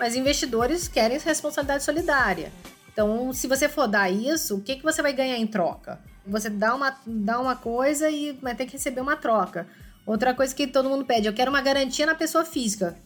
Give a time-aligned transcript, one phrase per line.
[0.00, 2.50] Mas investidores querem responsabilidade solidária.
[2.90, 6.00] Então, se você for dar isso, o que, que você vai ganhar em troca?
[6.26, 9.68] Você dá uma, dá uma coisa e vai ter que receber uma troca.
[10.06, 12.96] Outra coisa que todo mundo pede, eu quero uma garantia na pessoa física.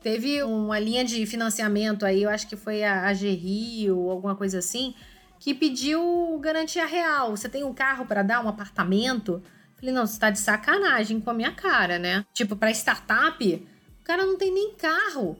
[0.00, 4.60] Teve uma linha de financiamento aí, eu acho que foi a AGRI ou alguma coisa
[4.60, 4.94] assim,
[5.40, 7.36] que pediu garantia real.
[7.36, 9.42] Você tem um carro para dar, um apartamento?
[9.74, 12.24] Falei, não, você tá de sacanagem com a minha cara, né?
[12.32, 13.68] Tipo, para startup,
[14.00, 15.36] o cara não tem nem carro.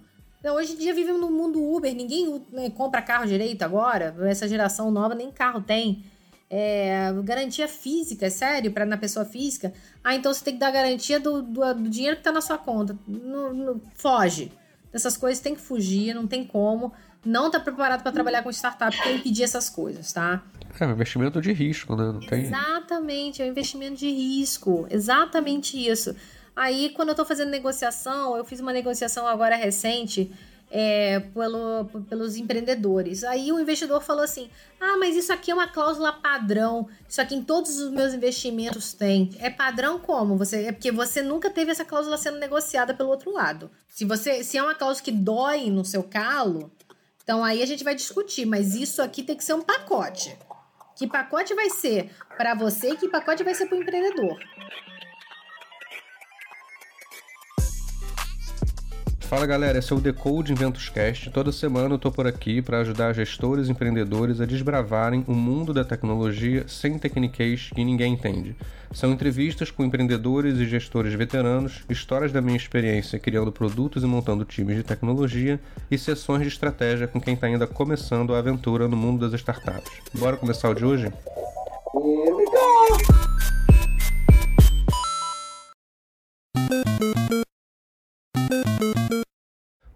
[0.47, 4.15] Então, hoje em dia vivemos no mundo Uber, ninguém né, compra carro direito agora.
[4.29, 6.05] Essa geração nova nem carro tem.
[6.49, 9.73] É, garantia física, é sério, para na pessoa física.
[10.05, 12.57] Ah, então você tem que dar garantia do, do, do dinheiro que tá na sua
[12.57, 12.97] conta.
[13.09, 14.53] No, no, foge.
[14.93, 16.93] Dessas coisas tem que fugir, não tem como.
[17.25, 20.45] Não tá preparado para trabalhar com startup, tem que impedir essas coisas, tá?
[20.79, 22.13] É um investimento de risco, né?
[22.13, 22.45] Não tem...
[22.45, 24.87] Exatamente, é um investimento de risco.
[24.89, 26.15] Exatamente isso.
[26.57, 30.33] Aí, quando eu estou fazendo negociação, eu fiz uma negociação agora recente
[30.71, 33.25] é, pelo, pelos empreendedores.
[33.25, 36.89] Aí o investidor falou assim: Ah, mas isso aqui é uma cláusula padrão.
[37.09, 39.31] Isso aqui em todos os meus investimentos tem.
[39.39, 40.37] É padrão como?
[40.37, 43.71] Você, é porque você nunca teve essa cláusula sendo negociada pelo outro lado.
[43.89, 46.71] Se você se é uma cláusula que dói no seu calo,
[47.23, 50.37] então aí a gente vai discutir, mas isso aqui tem que ser um pacote.
[50.97, 54.39] Que pacote vai ser para você e que pacote vai ser para o empreendedor?
[59.29, 61.31] Fala galera, esse é o Decode Inventos Cast.
[61.31, 65.75] Toda semana eu tô por aqui para ajudar gestores e empreendedores a desbravarem o mundo
[65.75, 68.55] da tecnologia sem tecniquez que ninguém entende.
[68.93, 74.45] São entrevistas com empreendedores e gestores veteranos, histórias da minha experiência criando produtos e montando
[74.45, 75.59] times de tecnologia
[75.91, 79.91] e sessões de estratégia com quem está ainda começando a aventura no mundo das startups.
[80.15, 81.13] Bora começar o de hoje?
[81.95, 83.27] Here we go!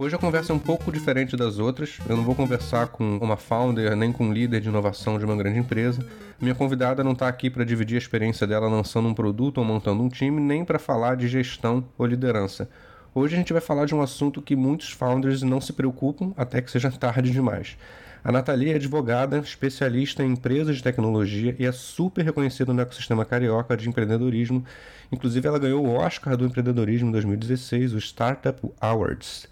[0.01, 1.99] Hoje a conversa é um pouco diferente das outras.
[2.09, 5.37] Eu não vou conversar com uma founder nem com um líder de inovação de uma
[5.37, 6.03] grande empresa.
[6.41, 10.03] Minha convidada não está aqui para dividir a experiência dela lançando um produto ou montando
[10.03, 12.67] um time, nem para falar de gestão ou liderança.
[13.15, 16.63] Hoje a gente vai falar de um assunto que muitos founders não se preocupam até
[16.63, 17.77] que seja tarde demais.
[18.25, 23.27] A Nathalie é advogada, especialista em empresas de tecnologia e é super reconhecida no ecossistema
[23.27, 24.65] carioca de empreendedorismo.
[25.13, 29.47] Inclusive, ela ganhou o Oscar do empreendedorismo em 2016, o Startup Awards.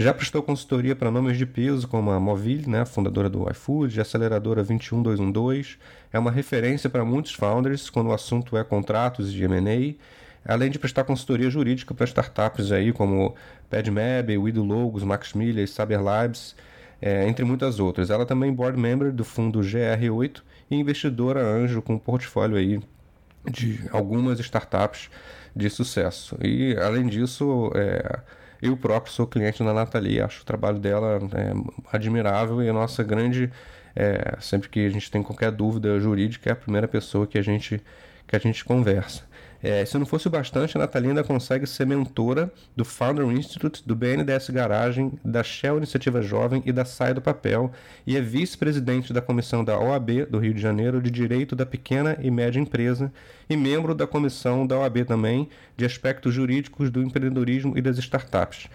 [0.00, 4.64] Já prestou consultoria para nomes de peso como a Movile, né, fundadora do iFood, aceleradora
[4.64, 5.76] 21212,
[6.10, 9.94] é uma referência para muitos founders quando o assunto é contratos e M&A,
[10.50, 13.34] além de prestar consultoria jurídica para startups aí como
[13.68, 16.56] PadMab, Wido Logos, Max Miller, Saber Labs,
[17.02, 18.08] é, entre muitas outras.
[18.08, 20.40] Ela também é board member do fundo GR8
[20.70, 22.80] e investidora anjo com um portfólio aí
[23.44, 25.10] de algumas startups
[25.54, 26.38] de sucesso.
[26.42, 28.18] E além disso, é,
[28.62, 33.02] eu próprio sou cliente da Nathalie, acho o trabalho dela é, admirável e a nossa
[33.02, 33.50] grande.
[33.94, 37.42] É, sempre que a gente tem qualquer dúvida jurídica, é a primeira pessoa que a
[37.42, 37.82] gente,
[38.26, 39.29] que a gente conversa.
[39.62, 43.82] É, se não fosse o bastante, a Nathalie ainda consegue ser mentora do Founder Institute,
[43.86, 47.70] do BNDES Garagem, da Shell Iniciativa Jovem e da Saia do Papel,
[48.06, 52.16] e é vice-presidente da comissão da OAB do Rio de Janeiro de Direito da Pequena
[52.22, 53.12] e Média Empresa
[53.50, 58.68] e membro da comissão da OAB também de aspectos jurídicos do empreendedorismo e das startups.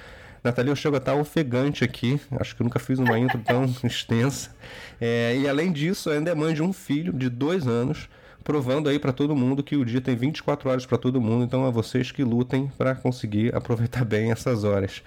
[0.43, 4.55] Nathalie, eu chego a estar ofegante aqui, acho que nunca fiz uma intro tão extensa.
[5.01, 8.07] É, e além disso, ainda é mãe de um filho de dois anos,
[8.45, 11.67] provando aí para todo mundo que o dia tem 24 horas para todo mundo, então
[11.67, 15.01] é vocês que lutem para conseguir aproveitar bem essas horas.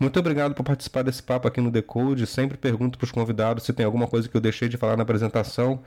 [0.00, 2.26] Muito obrigado por participar desse papo aqui no Decode.
[2.26, 5.02] Sempre pergunto para os convidados se tem alguma coisa que eu deixei de falar na
[5.02, 5.80] apresentação.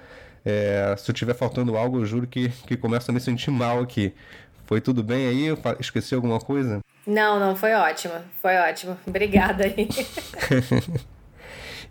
[0.46, 3.80] É, se eu estiver faltando algo, eu juro que, que começo a me sentir mal
[3.80, 4.14] aqui.
[4.66, 5.48] Foi tudo bem aí?
[5.48, 6.82] Eu esqueci alguma coisa?
[7.08, 8.14] Não, não, foi ótimo.
[8.42, 8.96] Foi ótimo.
[9.08, 9.88] Obrigada aí.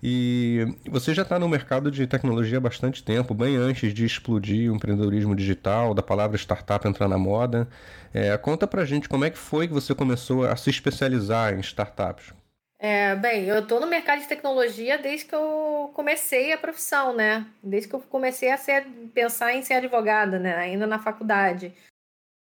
[0.03, 4.73] E você já está no mercado de tecnologia há bastante tempo, bem antes de explodir
[4.73, 7.69] o empreendedorismo digital, da palavra startup entrar na moda.
[8.13, 11.61] É, conta pra gente como é que foi que você começou a se especializar em
[11.61, 12.33] startups.
[12.79, 17.47] É, bem, eu estou no mercado de tecnologia desde que eu comecei a profissão, né?
[17.63, 20.57] Desde que eu comecei a ser, pensar em ser advogada, né?
[20.57, 21.75] Ainda na faculdade.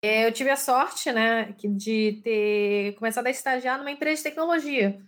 [0.00, 5.02] É, eu tive a sorte, né, de ter começado a estagiar numa empresa de tecnologia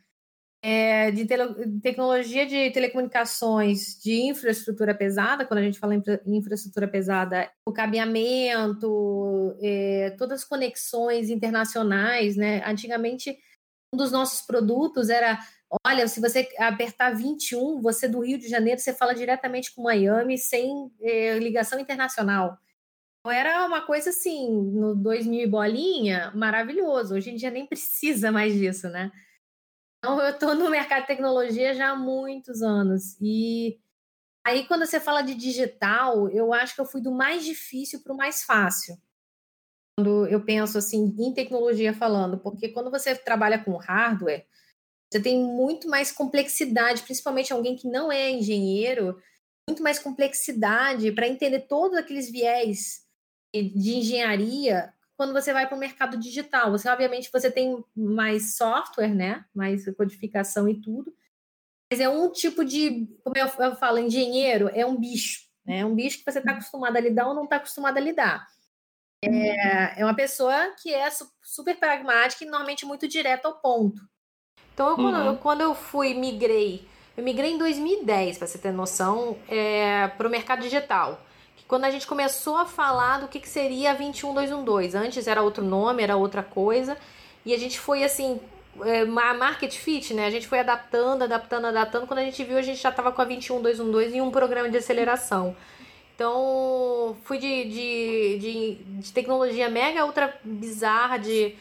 [0.62, 1.26] é, de
[1.82, 9.56] tecnologia de telecomunicações de infraestrutura pesada, quando a gente fala em infraestrutura pesada, o cabeamento,
[9.62, 12.62] é, todas as conexões internacionais, né?
[12.66, 13.38] Antigamente,
[13.92, 15.38] um dos nossos produtos era,
[15.86, 20.36] olha, se você apertar 21, você do Rio de Janeiro, você fala diretamente com Miami
[20.36, 22.58] sem é, ligação internacional.
[23.20, 27.14] Então, era uma coisa assim, no 2000 bolinha, maravilhoso.
[27.14, 29.10] Hoje em dia nem precisa mais disso, né?
[30.00, 33.18] Então, eu estou no mercado de tecnologia já há muitos anos.
[33.20, 33.78] E
[34.46, 38.14] aí, quando você fala de digital, eu acho que eu fui do mais difícil para
[38.14, 38.96] o mais fácil.
[39.98, 44.46] Quando eu penso assim, em tecnologia falando, porque quando você trabalha com hardware,
[45.12, 49.20] você tem muito mais complexidade, principalmente alguém que não é engenheiro,
[49.68, 53.02] muito mais complexidade para entender todos aqueles viés
[53.54, 56.70] de engenharia quando você vai para o mercado digital.
[56.70, 59.44] Você, obviamente, você tem mais software, né?
[59.54, 61.14] Mais codificação e tudo.
[61.92, 65.42] Mas é um tipo de, como eu, eu falo, engenheiro é um bicho.
[65.62, 65.80] Né?
[65.80, 68.48] É um bicho que você está acostumado a lidar ou não está acostumado a lidar.
[69.22, 71.06] É, é uma pessoa que é
[71.42, 74.00] super pragmática e normalmente muito direta ao ponto.
[74.72, 75.36] Então, eu, quando, eu, uhum.
[75.36, 80.30] quando eu fui, migrei, eu migrei em 2010, para você ter noção, é, para o
[80.30, 81.20] mercado digital
[81.70, 84.96] quando a gente começou a falar do que, que seria a 21212.
[84.96, 86.98] Antes era outro nome, era outra coisa.
[87.46, 88.40] E a gente foi assim,
[88.82, 90.26] é, market fit, né?
[90.26, 92.08] A gente foi adaptando, adaptando, adaptando.
[92.08, 94.78] Quando a gente viu, a gente já estava com a 21212 em um programa de
[94.78, 95.54] aceleração.
[96.12, 101.54] Então, fui de, de, de, de tecnologia mega ultra bizarra, de,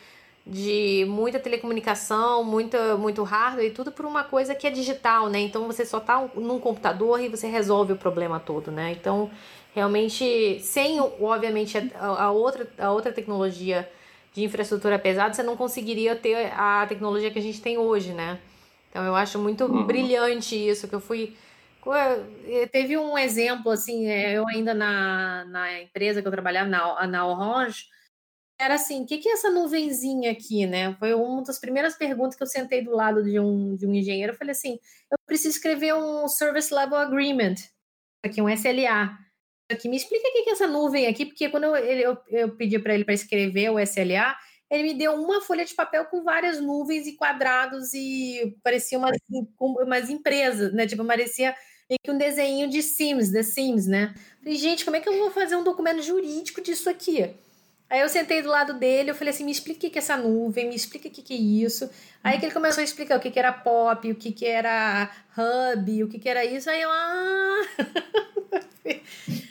[0.43, 5.37] de muita telecomunicação, muita, muito hardware e tudo por uma coisa que é digital, né?
[5.39, 8.91] Então, você só tá num computador e você resolve o problema todo, né?
[8.91, 9.29] Então,
[9.73, 13.89] Realmente, sem, obviamente, a, a, outra, a outra tecnologia
[14.33, 18.39] de infraestrutura pesada, você não conseguiria ter a tecnologia que a gente tem hoje, né?
[18.89, 19.85] Então, eu acho muito uhum.
[19.85, 21.35] brilhante isso, que eu fui...
[22.71, 27.25] Teve um exemplo, assim, é, eu ainda na, na empresa que eu trabalhava, na, na
[27.25, 27.85] Orange,
[28.59, 30.93] era assim, o que, que é essa nuvenzinha aqui, né?
[30.99, 34.33] Foi uma das primeiras perguntas que eu sentei do lado de um, de um engenheiro.
[34.33, 34.77] Eu falei assim,
[35.09, 37.55] eu preciso escrever um Service Level Agreement,
[38.23, 39.17] aqui um SLA
[39.69, 42.79] aqui, me explica o que é essa nuvem aqui, porque quando eu, eu, eu pedi
[42.79, 44.35] para ele para escrever o SLA,
[44.69, 49.17] ele me deu uma folha de papel com várias nuvens e quadrados e parecia umas,
[49.59, 50.85] umas empresas, né?
[50.85, 51.55] Tipo, parecia
[52.03, 54.13] que um desenho de Sims, The Sims, né?
[54.43, 57.33] Falei, gente, como é que eu vou fazer um documento jurídico disso aqui?
[57.89, 60.15] Aí eu sentei do lado dele, eu falei assim, me explica o que é essa
[60.15, 61.89] nuvem, me explica o que é isso.
[62.23, 66.07] Aí que ele começou a explicar o que era pop, o que era hub, o
[66.07, 66.69] que era isso.
[66.69, 67.61] Aí eu, ah...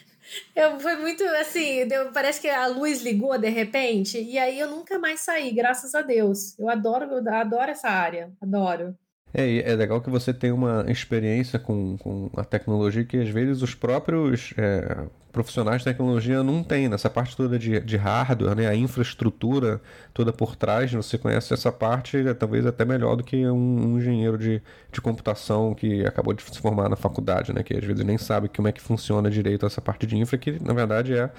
[0.55, 4.69] Eu, foi muito assim, deu, parece que a luz ligou de repente, e aí eu
[4.69, 6.59] nunca mais saí, graças a Deus.
[6.59, 8.97] Eu adoro, eu adoro essa área, adoro.
[9.33, 13.63] É, é legal que você tem uma experiência com, com a tecnologia que às vezes
[13.63, 16.89] os próprios é, profissionais de tecnologia não têm.
[16.89, 19.81] Nessa parte toda de, de hardware, né, a infraestrutura
[20.13, 23.99] toda por trás, você conhece essa parte é, talvez até melhor do que um, um,
[23.99, 28.05] engenheiro de, de computação que acabou de se formar na faculdade, né, que às vezes
[28.05, 31.31] nem sabe como é que funciona direito essa parte de infra, que na verdade é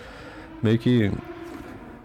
[0.62, 1.12] meio que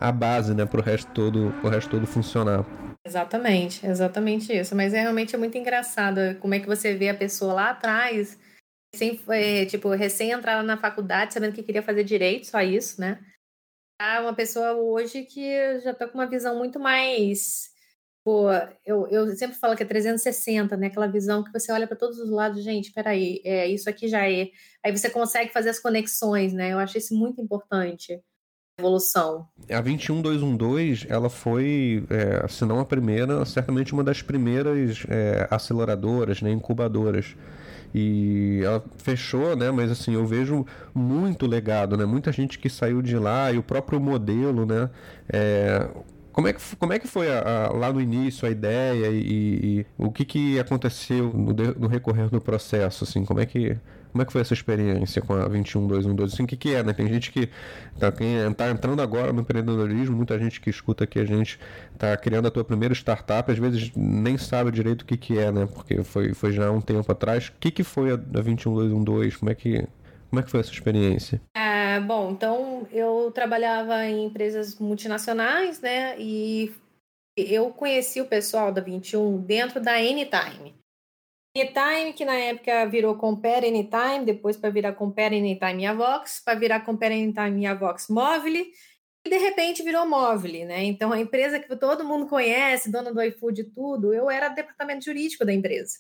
[0.01, 2.65] a base né, para o resto todo, resto todo funcionar.
[3.07, 4.75] Exatamente, exatamente isso.
[4.75, 8.39] Mas é realmente é muito engraçado como é que você vê a pessoa lá atrás,
[8.95, 13.21] sem, é, tipo, recém entrada na faculdade, sabendo que queria fazer direito, só isso, né?
[14.01, 17.71] Ah, uma pessoa hoje que já tá com uma visão muito mais.
[18.25, 18.49] Pô,
[18.85, 20.87] eu, eu sempre falo que é 360, né?
[20.89, 24.29] Aquela visão que você olha para todos os lados, gente, peraí, é, isso aqui já
[24.31, 24.49] é.
[24.85, 26.73] Aí você consegue fazer as conexões, né?
[26.73, 28.21] Eu acho isso muito importante
[28.79, 29.47] evolução.
[29.71, 36.43] A 21212, ela foi, é, se não a primeira, certamente uma das primeiras é, aceleradoras,
[36.43, 37.37] né, incubadoras.
[37.95, 39.71] E ela fechou, né?
[39.71, 42.05] Mas assim, eu vejo muito legado, né?
[42.05, 44.91] Muita gente que saiu de lá e o próprio modelo, né?
[45.33, 45.89] É,
[46.33, 49.81] como é que, como é que foi a, a, lá no início a ideia e,
[49.81, 53.05] e, o que, que aconteceu no, no recorrer do processo?
[53.05, 53.77] Assim, como é que
[54.15, 56.35] como é que foi essa experiência com a 21212?
[56.35, 56.93] Assim, o que, que é, né?
[56.93, 57.49] Tem gente que
[57.99, 58.13] tá,
[58.57, 61.59] tá entrando agora no empreendedorismo, muita gente que escuta aqui a gente
[61.99, 65.51] tá criando a tua primeira startup, às vezes nem sabe direito o que, que é,
[65.51, 65.67] né?
[65.67, 67.49] Porque foi, foi já um tempo atrás.
[67.49, 69.37] O que, que foi a, a 21212?
[69.37, 69.85] Como é que
[70.31, 71.41] como é que foi essa experiência?
[71.57, 76.15] É, bom, então eu trabalhava em empresas multinacionais, né?
[76.21, 76.73] E
[77.37, 80.73] eu conheci o pessoal da 21 dentro da Anytime.
[81.57, 86.81] Anytime, que na época virou Compare Anytime, depois para virar Compare Anytime Avox, para virar
[86.81, 88.73] Compare Anytime Avox Mobile,
[89.25, 90.83] e de repente virou Mobile, né?
[90.83, 95.05] Então a empresa que todo mundo conhece, dona do iFood e tudo, eu era departamento
[95.05, 95.99] jurídico da empresa.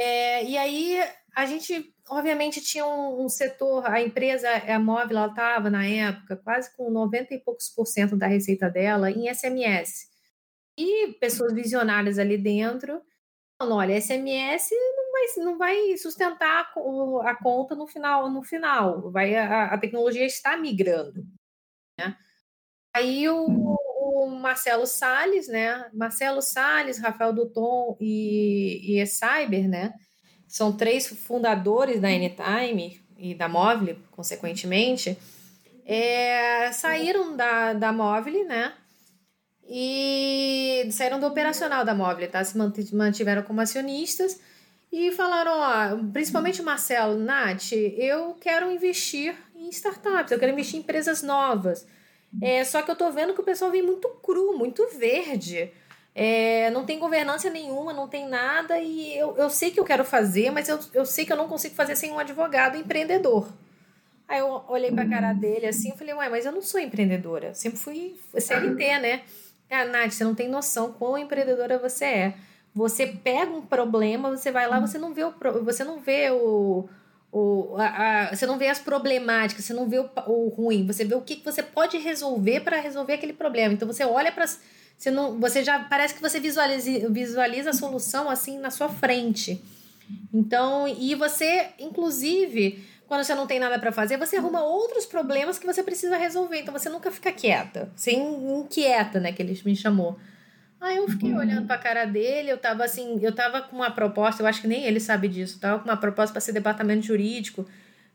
[0.00, 1.00] É, e aí
[1.34, 6.36] a gente, obviamente, tinha um, um setor, a empresa, a Móvel, ela estava na época
[6.36, 10.06] quase com 90 e poucos por cento da receita dela em SMS.
[10.78, 13.02] E pessoas visionárias ali dentro
[13.58, 16.72] falando, olha, SMS não vai, não vai sustentar
[17.24, 19.10] a, conta no final, no final.
[19.10, 21.24] Vai, a, a tecnologia está migrando.
[21.98, 22.16] Né?
[22.94, 25.90] Aí o, o Marcelo Salles, né?
[25.92, 29.92] Marcelo Salles, Rafael Duton e, e Cyber, né?
[30.46, 35.18] São três fundadores da Anytime e da Móvel, consequentemente,
[35.84, 38.74] é, saíram da, da Móvel, né?
[39.68, 42.42] E saíram do operacional da Móvel, tá?
[42.44, 42.56] Se
[42.94, 44.40] mantiveram como acionistas
[44.92, 50.76] e falaram, ó, principalmente o Marcelo, Nath, eu quero investir em startups, eu quero investir
[50.76, 51.86] em empresas novas.
[52.40, 55.70] É, só que eu tô vendo que o pessoal vem muito cru, muito verde.
[56.14, 60.04] É, não tem governança nenhuma, não tem nada, e eu, eu sei que eu quero
[60.04, 63.52] fazer, mas eu, eu sei que eu não consigo fazer sem um advogado empreendedor.
[64.28, 67.54] Aí eu olhei pra cara dele assim e falei, ué, mas eu não sou empreendedora.
[67.54, 69.22] Sempre fui CLT, né?
[69.70, 72.34] Ah, Nath, você não tem noção quão empreendedora você é.
[72.74, 76.88] Você pega um problema, você vai lá, você não vê o, você não vê o,
[77.32, 81.04] o, a, a, você não vê as problemáticas, você não vê o, o ruim, você
[81.04, 83.72] vê o que, que você pode resolver para resolver aquele problema.
[83.72, 88.30] Então você olha para você não, você já parece que você visualiza, visualiza a solução
[88.30, 89.62] assim na sua frente.
[90.32, 95.58] Então, e você, inclusive, quando você não tem nada para fazer, você arruma outros problemas
[95.58, 96.60] que você precisa resolver.
[96.60, 98.18] Então você nunca fica quieta, sem
[98.58, 100.18] inquieta, né, que ele me chamou.
[100.80, 101.38] Aí eu fiquei uhum.
[101.38, 104.68] olhando pra cara dele, eu tava assim, eu tava com uma proposta, eu acho que
[104.68, 107.66] nem ele sabe disso, tava com uma proposta para ser departamento jurídico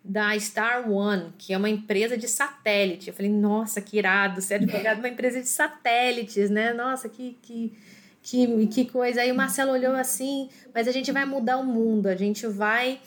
[0.04, 3.10] da Star One, que é uma empresa de satélite.
[3.10, 6.74] Eu falei, nossa, que irado, ser advogado de uma empresa de satélites, né?
[6.74, 7.74] Nossa, que, que,
[8.22, 9.22] que, que coisa.
[9.22, 13.00] Aí o Marcelo olhou assim, mas a gente vai mudar o mundo, a gente vai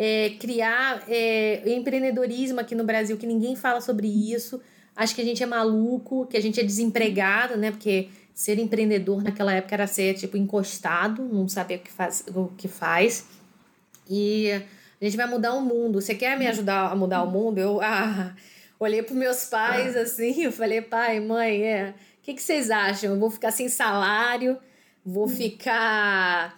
[0.00, 4.62] é, criar é, empreendedorismo aqui no Brasil, que ninguém fala sobre isso.
[4.94, 7.72] Acho que a gente é maluco, que a gente é desempregado, né?
[7.72, 12.46] Porque ser empreendedor naquela época era ser tipo encostado, não saber o que faz, o
[12.56, 13.26] que faz.
[14.08, 14.52] E
[15.00, 16.00] a gente vai mudar o mundo.
[16.00, 17.58] Você quer me ajudar a mudar o mundo?
[17.58, 18.36] Eu ah,
[18.78, 23.14] olhei para meus pais assim, eu falei, pai, mãe, é, o que, que vocês acham?
[23.14, 24.56] Eu vou ficar sem salário,
[25.04, 26.56] vou ficar,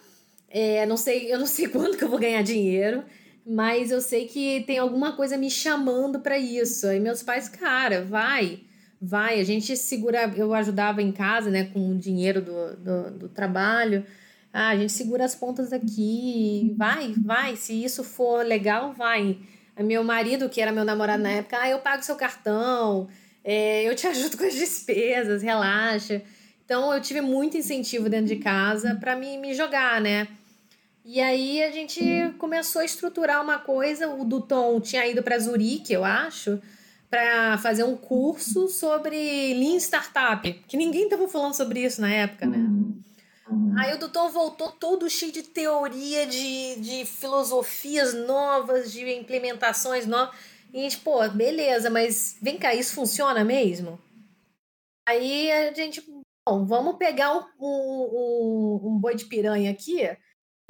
[0.50, 3.02] é, não sei, eu não sei quando que eu vou ganhar dinheiro
[3.50, 6.87] mas eu sei que tem alguma coisa me chamando para isso.
[6.87, 8.61] Aí meus pais, cara, vai
[9.00, 13.28] vai, a gente segura, eu ajudava em casa, né, com o dinheiro do, do, do
[13.28, 14.04] trabalho,
[14.52, 19.38] ah, a gente segura as pontas aqui, vai, vai, se isso for legal, vai.
[19.78, 23.09] Meu marido, que era meu namorado na época, ah, eu pago seu cartão,
[23.42, 26.21] é, eu te ajudo com as despesas, relaxa.
[26.64, 30.28] Então eu tive muito incentivo dentro de casa para me, me jogar, né?
[31.04, 32.00] E aí a gente
[32.38, 34.09] começou a estruturar uma coisa.
[34.09, 36.61] O Duton tinha ido para Zurique, eu acho,
[37.09, 42.47] para fazer um curso sobre Lean Startup, que ninguém estava falando sobre isso na época,
[42.47, 42.59] né?
[42.59, 43.75] Uhum.
[43.78, 50.37] Aí o doutor voltou todo cheio de teoria, de, de filosofias novas, de implementações novas.
[50.73, 53.99] E a gente, pô, beleza, mas vem cá, isso funciona mesmo?
[55.09, 56.04] Aí a gente,
[56.47, 60.09] bom, vamos pegar um, um, um boi de piranha aqui,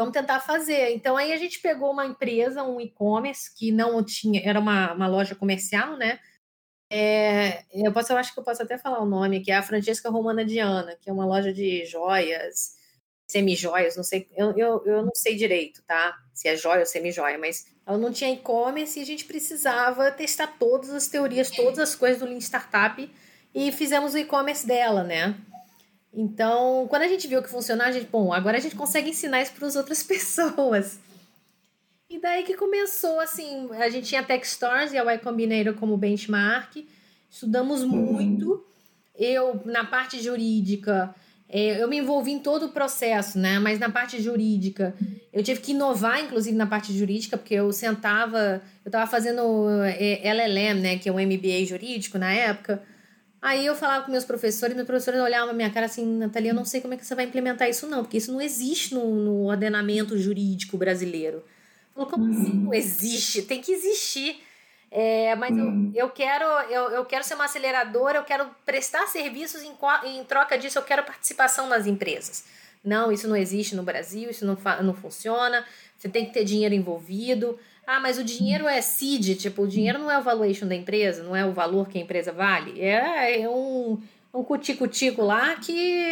[0.00, 0.94] vamos tentar fazer.
[0.94, 5.06] Então aí a gente pegou uma empresa, um e-commerce, que não tinha, era uma, uma
[5.06, 6.18] loja comercial, né?
[6.90, 9.62] É, eu, posso, eu acho que eu posso até falar o nome, que é a
[9.62, 12.76] Francesca Romana Diana, que é uma loja de joias,
[13.30, 16.16] semi-joias, não sei, eu, eu, eu não sei direito, tá?
[16.32, 20.56] Se é joia ou semi-joia, mas ela não tinha e-commerce e a gente precisava testar
[20.58, 23.08] todas as teorias, todas as coisas do Lean Startup
[23.54, 25.36] e fizemos o e-commerce dela, né?
[26.12, 29.42] Então, quando a gente viu que funcionava, a gente, bom, agora a gente consegue ensinar
[29.42, 30.98] isso para as outras pessoas.
[32.08, 36.84] E daí que começou, assim, a gente tinha Techstars e a Y Combinator como benchmark,
[37.30, 38.64] estudamos muito.
[39.14, 41.14] Eu, na parte jurídica,
[41.48, 43.60] é, eu me envolvi em todo o processo, né?
[43.60, 44.94] Mas na parte jurídica,
[45.32, 49.42] eu tive que inovar, inclusive, na parte jurídica, porque eu sentava, eu estava fazendo
[49.84, 50.98] é, LLM, né?
[50.98, 52.82] Que é um MBA jurídico na época.
[53.42, 56.54] Aí eu falava com meus professores, meus professores olhavam na minha cara assim, Natalia, eu
[56.54, 59.14] não sei como é que você vai implementar isso não, porque isso não existe no,
[59.14, 61.42] no ordenamento jurídico brasileiro.
[61.94, 62.64] Falou, como assim uhum.
[62.64, 63.42] não existe?
[63.42, 64.42] Tem que existir.
[64.90, 65.90] É, mas uhum.
[65.94, 69.72] eu, eu, quero, eu, eu quero ser uma aceleradora, eu quero prestar serviços em,
[70.04, 72.44] em troca disso, eu quero participação nas empresas.
[72.82, 75.64] Não, isso não existe no Brasil, isso não, não funciona,
[75.96, 77.58] você tem que ter dinheiro envolvido.
[77.92, 81.24] Ah, mas o dinheiro é seed, tipo, o dinheiro não é o valuation da empresa,
[81.24, 82.80] não é o valor que a empresa vale.
[82.80, 84.00] É, é um,
[84.32, 86.06] um cutico-tico lá que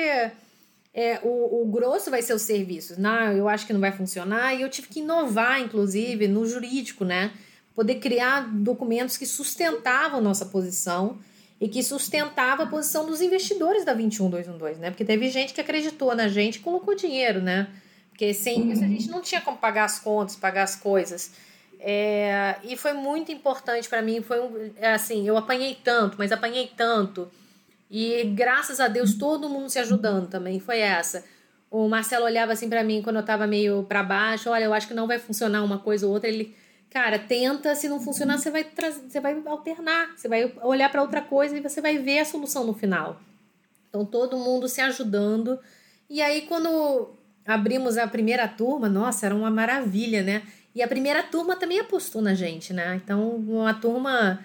[0.92, 2.98] é, o, o grosso vai ser os serviços.
[2.98, 4.56] Não, eu acho que não vai funcionar.
[4.56, 7.30] E eu tive que inovar, inclusive, no jurídico, né?
[7.76, 11.16] Poder criar documentos que sustentavam nossa posição
[11.60, 14.90] e que sustentava a posição dos investidores da 21212, né?
[14.90, 17.68] Porque teve gente que acreditou na gente e colocou dinheiro, né?
[18.10, 21.46] Porque sem isso a gente não tinha como pagar as contas, pagar as coisas.
[21.80, 24.22] É, e foi muito importante para mim.
[24.22, 27.30] Foi um, assim, eu apanhei tanto, mas apanhei tanto
[27.90, 31.24] E graças a Deus todo mundo se ajudando também, foi essa.
[31.70, 34.88] O Marcelo olhava assim para mim quando eu tava meio para baixo, olha, eu acho
[34.88, 36.54] que não vai funcionar uma coisa ou outra, ele
[36.90, 41.20] Cara, tenta, se não funcionar, você vai você vai alternar, você vai olhar para outra
[41.20, 43.20] coisa e você vai ver a solução no final.
[43.88, 45.58] Então todo mundo se ajudando.
[46.08, 47.10] E aí quando
[47.46, 50.42] abrimos a primeira turma, nossa, era uma maravilha, né?
[50.74, 53.00] E a primeira turma também apostou na gente, né?
[53.02, 54.40] Então, uma turma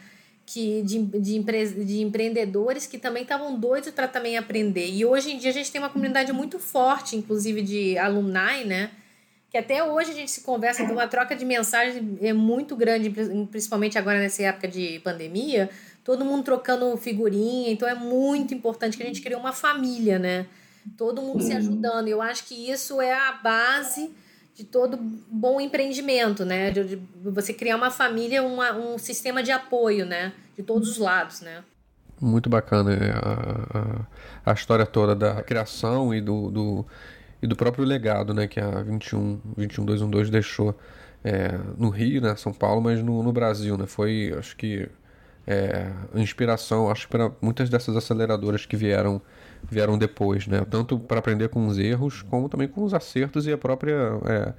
[0.45, 4.89] que de, de, empre, de empreendedores que também estavam doidos para também aprender.
[4.89, 8.91] E hoje em dia a gente tem uma comunidade muito forte, inclusive de alumni, né?
[9.49, 13.09] Que até hoje a gente se conversa, tem uma troca de mensagens é muito grande,
[13.51, 15.69] principalmente agora nessa época de pandemia,
[16.03, 20.47] todo mundo trocando figurinha, então é muito importante que a gente crie uma família, né?
[20.97, 22.07] Todo mundo se ajudando.
[22.07, 24.11] Eu acho que isso é a base
[24.55, 26.71] de todo bom empreendimento, né?
[26.71, 30.33] De, de você criar uma família, uma, um sistema de apoio, né?
[30.55, 31.63] De todos os lados, né?
[32.21, 34.05] Muito bacana é, a,
[34.45, 36.85] a, a história toda da criação e do, do,
[37.41, 38.47] e do próprio legado, né?
[38.47, 40.77] Que a 21, 212 deixou
[41.23, 42.35] é, no Rio, né?
[42.35, 43.87] São Paulo, mas no, no Brasil, né?
[43.87, 44.87] Foi, acho que,
[45.47, 49.19] é, inspiração, acho para muitas dessas aceleradoras que vieram
[49.69, 50.65] vieram depois, né?
[50.69, 54.53] Tanto para aprender com os erros, como também com os acertos e a própria é,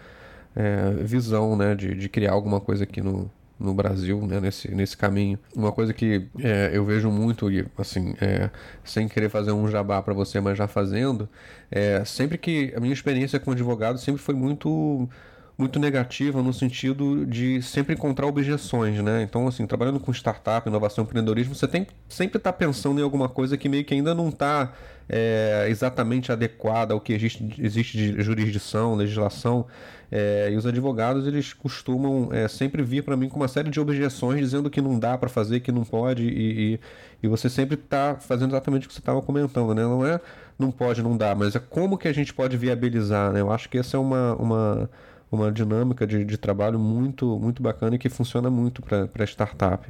[0.57, 1.75] é, visão, né?
[1.75, 4.41] De, de criar alguma coisa aqui no, no Brasil, né?
[4.41, 5.39] Nesse, nesse caminho.
[5.55, 8.51] Uma coisa que é, eu vejo muito, e assim, é,
[8.83, 11.29] sem querer fazer um jabá para você, mas já fazendo,
[11.71, 15.09] é, sempre que a minha experiência com advogado sempre foi muito
[15.57, 19.23] muito negativa no sentido de sempre encontrar objeções, né?
[19.23, 23.29] Então, assim, trabalhando com startup, inovação, empreendedorismo, você tem sempre estar tá pensando em alguma
[23.29, 24.73] coisa que meio que ainda não está
[25.09, 29.67] é, exatamente adequada ao que existe, existe de jurisdição, legislação.
[30.11, 33.81] É, e os advogados eles costumam é, sempre vir para mim com uma série de
[33.81, 36.81] objeções dizendo que não dá para fazer, que não pode, e, e,
[37.23, 39.83] e você sempre está fazendo exatamente o que você estava comentando, né?
[39.83, 40.21] Não é
[40.57, 43.41] não pode, não dá, mas é como que a gente pode viabilizar, né?
[43.41, 44.91] Eu acho que essa é uma, uma
[45.35, 49.87] uma dinâmica de, de trabalho muito, muito bacana e que funciona muito para startup.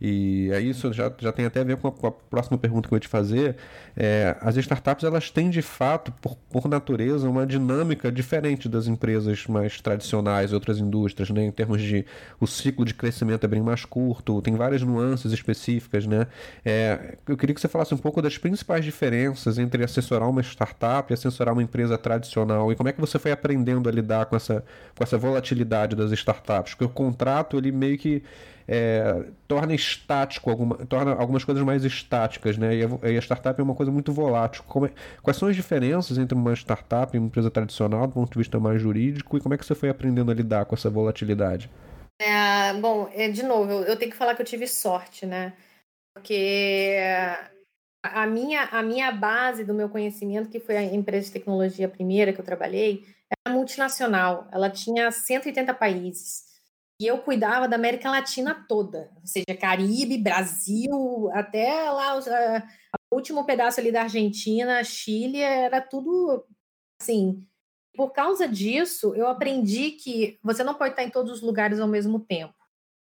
[0.00, 2.88] E é isso já, já tem até a ver com a, com a próxima pergunta
[2.88, 3.56] que eu vou te fazer.
[3.96, 9.46] É, as startups elas têm de fato, por, por natureza, uma dinâmica diferente das empresas
[9.46, 11.44] mais tradicionais, outras indústrias, né?
[11.44, 12.04] em termos de
[12.40, 16.06] o ciclo de crescimento é bem mais curto, tem várias nuances específicas.
[16.06, 16.26] Né?
[16.64, 21.12] É, eu queria que você falasse um pouco das principais diferenças entre assessorar uma startup
[21.12, 24.36] e assessorar uma empresa tradicional e como é que você foi aprendendo a lidar com
[24.36, 24.64] essa,
[24.96, 28.22] com essa volatilidade das startups, porque o contrato ele meio que
[28.66, 32.74] é, torna estático, alguma, torna algumas coisas mais estáticas, né?
[32.74, 34.64] E a, e a startup é uma coisa muito volátil.
[34.86, 34.90] É,
[35.22, 38.58] quais são as diferenças entre uma startup e uma empresa tradicional, do ponto de vista
[38.58, 41.70] mais jurídico, e como é que você foi aprendendo a lidar com essa volatilidade?
[42.20, 45.52] É, bom, é, de novo, eu, eu tenho que falar que eu tive sorte, né?
[46.14, 46.96] Porque
[48.02, 52.32] a minha, a minha base do meu conhecimento, que foi a empresa de tecnologia primeira
[52.32, 53.04] que eu trabalhei,
[53.46, 54.46] era multinacional.
[54.52, 56.53] Ela tinha 180 países.
[57.00, 63.44] E eu cuidava da América Latina toda, ou seja, Caribe, Brasil, até lá o último
[63.44, 66.46] pedaço ali da Argentina, Chile, era tudo
[67.00, 67.44] assim.
[67.96, 71.88] Por causa disso, eu aprendi que você não pode estar em todos os lugares ao
[71.88, 72.54] mesmo tempo.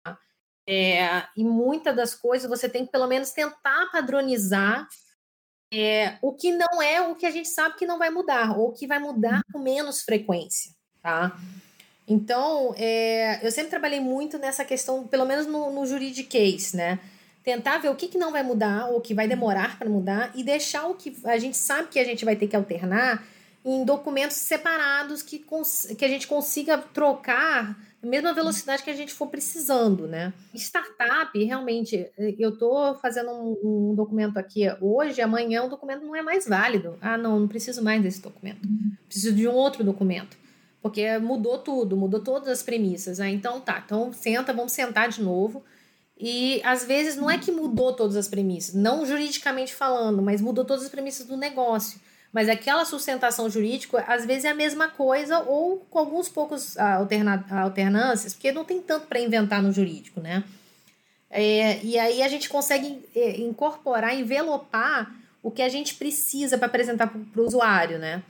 [0.02, 0.18] Tá?
[0.66, 4.88] É, e muitas das coisas você tem que pelo menos tentar padronizar
[5.72, 8.72] é, o que não é o que a gente sabe que não vai mudar, ou
[8.72, 11.36] que vai mudar com menos frequência, tá?
[12.09, 17.01] Então, é, eu sempre trabalhei muito nessa questão, pelo menos no, no juridiquês, né?
[17.42, 20.45] Tentar ver o que, que não vai mudar, ou que vai demorar para mudar, e
[20.45, 23.25] deixar o que a gente sabe que a gente vai ter que alternar
[23.64, 25.45] em documentos separados que,
[25.99, 30.33] que a gente consiga trocar na mesma velocidade que a gente for precisando, né?
[30.55, 36.23] Startup, realmente, eu estou fazendo um, um, documento aqui hoje, amanhã o documento não é
[36.23, 36.97] mais válido.
[37.01, 38.61] Ah, não, não preciso mais desse documento.
[39.09, 40.37] Preciso de um outro documento.
[40.87, 43.18] Porque mudou tudo, mudou todas as premissas.
[43.18, 43.31] Né?
[43.31, 45.64] Então tá, então senta, vamos sentar de novo.
[46.18, 50.64] E às vezes não é que mudou todas as premissas, não juridicamente falando, mas mudou
[50.64, 52.01] todas as premissas do negócio.
[52.33, 57.44] Mas aquela sustentação jurídica, às vezes é a mesma coisa, ou com alguns poucos alterna
[57.51, 60.44] alternâncias, porque não tem tanto para inventar no jurídico, né?
[61.29, 66.66] É, e aí a gente consegue é, incorporar, envelopar o que a gente precisa para
[66.66, 68.22] apresentar para o usuário, né?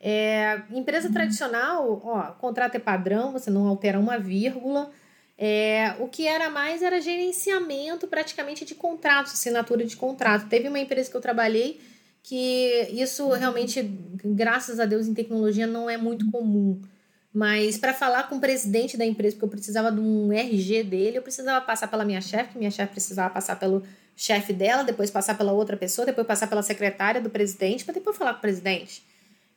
[0.00, 4.90] É, empresa tradicional, ó, contrato é padrão, você não altera uma vírgula.
[5.36, 10.48] É, o que era mais era gerenciamento praticamente de contratos, assinatura de contrato.
[10.48, 11.80] Teve uma empresa que eu trabalhei
[12.22, 13.82] que isso realmente,
[14.24, 16.80] graças a Deus, em tecnologia não é muito comum.
[17.32, 21.18] Mas para falar com o presidente da empresa, porque eu precisava de um RG dele,
[21.18, 23.82] eu precisava passar pela minha chefe, minha chefe precisava passar pelo
[24.16, 28.16] chefe dela, depois passar pela outra pessoa, depois passar pela secretária do presidente, para depois
[28.16, 29.02] falar com o presidente.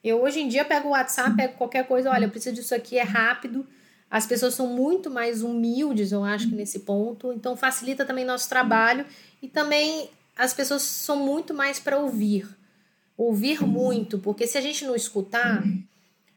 [0.03, 2.97] Eu hoje em dia pego o WhatsApp, pego qualquer coisa, olha, eu preciso disso aqui,
[2.97, 3.65] é rápido.
[4.09, 8.49] As pessoas são muito mais humildes, eu acho que nesse ponto, então facilita também nosso
[8.49, 9.05] trabalho
[9.41, 12.47] e também as pessoas são muito mais para ouvir.
[13.17, 15.63] Ouvir muito, porque se a gente não escutar,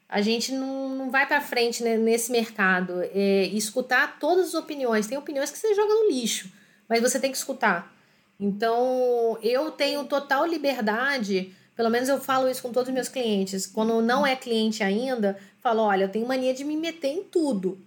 [0.09, 3.03] a gente não, não vai para frente né, nesse mercado.
[3.13, 5.07] É, escutar todas as opiniões.
[5.07, 6.53] Tem opiniões que você joga no lixo,
[6.89, 7.93] mas você tem que escutar.
[8.39, 13.67] Então, eu tenho total liberdade, pelo menos eu falo isso com todos os meus clientes.
[13.67, 17.79] Quando não é cliente ainda, falo: olha, eu tenho mania de me meter em tudo.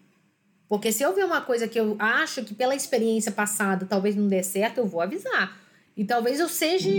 [0.69, 4.27] Porque se eu ver uma coisa que eu acho que pela experiência passada talvez não
[4.27, 5.57] dê certo, eu vou avisar.
[5.95, 6.89] E talvez eu seja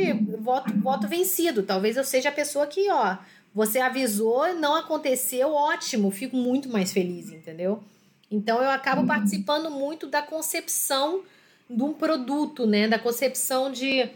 [0.41, 1.63] voto, voto vencido.
[1.63, 3.17] Talvez eu seja a pessoa que, ó,
[3.55, 7.83] você avisou, não aconteceu, ótimo, fico muito mais feliz, entendeu?
[8.31, 11.23] Então eu acabo participando muito da concepção
[11.69, 12.89] de um produto, né?
[12.89, 14.09] Da concepção de.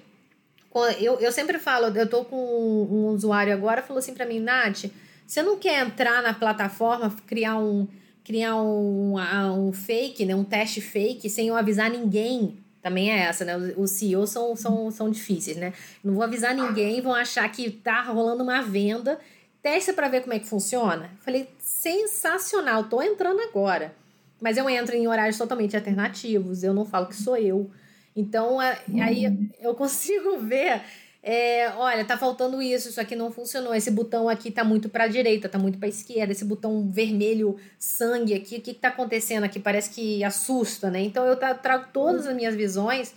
[0.98, 4.86] Eu, eu sempre falo, eu tô com um usuário agora, falou assim para mim, Nath,
[5.26, 7.86] você não quer entrar na plataforma, criar um
[8.24, 10.34] criar um, um fake, né?
[10.34, 12.58] Um teste fake sem eu avisar ninguém.
[12.80, 13.56] Também é essa, né?
[13.76, 15.72] Os CEOs são, são, são difíceis, né?
[16.02, 19.18] Não vou avisar ninguém, vão achar que tá rolando uma venda.
[19.62, 21.10] Testa para ver como é que funciona.
[21.20, 23.94] Falei, sensacional, tô entrando agora.
[24.40, 27.70] Mas eu entro em horários totalmente alternativos, eu não falo que sou eu.
[28.14, 30.82] Então, aí eu consigo ver
[31.24, 35.04] é, olha, tá faltando isso, isso aqui não funcionou, esse botão aqui tá muito para
[35.04, 38.80] a direita, tá muito para a esquerda, esse botão vermelho sangue aqui, o que, que
[38.80, 39.60] tá acontecendo aqui?
[39.60, 41.00] Parece que assusta, né?
[41.00, 43.14] Então eu trago todas as minhas visões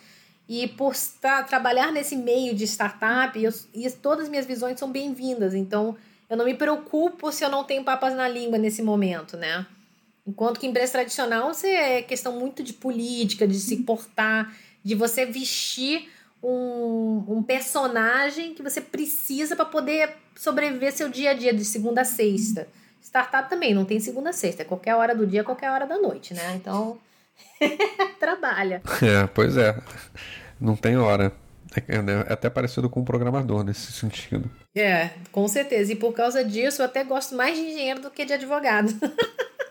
[0.47, 4.91] e por tra trabalhar nesse meio de startup, eu, e todas as minhas visões são
[4.91, 5.97] bem-vindas, então
[6.29, 9.65] eu não me preocupo se eu não tenho papas na língua nesse momento, né?
[10.27, 15.25] Enquanto que empresa tradicional, você é questão muito de política, de se portar, de você
[15.25, 16.07] vestir
[16.43, 22.01] um, um personagem que você precisa para poder sobreviver seu dia a dia de segunda
[22.01, 22.67] a sexta.
[23.01, 25.97] Startup também não tem segunda a sexta, é qualquer hora do dia, qualquer hora da
[25.97, 26.55] noite, né?
[26.55, 26.99] Então,
[28.19, 28.83] trabalha.
[29.01, 29.75] É, pois é.
[30.61, 31.33] Não tem hora.
[31.75, 31.95] É,
[32.29, 34.49] é até parecido com um programador nesse sentido.
[34.75, 35.93] É, com certeza.
[35.93, 38.93] E por causa disso, eu até gosto mais de engenheiro do que de advogado.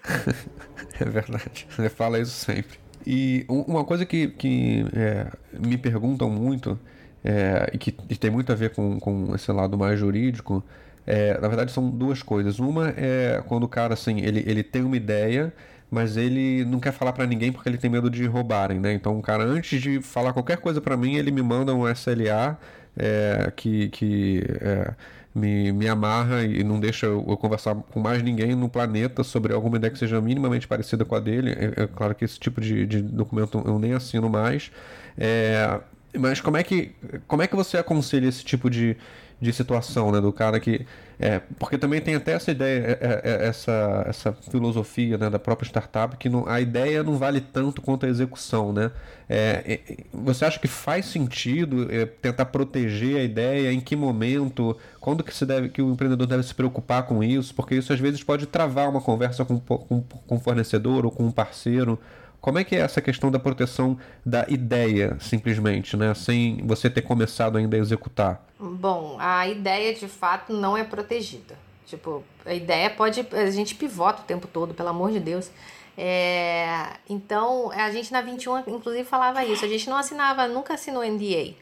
[1.00, 1.66] é verdade.
[1.70, 2.83] Você fala isso sempre.
[3.06, 6.78] E uma coisa que, que é, me perguntam muito,
[7.24, 10.62] é, e que tem muito a ver com, com esse lado mais jurídico,
[11.06, 12.58] é, na verdade são duas coisas.
[12.58, 15.52] Uma é quando o cara assim, ele, ele tem uma ideia,
[15.90, 18.92] mas ele não quer falar para ninguém porque ele tem medo de roubarem, né?
[18.92, 22.58] Então o cara, antes de falar qualquer coisa para mim, ele me manda um SLA
[22.96, 24.94] é, que, que é,
[25.34, 29.52] me, me amarra e não deixa eu, eu, conversar com mais ninguém no planeta sobre
[29.52, 31.50] alguma ideia que seja minimamente parecida com a dele.
[31.50, 34.70] É, é claro que esse tipo de, de, documento eu nem assino mais.
[35.18, 35.80] É,
[36.16, 36.92] mas como é que
[37.26, 38.96] como é que você aconselha esse tipo de,
[39.44, 40.20] de situação, né?
[40.20, 40.86] Do cara que.
[41.20, 45.38] É, porque também tem até essa ideia, é, é, é, essa, essa filosofia né, da
[45.38, 48.90] própria startup, que não, a ideia não vale tanto quanto a execução, né?
[49.28, 49.80] É,
[50.12, 51.86] você acha que faz sentido
[52.20, 53.72] tentar proteger a ideia?
[53.72, 54.76] Em que momento?
[55.00, 57.54] Quando que, se deve, que o empreendedor deve se preocupar com isso?
[57.54, 61.98] Porque isso às vezes pode travar uma conversa com, com, fornecedor ou com um parceiro.
[62.44, 66.12] Como é que é essa questão da proteção da ideia, simplesmente, né?
[66.12, 68.46] Sem você ter começado ainda a executar?
[68.60, 71.56] Bom, a ideia de fato não é protegida.
[71.86, 73.26] Tipo, a ideia pode.
[73.32, 75.50] A gente pivota o tempo todo, pelo amor de Deus.
[75.96, 79.64] É, então, a gente na 21, inclusive, falava isso.
[79.64, 81.54] A gente não assinava, nunca assinou NDA.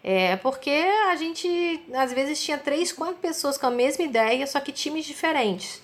[0.00, 4.60] É, porque a gente, às vezes, tinha três, quatro pessoas com a mesma ideia, só
[4.60, 5.82] que times diferentes.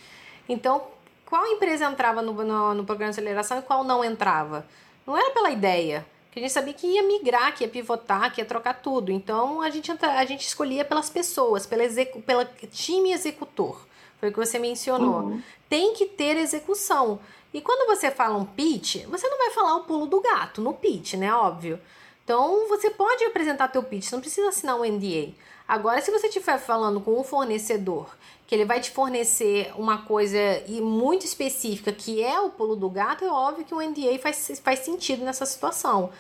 [0.49, 0.95] Então,
[1.27, 4.67] qual empresa entrava no, no, no programa de aceleração e qual não entrava.
[5.07, 8.41] Não era pela ideia, que a gente sabia que ia migrar, que ia pivotar, que
[8.41, 9.11] ia trocar tudo.
[9.11, 13.81] Então a gente, a gente escolhia pelas pessoas, pela, execu, pela time executor.
[14.19, 15.21] Foi o que você mencionou.
[15.21, 15.43] Uhum.
[15.69, 17.21] Tem que ter execução.
[17.53, 20.75] E quando você fala um pitch, você não vai falar o pulo do gato no
[20.75, 21.35] pitch, né?
[21.35, 21.81] Óbvio.
[22.25, 25.33] Então você pode apresentar teu pitch, você não precisa assinar um NDA.
[25.67, 28.15] Agora, se você estiver falando com um fornecedor
[28.47, 30.39] que ele vai te fornecer uma coisa
[30.81, 34.81] muito específica que é o pulo do gato, é óbvio que o NDA faz, faz
[34.81, 36.11] sentido nessa situação.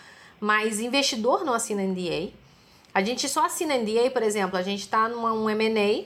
[0.41, 2.31] Mas investidor não assina NDA.
[2.93, 6.05] A gente só assina NDA, por exemplo, a gente está num M&A,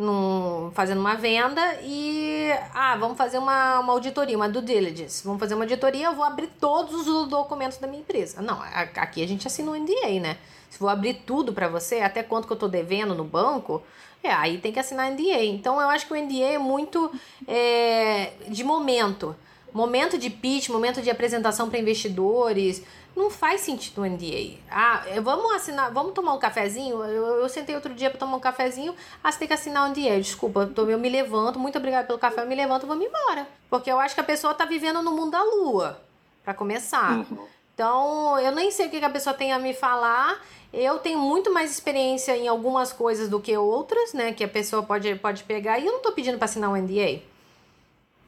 [0.00, 5.24] num, fazendo uma venda e ah, vamos fazer uma, uma auditoria, uma due diligence.
[5.24, 8.40] Vamos fazer uma auditoria, eu vou abrir todos os documentos da minha empresa.
[8.40, 10.36] Não, aqui a gente assina um NDA, né?
[10.70, 13.82] Se vou abrir tudo para você, até quanto que eu tô devendo no banco,
[14.26, 15.44] é, aí tem que assinar NDA.
[15.44, 17.10] Então eu acho que o NDA é muito
[17.46, 19.36] é, de momento.
[19.72, 22.82] Momento de pitch, momento de apresentação para investidores,
[23.14, 24.58] não faz sentido o NDA.
[24.70, 27.02] Ah, é, vamos assinar, vamos tomar um cafezinho?
[27.04, 29.90] Eu, eu sentei outro dia para tomar um cafezinho, ah, você tem que assinar o
[29.90, 30.20] NDA.
[30.20, 33.06] Desculpa, eu, eu me levanto, muito obrigada pelo café, eu me levanto e vou me
[33.06, 33.46] embora.
[33.70, 36.00] Porque eu acho que a pessoa tá vivendo no mundo da lua,
[36.44, 37.18] para começar.
[37.18, 37.46] Uhum.
[37.74, 40.42] Então, eu nem sei o que a pessoa tem a me falar.
[40.78, 44.32] Eu tenho muito mais experiência em algumas coisas do que outras, né?
[44.32, 45.78] Que a pessoa pode, pode pegar.
[45.78, 47.22] E eu não tô pedindo para assinar um NDA.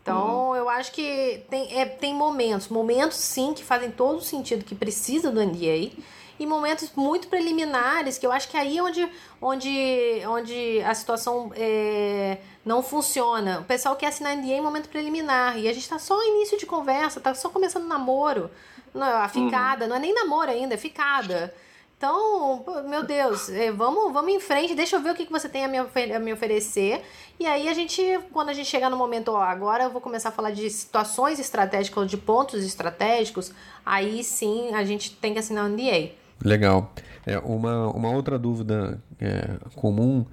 [0.00, 0.56] Então, uhum.
[0.56, 5.30] eu acho que tem, é, tem momentos, momentos sim que fazem todo sentido, que precisa
[5.30, 5.92] do NDA,
[6.40, 9.06] e momentos muito preliminares, que eu acho que aí é onde,
[9.42, 13.61] onde, onde a situação é, não funciona.
[13.61, 16.56] O pessoal quer assinar NDA em momento preliminar, e a gente está só no início
[16.56, 18.50] de conversa, está só começando namoro.
[18.94, 19.90] Não, a ficada, uhum.
[19.90, 21.54] não é nem namoro ainda, é ficada.
[21.98, 25.48] Então, meu Deus, é, vamos, vamos em frente, deixa eu ver o que, que você
[25.48, 27.02] tem a me, oferecer.
[27.40, 28.00] E aí a gente,
[28.32, 31.40] quando a gente chegar no momento, ó, agora eu vou começar a falar de situações
[31.40, 33.50] estratégicas, de pontos estratégicos,
[33.84, 36.12] aí sim a gente tem que assinar o NDA.
[36.44, 36.92] Legal.
[37.26, 40.24] É, uma, uma outra dúvida é, comum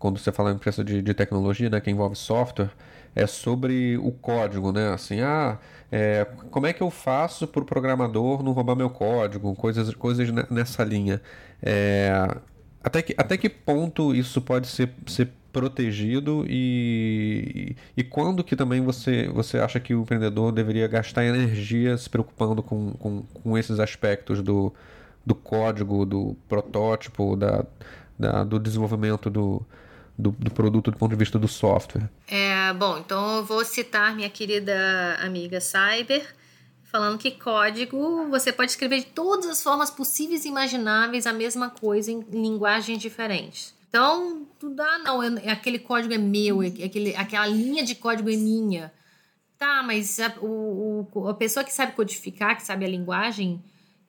[0.00, 2.72] quando você fala em empresa de, de tecnologia, né, que envolve software,
[3.14, 4.92] é sobre o código, né?
[4.92, 5.58] Assim, ah,
[5.90, 9.54] é, como é que eu faço para o programador não roubar meu código?
[9.54, 11.20] Coisas, coisas nessa linha.
[11.62, 12.28] É,
[12.82, 18.80] até, que, até que ponto isso pode ser, ser protegido e, e quando que também
[18.80, 23.78] você, você acha que o empreendedor deveria gastar energia se preocupando com, com, com esses
[23.78, 24.72] aspectos do,
[25.24, 27.64] do código, do protótipo, da,
[28.18, 29.64] da, do desenvolvimento do,
[30.22, 32.08] do, do, produto do ponto de vista do software.
[32.28, 36.24] É, bom, então eu vou citar minha querida amiga Cyber,
[36.84, 41.70] falando que código você pode escrever de todas as formas possíveis e imagináveis a mesma
[41.70, 43.74] coisa em linguagens diferentes.
[43.88, 48.30] Então, tu dá, não, eu, aquele código é meu, é, aquele, aquela linha de código
[48.30, 48.92] é minha.
[49.58, 53.62] Tá, mas a, o, o, a pessoa que sabe codificar, que sabe a linguagem,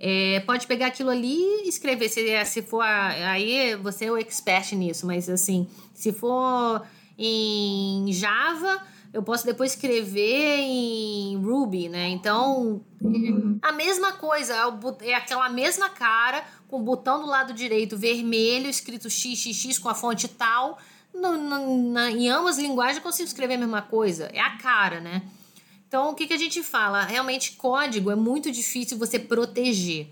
[0.05, 2.09] é, pode pegar aquilo ali e escrever.
[2.09, 2.83] Se, é, se for.
[2.83, 6.85] Aí você é o expert nisso, mas assim, se for
[7.17, 8.81] em Java,
[9.13, 12.09] eu posso depois escrever em Ruby, né?
[12.09, 12.83] Então,
[13.61, 18.69] a mesma coisa, é, é aquela mesma cara, com o botão do lado direito vermelho,
[18.69, 20.79] escrito XXX com a fonte tal.
[21.13, 24.29] No, no, na, em ambas as linguagens eu consigo escrever a mesma coisa.
[24.33, 25.21] É a cara, né?
[25.93, 27.03] Então, o que, que a gente fala?
[27.03, 30.07] Realmente, código é muito difícil você proteger.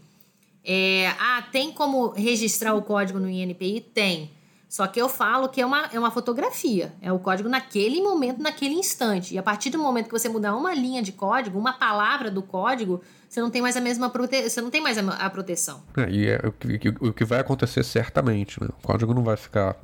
[0.64, 3.82] É, ah, tem como registrar o código no INPI?
[3.92, 4.30] Tem.
[4.70, 6.94] Só que eu falo que é uma, é uma fotografia.
[7.02, 9.34] É o código naquele momento, naquele instante.
[9.34, 12.44] E a partir do momento que você mudar uma linha de código, uma palavra do
[12.44, 14.52] código, você não tem mais a mesma prote...
[14.52, 15.82] você não tem mais a, a proteção.
[15.98, 18.70] É, e é o que, o que vai acontecer certamente, né?
[18.70, 19.76] O código não vai ficar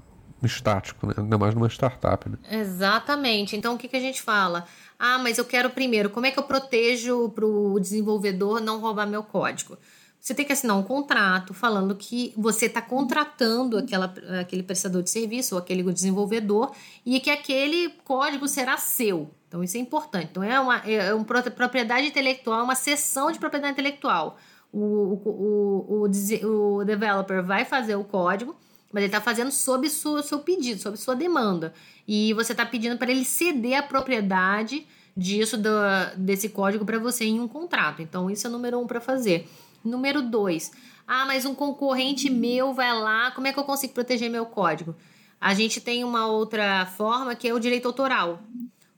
[0.44, 1.14] estático, né?
[1.18, 2.38] Ainda mais numa startup, né?
[2.52, 3.56] Exatamente.
[3.56, 4.66] Então o que, que a gente fala?
[5.00, 9.06] Ah, mas eu quero primeiro, como é que eu protejo para o desenvolvedor não roubar
[9.08, 9.78] meu código?
[10.20, 15.10] Você tem que assinar um contrato falando que você está contratando aquela, aquele prestador de
[15.10, 16.72] serviço ou aquele desenvolvedor
[17.06, 19.30] e que aquele código será seu.
[19.48, 20.28] Então, isso é importante.
[20.32, 24.38] Então, é uma, é uma propriedade intelectual, uma sessão de propriedade intelectual.
[24.74, 24.80] O,
[25.24, 28.56] o, o, o developer vai fazer o código,
[28.92, 31.74] mas ele está fazendo sob seu pedido, sob sua demanda.
[32.08, 35.70] E você está pedindo para ele ceder a propriedade disso, do,
[36.16, 38.02] desse código para você em um contrato.
[38.02, 39.50] Então, isso é número um para fazer.
[39.84, 40.72] Número dois,
[41.08, 44.96] ah, mas um concorrente meu vai lá, como é que eu consigo proteger meu código?
[45.40, 48.42] A gente tem uma outra forma que é o direito autoral.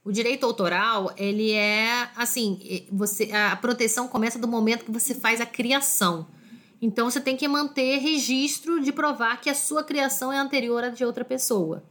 [0.04, 5.40] O direito autoral, ele é assim, você a proteção começa do momento que você faz
[5.40, 6.26] a criação.
[6.80, 10.88] Então você tem que manter registro de provar que a sua criação é anterior à
[10.88, 11.82] de outra pessoa.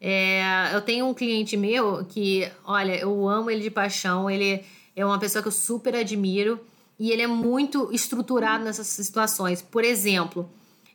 [0.00, 4.62] É, eu tenho um cliente meu que, olha, eu amo ele de paixão, ele
[4.94, 6.60] é uma pessoa que eu super admiro
[6.98, 9.62] e ele é muito estruturado nessas situações.
[9.62, 10.48] Por exemplo,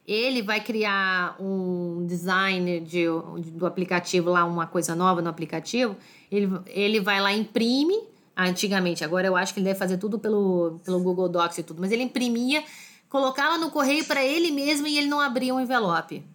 [0.08, 3.06] ele vai criar um design de,
[3.54, 5.95] do aplicativo lá, uma coisa nova no aplicativo,
[6.32, 7.97] ele, ele vai lá imprime,
[8.36, 11.80] antigamente, agora eu acho que ele deve fazer tudo pelo, pelo Google Docs e tudo,
[11.80, 12.63] mas ele imprimia,
[13.12, 16.26] colocava no correio para ele mesmo e ele não abria um envelope.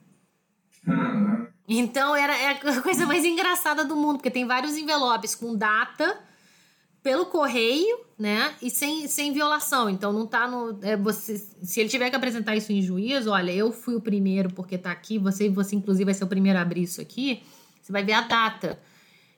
[1.66, 6.20] Então era é a coisa mais engraçada do mundo, porque tem vários envelopes com data
[7.02, 8.54] pelo correio, né?
[8.60, 9.88] E sem, sem violação.
[9.88, 10.78] Então não tá no.
[10.82, 14.52] É, você, se ele tiver que apresentar isso em juízo, olha, eu fui o primeiro
[14.52, 17.42] porque tá aqui, você, você inclusive vai ser o primeiro a abrir isso aqui.
[17.80, 18.78] Você vai ver a data.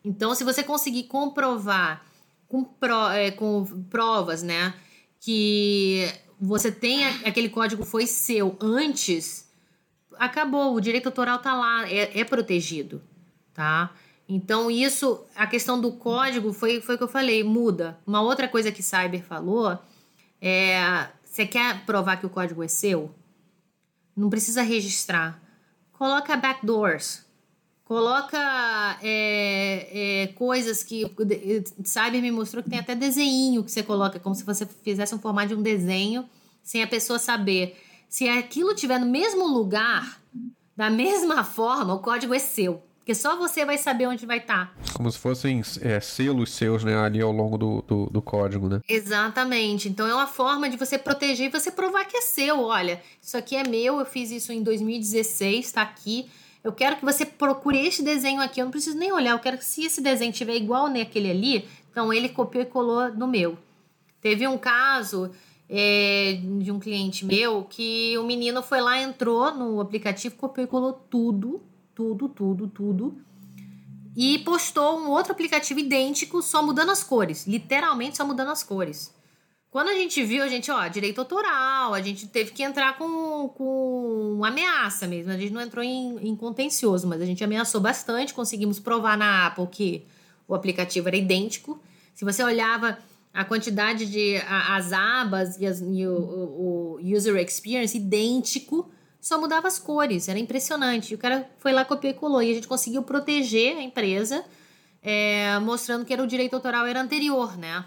[0.05, 2.05] Então, se você conseguir comprovar
[2.49, 4.75] com, pro, é, com provas, né,
[5.21, 9.49] que você tem aquele código foi seu antes,
[10.17, 13.03] acabou, o direito autoral tá lá, é, é protegido,
[13.53, 13.93] tá?
[14.29, 17.99] Então, isso, a questão do código foi, foi o que eu falei, muda.
[18.07, 19.79] Uma outra coisa que Cyber falou
[20.41, 23.15] é: você quer provar que o código é seu?
[24.15, 25.41] Não precisa registrar.
[25.93, 27.25] Coloca backdoors.
[27.89, 31.11] Coloca é, é, coisas que.
[31.83, 35.19] Cyber me mostrou que tem até desenho que você coloca, como se você fizesse um
[35.19, 36.29] formato de um desenho,
[36.63, 37.81] sem a pessoa saber.
[38.07, 40.21] Se aquilo estiver no mesmo lugar,
[40.77, 42.83] da mesma forma, o código é seu.
[42.99, 44.67] Porque só você vai saber onde vai estar.
[44.67, 44.93] Tá.
[44.93, 48.83] Como se fossem é, selos seus, né, ali ao longo do, do, do, código, né?
[48.87, 49.89] Exatamente.
[49.89, 52.61] Então é uma forma de você proteger e você provar que é seu.
[52.65, 56.29] Olha, isso aqui é meu, eu fiz isso em 2016, está aqui.
[56.63, 58.61] Eu quero que você procure este desenho aqui.
[58.61, 59.33] Eu não preciso nem olhar.
[59.33, 63.13] Eu quero que se esse desenho tiver igual naquele ali, então ele copiou e colou
[63.13, 63.57] no meu.
[64.21, 65.31] Teve um caso
[65.69, 70.69] é, de um cliente meu que o menino foi lá, entrou no aplicativo, copiou e
[70.69, 71.61] colou tudo
[71.99, 73.17] tudo, tudo, tudo.
[74.17, 77.45] E postou um outro aplicativo idêntico, só mudando as cores.
[77.45, 79.13] Literalmente só mudando as cores.
[79.71, 83.49] Quando a gente viu, a gente, ó, direito autoral, a gente teve que entrar com,
[83.49, 85.31] com ameaça mesmo.
[85.31, 88.33] A gente não entrou em, em contencioso, mas a gente ameaçou bastante.
[88.33, 90.07] Conseguimos provar na Apple que
[90.47, 91.79] o aplicativo era idêntico.
[92.15, 92.99] Se você olhava
[93.33, 98.91] a quantidade de a, as abas e, as, e o, o, o, user experience idêntico,
[99.21, 101.13] só mudava as cores, era impressionante.
[101.13, 102.43] E o cara foi lá, copiou e colou.
[102.43, 104.43] E a gente conseguiu proteger a empresa,
[105.03, 107.85] é, mostrando que era o direito autoral era anterior, né?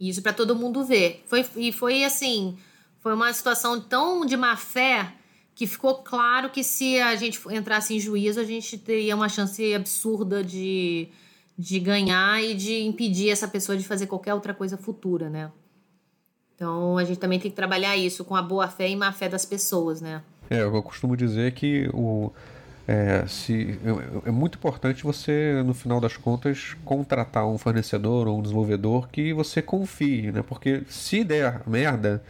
[0.00, 1.24] Isso para todo mundo ver.
[1.26, 2.56] Foi, e foi assim,
[3.00, 5.12] foi uma situação tão de má fé
[5.54, 9.74] que ficou claro que se a gente entrasse em juízo, a gente teria uma chance
[9.74, 11.08] absurda de,
[11.56, 15.50] de ganhar e de impedir essa pessoa de fazer qualquer outra coisa futura, né?
[16.54, 19.28] Então a gente também tem que trabalhar isso com a boa fé e má fé
[19.28, 20.22] das pessoas, né?
[20.50, 22.30] É, eu costumo dizer que o,
[22.88, 28.38] é, se, é, é, muito importante você, no final das contas, contratar um fornecedor ou
[28.38, 30.42] um desenvolvedor que você confie, né?
[30.46, 32.22] Porque se der merda,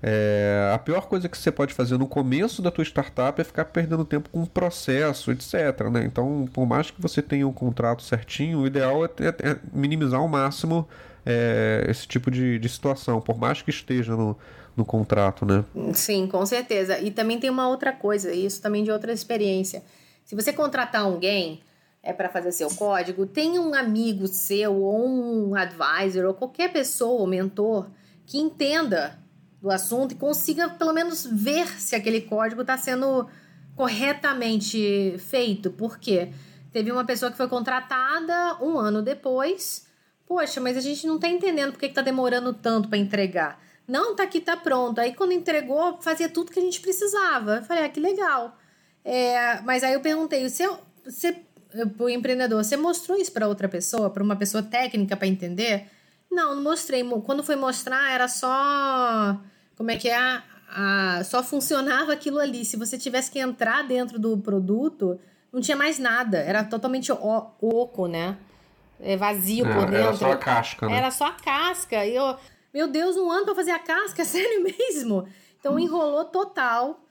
[0.00, 3.64] é, a pior coisa que você pode fazer no começo da tua startup é ficar
[3.64, 5.88] perdendo tempo com o processo, etc.
[5.90, 6.04] Né?
[6.04, 10.28] Então, por mais que você tenha um contrato certinho, o ideal é, é, minimizar ao
[10.28, 10.86] máximo
[11.26, 14.36] é, esse tipo de, de situação, por mais que esteja no,
[14.76, 15.64] no contrato, né?
[15.94, 16.98] Sim, com certeza.
[17.00, 19.82] E também tem uma outra coisa, isso também de outra experiência.
[20.24, 21.62] Se você contratar alguém
[22.02, 27.20] é para fazer seu código, tem um amigo seu ou um advisor ou qualquer pessoa,
[27.20, 27.88] ou mentor,
[28.26, 29.18] que entenda
[29.60, 33.26] do assunto e consiga pelo menos ver se aquele código está sendo
[33.74, 35.70] corretamente feito.
[35.70, 36.32] Por quê?
[36.72, 39.84] Teve uma pessoa que foi contratada um ano depois
[40.26, 43.60] Poxa, mas a gente não tá entendendo por que, que tá demorando tanto para entregar.
[43.86, 44.98] Não, tá aqui, tá pronto.
[44.98, 47.56] Aí quando entregou, fazia tudo que a gente precisava.
[47.56, 48.56] Eu falei, ah, que legal.
[49.04, 50.68] É, mas aí eu perguntei, você,
[51.04, 51.36] você,
[51.98, 55.86] o empreendedor, você mostrou isso para outra pessoa, para uma pessoa técnica para entender?
[56.30, 57.04] Não, não mostrei.
[57.24, 59.38] Quando foi mostrar, era só.
[59.76, 60.42] Como é que é?
[60.68, 62.64] Ah, só funcionava aquilo ali.
[62.64, 65.20] Se você tivesse que entrar dentro do produto,
[65.52, 66.38] não tinha mais nada.
[66.38, 68.36] Era totalmente oco, né?
[69.00, 69.96] é, vazio é, por dentro.
[69.96, 70.96] Era só a casca, né?
[70.96, 72.06] Era só a casca.
[72.06, 72.36] E eu,
[72.72, 74.22] meu Deus, um ano pra fazer a casca?
[74.22, 75.28] É sério mesmo?
[75.60, 77.03] Então enrolou total.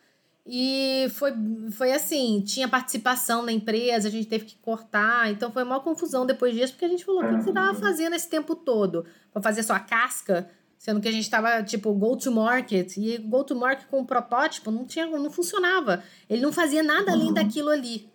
[0.46, 1.34] E foi,
[1.72, 6.26] foi assim, tinha participação na empresa, a gente teve que cortar, então foi uma confusão
[6.26, 9.06] depois disso, porque a gente falou, o que você tava fazendo esse tempo todo?
[9.32, 10.50] Pra fazer só a casca?
[10.78, 14.06] Sendo que a gente tava, tipo, go to market, e go to market com o
[14.06, 16.04] protótipo não tinha, não funcionava.
[16.30, 18.10] Ele não fazia nada além daquilo ali.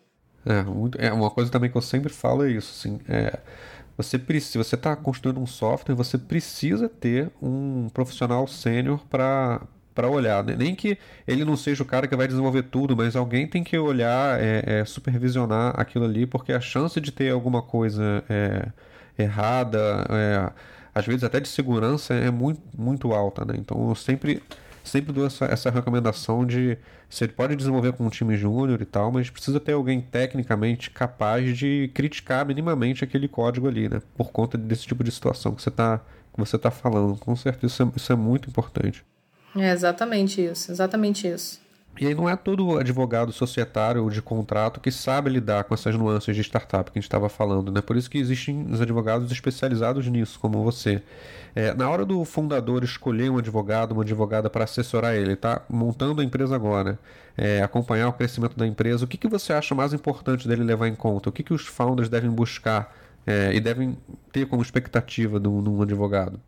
[0.44, 3.38] É, muito, é uma coisa também que eu sempre falo é isso, assim, é,
[3.96, 9.66] você precisa, se você está construindo um software, você precisa ter um profissional sênior para
[9.98, 10.54] para olhar, né?
[10.56, 13.76] nem que ele não seja o cara que vai desenvolver tudo, mas alguém tem que
[13.76, 18.68] olhar, é, é, supervisionar aquilo ali, porque a chance de ter alguma coisa é,
[19.18, 20.52] errada, é,
[20.94, 23.54] às vezes até de segurança, é muito, muito alta, né?
[23.58, 24.40] Então eu sempre
[24.84, 26.78] sempre dou essa, essa recomendação de
[27.10, 31.58] você pode desenvolver com um time júnior e tal, mas precisa ter alguém tecnicamente capaz
[31.58, 34.00] de criticar minimamente aquele código ali, né?
[34.16, 36.00] Por conta desse tipo de situação que você está
[36.36, 37.18] você tá falando.
[37.18, 39.04] Com certeza isso é, isso é muito importante.
[39.56, 41.60] É exatamente isso, exatamente isso.
[42.00, 45.96] E aí não é todo advogado societário ou de contrato que sabe lidar com essas
[45.96, 47.80] nuances de startup que a gente estava falando, né?
[47.80, 51.02] Por isso que existem os advogados especializados nisso, como você.
[51.56, 56.20] É, na hora do fundador escolher um advogado, uma advogada para assessorar ele, tá montando
[56.20, 57.00] a empresa agora,
[57.36, 60.86] é, acompanhar o crescimento da empresa, o que, que você acha mais importante dele levar
[60.86, 61.30] em conta?
[61.30, 62.94] O que, que os founders devem buscar
[63.26, 63.98] é, e devem
[64.30, 66.40] ter como expectativa de um advogado?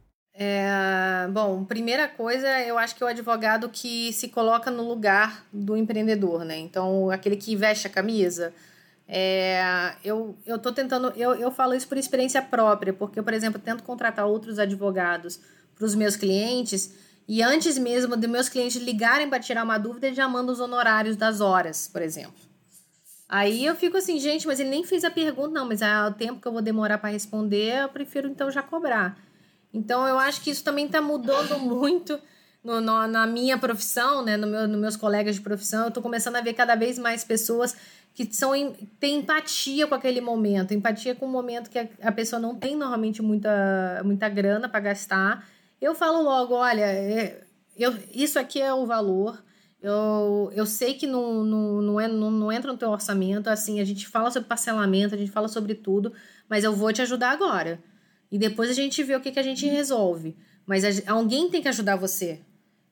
[0.42, 5.44] É, bom, primeira coisa, eu acho que é o advogado que se coloca no lugar
[5.52, 6.56] do empreendedor, né?
[6.56, 8.50] Então, aquele que veste a camisa.
[9.06, 13.34] É, eu, eu tô tentando, eu, eu falo isso por experiência própria, porque eu, por
[13.34, 15.38] exemplo, tento contratar outros advogados
[15.74, 16.94] para os meus clientes,
[17.28, 20.58] e antes mesmo de meus clientes ligarem para tirar uma dúvida, ele já manda os
[20.58, 22.40] honorários das horas, por exemplo.
[23.28, 26.14] Aí eu fico assim, gente, mas ele nem fez a pergunta, não, mas é o
[26.14, 29.28] tempo que eu vou demorar para responder, eu prefiro então já cobrar.
[29.72, 32.18] Então eu acho que isso também está mudando muito
[32.62, 34.36] no, no, na minha profissão, né?
[34.36, 35.82] No meu, nos meus colegas de profissão.
[35.82, 37.76] Eu estou começando a ver cada vez mais pessoas
[38.14, 38.52] que são
[38.98, 42.76] têm empatia com aquele momento, empatia com o momento que a, a pessoa não tem
[42.76, 45.48] normalmente muita, muita grana para gastar.
[45.80, 47.42] Eu falo logo, olha, é,
[47.76, 49.42] eu, isso aqui é o valor.
[49.82, 53.80] Eu, eu sei que não, não, não, é, não, não entra no teu orçamento, assim,
[53.80, 56.12] a gente fala sobre parcelamento, a gente fala sobre tudo,
[56.48, 57.80] mas eu vou te ajudar agora.
[58.30, 60.36] E depois a gente vê o que, que a gente resolve.
[60.66, 62.40] Mas a, alguém tem que ajudar você.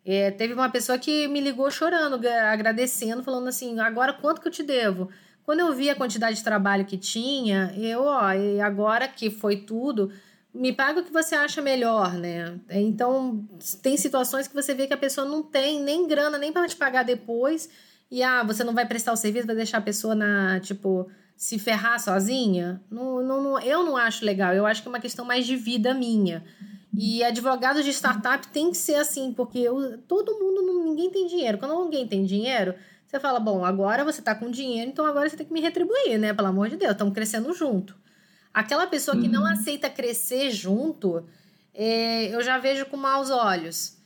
[0.04, 4.52] É, teve uma pessoa que me ligou chorando, agradecendo, falando assim: agora quanto que eu
[4.52, 5.10] te devo?
[5.44, 8.20] Quando eu vi a quantidade de trabalho que tinha, eu, ó,
[8.62, 10.12] agora que foi tudo,
[10.52, 12.58] me paga o que você acha melhor, né?
[12.68, 13.48] Então,
[13.82, 16.76] tem situações que você vê que a pessoa não tem nem grana nem para te
[16.76, 17.68] pagar depois,
[18.10, 21.08] e ah, você não vai prestar o serviço, vai deixar a pessoa na, tipo,
[21.38, 24.52] se ferrar sozinha, não, não, não, eu não acho legal.
[24.52, 26.44] Eu acho que é uma questão mais de vida minha.
[26.92, 31.56] E advogado de startup tem que ser assim, porque eu, todo mundo, ninguém tem dinheiro.
[31.56, 32.74] Quando alguém tem dinheiro,
[33.06, 36.18] você fala, bom, agora você está com dinheiro, então agora você tem que me retribuir,
[36.18, 36.34] né?
[36.34, 37.94] Pelo amor de Deus, estamos crescendo junto.
[38.52, 39.52] Aquela pessoa que não uhum.
[39.52, 41.24] aceita crescer junto,
[41.72, 43.96] é, eu já vejo com maus olhos.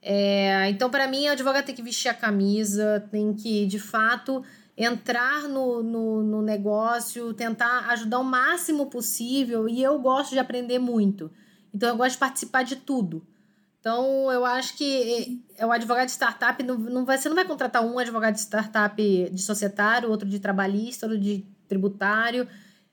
[0.00, 4.42] É, então, para mim, o advogado tem que vestir a camisa, tem que, de fato,
[4.78, 9.68] entrar no, no, no, negócio, tentar ajudar o máximo possível.
[9.68, 11.30] E eu gosto de aprender muito.
[11.74, 13.26] Então, eu gosto de participar de tudo.
[13.80, 17.44] Então, eu acho que é o advogado de startup, não, não vai, você não vai
[17.44, 22.46] contratar um advogado de startup de societário, outro de trabalhista, outro de tributário,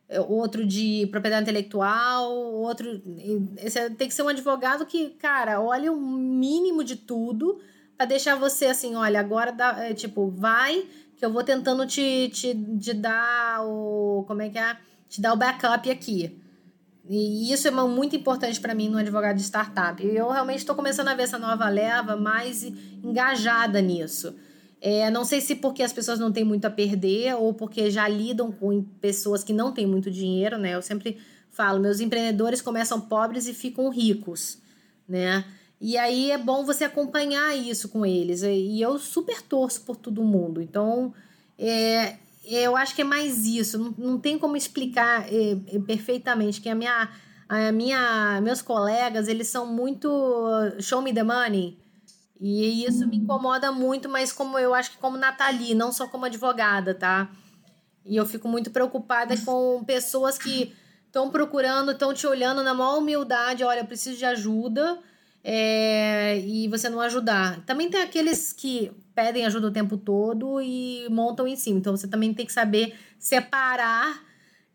[0.09, 3.01] é, outro de propriedade intelectual, outro.
[3.57, 7.59] Esse tem que ser um advogado que, cara, olha o mínimo de tudo
[7.97, 10.85] para deixar você assim, olha, agora dá, é, tipo, vai
[11.17, 14.23] que eu vou tentando te, te, te dar o.
[14.27, 14.77] Como é que é?
[15.07, 16.41] Te dar o backup aqui.
[17.07, 20.03] E isso é muito importante para mim no advogado de startup.
[20.03, 22.63] E eu realmente estou começando a ver essa nova leva mais
[23.03, 24.35] engajada nisso.
[24.81, 28.07] É, não sei se porque as pessoas não têm muito a perder ou porque já
[28.07, 30.73] lidam com pessoas que não têm muito dinheiro, né?
[30.73, 31.17] Eu sempre
[31.51, 34.57] falo, meus empreendedores começam pobres e ficam ricos,
[35.07, 35.45] né?
[35.79, 38.41] E aí é bom você acompanhar isso com eles.
[38.43, 40.61] E eu super torço por todo mundo.
[40.61, 41.13] Então,
[41.57, 43.77] é, eu acho que é mais isso.
[43.77, 47.09] Não, não tem como explicar é, é, perfeitamente que a minha,
[47.49, 50.09] a minha, meus colegas, eles são muito
[50.79, 51.77] show me the money.
[52.39, 56.25] E isso me incomoda muito, mas como eu acho que como Nathalie, não só como
[56.25, 57.29] advogada, tá?
[58.05, 60.73] E eu fico muito preocupada com pessoas que
[61.05, 64.99] estão procurando, estão te olhando na maior humildade, olha, eu preciso de ajuda
[65.47, 67.63] é, e você não ajudar.
[67.67, 71.77] Também tem aqueles que pedem ajuda o tempo todo e montam em cima.
[71.77, 74.23] Então você também tem que saber separar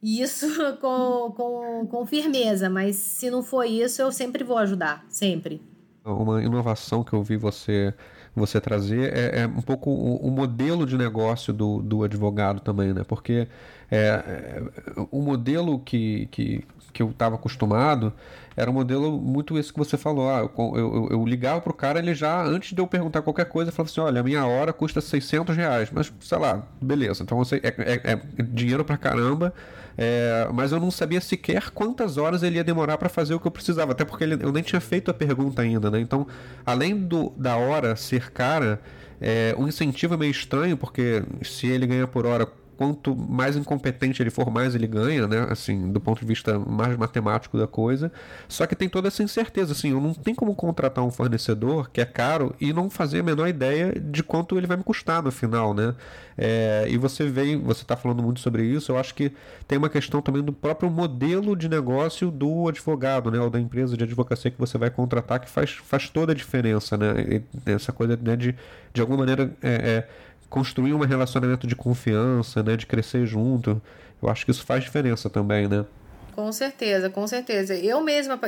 [0.00, 0.46] isso
[0.80, 2.70] com, com, com firmeza.
[2.70, 5.04] Mas se não for isso, eu sempre vou ajudar.
[5.08, 5.60] Sempre.
[6.04, 7.92] Uma inovação que eu vi você
[8.32, 12.94] você trazer é, é um pouco o, o, modelo de negócio do, do advogado também,
[12.94, 13.02] né?
[13.02, 13.48] Porque
[13.90, 14.62] é, é
[15.10, 18.12] o modelo que, que, que eu estava acostumado
[18.56, 20.28] era um modelo muito isso que você falou.
[20.28, 23.72] Ah, eu, eu, eu ligava pro cara, ele já, antes de eu perguntar qualquer coisa,
[23.72, 25.88] falava assim: olha, a minha hora custa 600 reais.
[25.92, 27.22] Mas, sei lá, beleza.
[27.22, 29.54] Então você, é, é, é dinheiro pra caramba.
[29.96, 33.46] É, mas eu não sabia sequer quantas horas ele ia demorar para fazer o que
[33.46, 36.00] eu precisava, até porque ele, eu nem tinha feito a pergunta ainda, né?
[36.00, 36.26] Então,
[36.64, 38.80] além do, da hora ser cara,
[39.20, 42.46] é, o incentivo é meio estranho, porque se ele ganha por hora
[42.80, 45.46] quanto mais incompetente ele for, mais ele ganha, né?
[45.50, 48.10] Assim, do ponto de vista mais matemático da coisa.
[48.48, 52.00] Só que tem toda essa incerteza, assim, eu não tenho como contratar um fornecedor que
[52.00, 55.30] é caro e não fazer a menor ideia de quanto ele vai me custar no
[55.30, 55.94] final, né?
[56.38, 59.30] É, e você vem, você está falando muito sobre isso, eu acho que
[59.68, 63.38] tem uma questão também do próprio modelo de negócio do advogado, né?
[63.38, 66.96] Ou da empresa de advocacia que você vai contratar, que faz, faz toda a diferença,
[66.96, 67.42] né?
[67.66, 68.56] E essa coisa né, de,
[68.94, 70.08] de alguma maneira, é, é,
[70.50, 72.76] construir um relacionamento de confiança, né?
[72.76, 73.80] De crescer junto.
[74.20, 75.86] Eu acho que isso faz diferença também, né?
[76.34, 77.74] Com certeza, com certeza.
[77.74, 78.38] Eu mesma,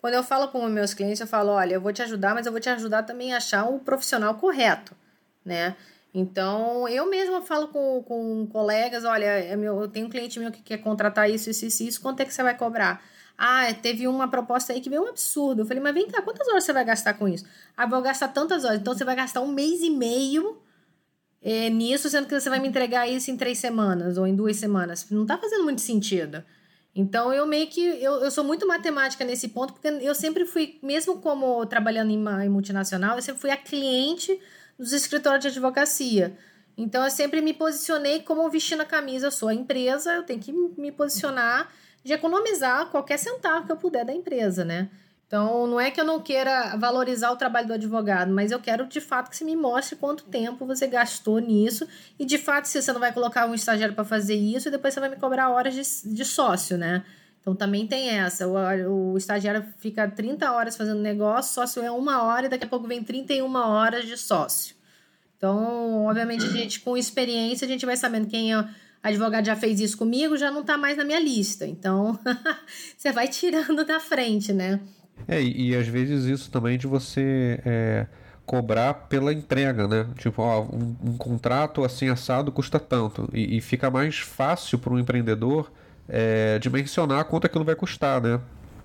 [0.00, 2.52] quando eu falo com meus clientes, eu falo, olha, eu vou te ajudar, mas eu
[2.52, 4.94] vou te ajudar também a achar o profissional correto,
[5.44, 5.76] né?
[6.14, 10.62] Então, eu mesma falo com, com colegas, olha, é eu tenho um cliente meu que
[10.62, 13.02] quer contratar isso, isso, isso, isso, quanto é que você vai cobrar?
[13.36, 15.62] Ah, teve uma proposta aí que veio um absurdo.
[15.62, 17.44] Eu falei, mas vem cá, quantas horas você vai gastar com isso?
[17.76, 18.80] Ah, vou gastar tantas horas.
[18.80, 20.58] Então, você vai gastar um mês e meio
[21.40, 24.56] é, nisso, sendo que você vai me entregar isso em três semanas ou em duas
[24.56, 25.06] semanas.
[25.10, 26.42] Não tá fazendo muito sentido.
[26.94, 27.80] Então, eu meio que.
[27.80, 32.44] Eu, eu sou muito matemática nesse ponto, porque eu sempre fui, mesmo como trabalhando em,
[32.44, 34.38] em multinacional, eu sempre fui a cliente
[34.78, 36.36] dos escritórios de advocacia.
[36.76, 39.26] Então, eu sempre me posicionei como vestindo a camisa.
[39.26, 41.70] Eu sou a empresa, eu tenho que me posicionar
[42.04, 44.88] de economizar qualquer centavo que eu puder da empresa, né?
[45.28, 48.86] Então, não é que eu não queira valorizar o trabalho do advogado, mas eu quero
[48.86, 51.86] de fato que você me mostre quanto tempo você gastou nisso
[52.18, 54.94] e de fato se você não vai colocar um estagiário para fazer isso e depois
[54.94, 57.04] você vai me cobrar horas de, de sócio, né?
[57.42, 58.48] Então também tem essa.
[58.48, 62.68] O, o estagiário fica 30 horas fazendo negócio, sócio é uma hora e daqui a
[62.68, 64.74] pouco vem 31 horas de sócio.
[65.36, 68.68] Então, obviamente, a gente, com experiência, a gente vai sabendo quem é
[69.02, 71.66] advogado já fez isso comigo, já não está mais na minha lista.
[71.66, 72.18] Então,
[72.96, 74.80] você vai tirando da frente, né?
[75.26, 78.06] É, e, e às vezes isso também de você é,
[78.46, 80.06] cobrar pela entrega, né?
[80.16, 83.28] Tipo, ó, um, um contrato assim assado custa tanto.
[83.32, 85.70] E, e fica mais fácil para um empreendedor
[86.08, 88.40] é, dimensionar quanto aquilo vai custar, né?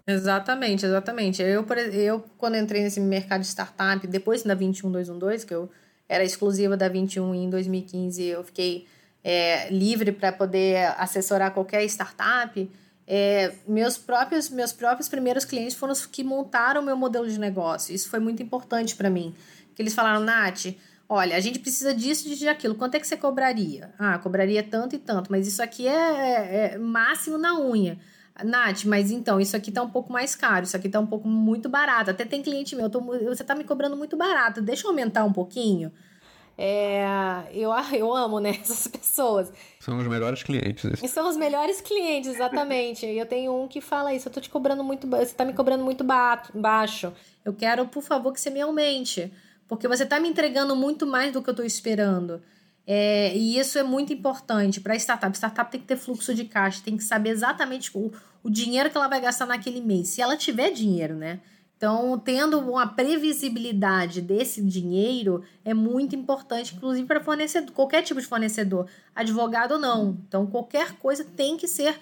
[0.06, 1.42] Exatamente, exatamente.
[1.42, 5.72] Eu, eu, quando entrei nesse mercado de startup, depois da 21212, que eu
[6.10, 8.86] era exclusiva da 21 e em 2015 eu fiquei
[9.24, 12.70] é, livre para poder assessorar qualquer startup,
[13.06, 17.94] é, meus próprios meus próprios primeiros clientes foram os que montaram meu modelo de negócio.
[17.94, 19.36] Isso foi muito importante para mim.
[19.76, 20.76] Que eles falaram, Nath,
[21.10, 22.76] olha, a gente precisa disso, disso e aquilo.
[22.76, 23.94] Quanto é que você cobraria?
[24.00, 28.00] Ah, cobraria tanto e tanto, mas isso aqui é, é, é máximo na unha.
[28.44, 31.28] Nath, mas então, isso aqui tá um pouco mais caro, isso aqui tá um pouco
[31.28, 32.10] muito barato.
[32.10, 35.34] Até tem cliente meu, tô, você tá me cobrando muito barato, deixa eu aumentar um
[35.34, 35.92] pouquinho.
[36.58, 37.04] É,
[37.52, 39.52] eu, eu amo, né, essas pessoas.
[39.80, 41.00] São os melhores clientes.
[41.12, 43.06] São os melhores clientes, exatamente.
[43.06, 45.84] eu tenho um que fala isso, eu tô te cobrando muito, você tá me cobrando
[45.84, 47.14] muito ba baixo.
[47.44, 49.32] Eu quero, por favor, que você me aumente.
[49.68, 52.42] Porque você tá me entregando muito mais do que eu tô esperando.
[52.86, 55.36] É, e isso é muito importante para startup.
[55.36, 58.12] Startup tem que ter fluxo de caixa, tem que saber exatamente o,
[58.44, 60.10] o dinheiro que ela vai gastar naquele mês.
[60.10, 61.40] Se ela tiver dinheiro, né?
[61.84, 68.26] Então, tendo uma previsibilidade desse dinheiro é muito importante, inclusive para fornecedor, qualquer tipo de
[68.26, 70.18] fornecedor, advogado ou não.
[70.26, 72.00] Então, qualquer coisa tem que ser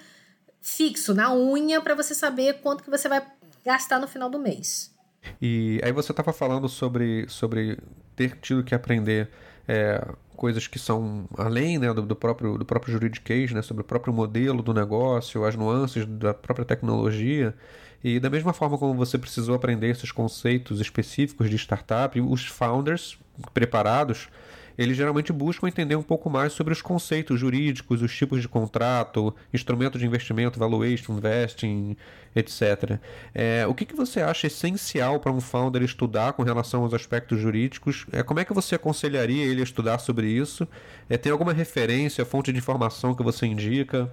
[0.62, 3.26] fixo na unha para você saber quanto que você vai
[3.66, 4.94] gastar no final do mês.
[5.42, 7.80] E aí você estava falando sobre, sobre
[8.16, 9.32] ter tido que aprender
[9.68, 13.86] é, coisas que são além né, do, do, próprio, do próprio juridiquês, né, sobre o
[13.86, 17.56] próprio modelo do negócio, as nuances da própria tecnologia.
[18.04, 23.18] E da mesma forma como você precisou aprender esses conceitos específicos de startup, os founders
[23.54, 24.30] preparados
[24.78, 29.36] eles geralmente buscam entender um pouco mais sobre os conceitos jurídicos, os tipos de contrato,
[29.54, 31.96] instrumento de investimento, valuation, investing,
[32.36, 33.00] etc.
[33.34, 37.40] É, o que, que você acha essencial para um founder estudar com relação aos aspectos
[37.40, 38.06] jurídicos?
[38.12, 40.68] É, como é que você aconselharia ele a estudar sobre isso?
[41.10, 44.10] É, tem alguma referência, fonte de informação que você indica?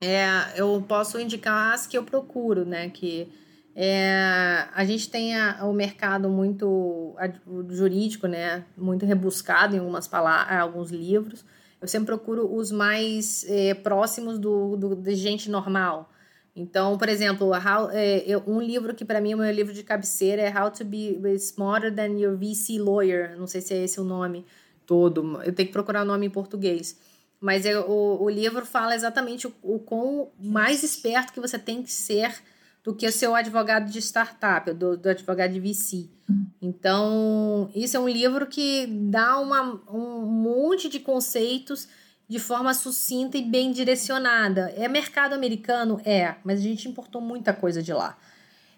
[0.00, 0.26] É,
[0.56, 2.88] eu posso indicar as que eu procuro, né?
[2.88, 3.30] Que
[3.74, 7.30] é, a gente tem a, o mercado muito a,
[7.68, 11.44] jurídico, né, muito rebuscado em algumas palavras, alguns livros.
[11.80, 16.10] Eu sempre procuro os mais é, próximos do, do, de gente normal.
[16.54, 19.82] Então, por exemplo, how, é, um livro que para mim é o meu livro de
[19.82, 23.38] cabeceira é How to Be Smarter Than Your VC Lawyer.
[23.38, 24.44] Não sei se é esse o nome
[24.84, 25.40] todo.
[25.42, 26.98] Eu tenho que procurar o nome em português.
[27.40, 31.82] Mas é, o, o livro fala exatamente o, o quão mais esperto que você tem
[31.82, 32.42] que ser
[32.84, 36.08] do que o seu advogado de startup, do, do advogado de VC.
[36.60, 41.88] Então, isso é um livro que dá uma, um monte de conceitos
[42.28, 44.72] de forma sucinta e bem direcionada.
[44.76, 46.00] É mercado americano?
[46.04, 48.16] É, mas a gente importou muita coisa de lá.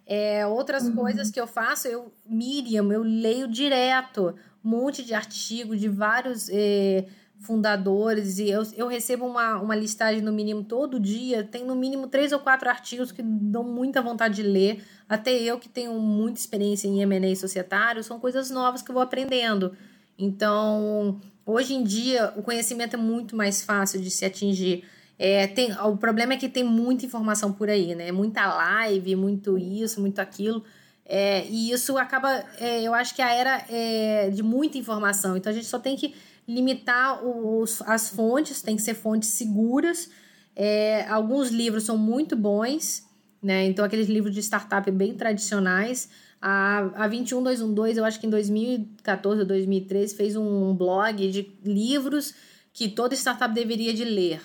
[0.06, 0.96] É, outras uhum.
[0.96, 4.34] coisas que eu faço, eu, Miriam, eu leio direto
[4.64, 6.48] um monte de artigos de vários.
[6.48, 7.06] Eh,
[7.43, 12.07] fundadores e eu, eu recebo uma, uma listagem no mínimo todo dia, tem no mínimo
[12.07, 16.38] três ou quatro artigos que dão muita vontade de ler, até eu que tenho muita
[16.38, 19.76] experiência em M&A societário, são coisas novas que eu vou aprendendo.
[20.18, 24.84] Então, hoje em dia, o conhecimento é muito mais fácil de se atingir.
[25.18, 28.12] É, tem, o problema é que tem muita informação por aí, né?
[28.12, 30.64] Muita live, muito isso, muito aquilo.
[31.05, 35.36] É, e isso acaba, é, eu acho que a era é de muita informação.
[35.36, 36.14] Então a gente só tem que
[36.47, 40.11] limitar os, as fontes, tem que ser fontes seguras.
[40.55, 43.05] É, alguns livros são muito bons,
[43.43, 43.66] né?
[43.66, 46.09] Então, aqueles livros de startup bem tradicionais.
[46.40, 52.34] A, a 21212, eu acho que em 2014 ou 2013, fez um blog de livros
[52.72, 54.40] que toda startup deveria de ler.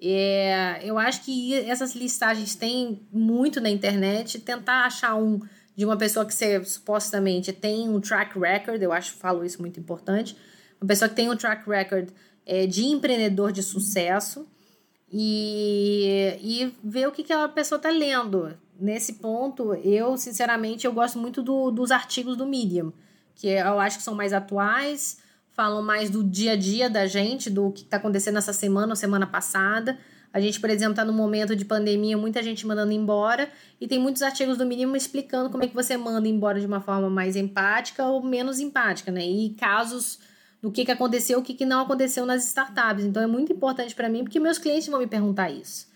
[0.00, 4.40] É, eu acho que essas listagens têm muito na internet.
[4.40, 5.40] Tentar achar um
[5.76, 9.80] de uma pessoa que você supostamente tem um track record, eu acho, falo isso muito
[9.80, 10.36] importante
[10.82, 12.08] uma pessoa que tem um track record
[12.44, 14.46] é, de empreendedor de sucesso
[15.10, 18.52] e, e ver o que, que pessoa está lendo.
[18.80, 22.92] Nesse ponto, eu, sinceramente, eu gosto muito do, dos artigos do Medium,
[23.36, 25.18] que eu acho que são mais atuais,
[25.52, 28.96] falam mais do dia a dia da gente, do que está acontecendo essa semana ou
[28.96, 29.96] semana passada.
[30.32, 33.48] A gente, por exemplo, está no momento de pandemia, muita gente mandando embora,
[33.80, 36.80] e tem muitos artigos do Mínimo explicando como é que você manda embora de uma
[36.80, 39.24] forma mais empática ou menos empática, né?
[39.24, 40.18] E casos
[40.62, 43.04] do que, que aconteceu, o que, que não aconteceu nas startups.
[43.04, 45.88] Então é muito importante para mim, porque meus clientes vão me perguntar isso.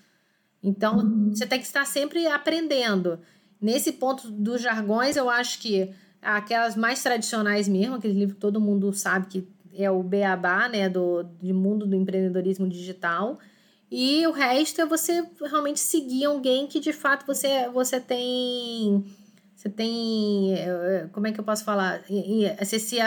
[0.60, 1.30] Então uhum.
[1.32, 3.20] você tem que estar sempre aprendendo.
[3.60, 8.60] Nesse ponto dos jargões, eu acho que aquelas mais tradicionais mesmo, aquele livro que todo
[8.60, 9.48] mundo sabe que
[9.78, 13.38] é o Beabá, né, do, do mundo do empreendedorismo digital.
[13.90, 19.04] E o resto é você realmente seguir alguém que de fato você, você tem.
[19.54, 20.54] Você tem.
[20.54, 22.02] Eh, como é que eu posso falar?
[22.58, 22.98] Você se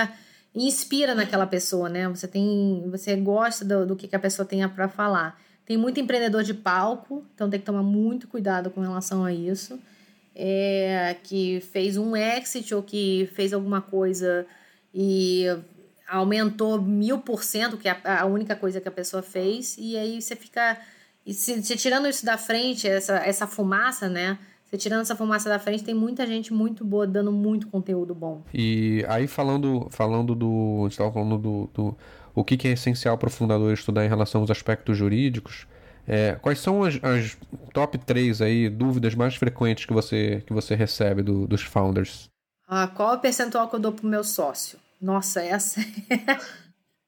[0.53, 2.07] inspira naquela pessoa, né?
[2.09, 5.39] Você tem, você gosta do, do que, que a pessoa tem para falar.
[5.65, 9.79] Tem muito empreendedor de palco, então tem que tomar muito cuidado com relação a isso.
[10.35, 14.45] É, que fez um exit ou que fez alguma coisa
[14.93, 15.45] e
[16.07, 20.21] aumentou mil por cento, que é a, única coisa que a pessoa fez, e aí
[20.21, 20.77] você fica.
[21.25, 24.39] E se, se tirando isso da frente, essa, essa fumaça, né?
[24.69, 28.43] Você tirando essa fumaça da frente, tem muita gente muito boa dando muito conteúdo bom.
[28.53, 30.81] E aí falando, falando do.
[30.83, 31.97] Você estava falando do, do.
[32.35, 35.65] O que, que é essencial para o fundador estudar em relação aos aspectos jurídicos.
[36.07, 37.37] É, quais são as, as,
[37.73, 42.29] top 3 aí, dúvidas mais frequentes que você, que você recebe do, dos founders?
[42.67, 44.77] Ah, qual é o percentual que eu dou pro meu sócio?
[45.01, 45.85] Nossa, essa é.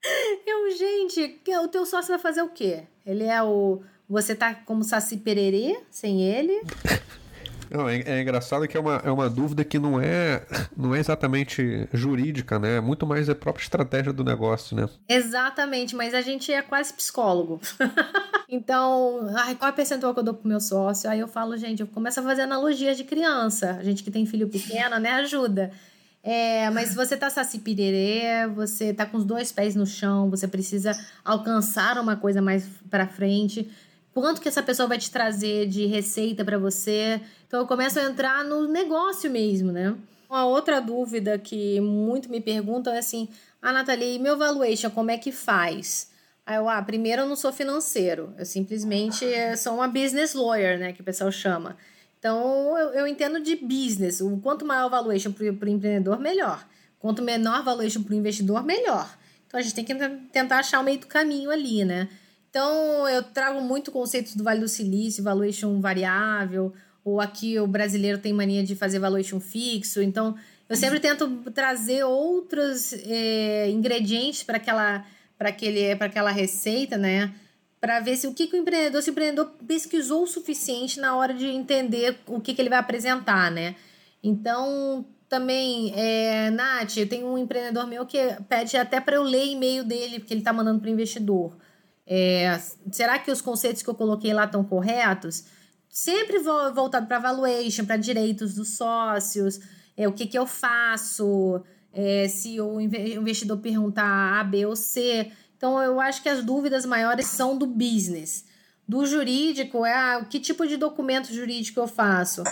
[0.46, 2.82] eu, gente, o teu sócio vai fazer o quê?
[3.06, 3.82] Ele é o.
[4.08, 6.60] Você tá como Saci Pererê sem ele?
[7.72, 10.44] Não, é, é, engraçado que é uma, é uma dúvida que não é,
[10.76, 12.76] não é exatamente jurídica, né?
[12.76, 14.86] É muito mais a própria estratégia do negócio, né?
[15.08, 17.60] Exatamente, mas a gente é quase psicólogo.
[18.46, 21.08] então, ai, qual é o percentual que eu dou pro meu sócio?
[21.08, 23.78] Aí eu falo, gente, eu começo a fazer analogias de criança.
[23.80, 25.72] A gente que tem filho pequeno, né, ajuda.
[26.22, 30.46] É, mas você tá saci pirerê, você tá com os dois pés no chão, você
[30.46, 30.92] precisa
[31.24, 33.68] alcançar uma coisa mais para frente
[34.14, 37.20] quanto que essa pessoa vai te trazer de receita para você.
[37.46, 39.94] Então eu começo a entrar no negócio mesmo, né?
[40.28, 43.28] Uma outra dúvida que muito me perguntam é assim:
[43.60, 46.10] "Ah, Nathalie, e meu valuation como é que faz?"
[46.44, 49.24] Aí eu, ah, primeiro eu não sou financeiro, eu simplesmente
[49.56, 51.76] sou uma business lawyer, né, que o pessoal chama.
[52.18, 54.20] Então eu, eu entendo de business.
[54.20, 56.66] O quanto maior o valuation para o empreendedor, melhor.
[56.98, 59.08] Quanto menor o valuation para o investidor, melhor.
[59.46, 59.94] Então a gente tem que
[60.32, 62.08] tentar achar o meio do caminho ali, né?
[62.52, 66.70] Então, eu trago muito conceitos do Vale do Silício, valuation variável,
[67.02, 70.02] ou aqui o brasileiro tem mania de fazer valuation fixo.
[70.02, 70.36] Então,
[70.68, 75.02] eu sempre tento trazer outros é, ingredientes para aquela,
[75.40, 77.32] aquele, aquela receita, né?
[77.80, 81.16] Para ver se o que, que o empreendedor, se o empreendedor pesquisou o suficiente na
[81.16, 83.76] hora de entender o que, que ele vai apresentar, né?
[84.22, 89.84] Então, também, é, Nath, tem um empreendedor meu que pede até para eu ler e-mail
[89.84, 91.56] dele, porque ele está mandando para o investidor.
[92.14, 92.60] É,
[92.90, 95.44] será que os conceitos que eu coloquei lá estão corretos?
[95.88, 99.58] Sempre voltado para valuation, para direitos dos sócios,
[99.96, 105.32] é, o que, que eu faço, é, se o investidor perguntar A, B ou C.
[105.56, 108.44] Então, eu acho que as dúvidas maiores são do business.
[108.86, 112.44] Do jurídico, é ah, que tipo de documento jurídico eu faço?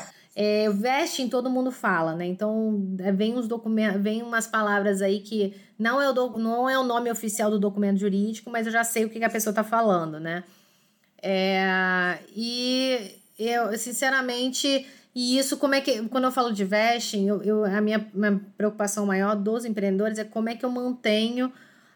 [0.43, 2.25] É, vesting todo mundo fala, né?
[2.25, 6.67] Então, é, vem uns documentos, vem umas palavras aí que não é, o do, não
[6.67, 9.29] é o nome oficial do documento jurídico, mas eu já sei o que, que a
[9.29, 10.43] pessoa está falando, né?
[11.23, 16.09] É, e eu, sinceramente, e isso, como é que.
[16.09, 20.25] Quando eu falo de vesting, eu, eu, a minha, minha preocupação maior dos empreendedores é
[20.25, 21.53] como é que eu mantenho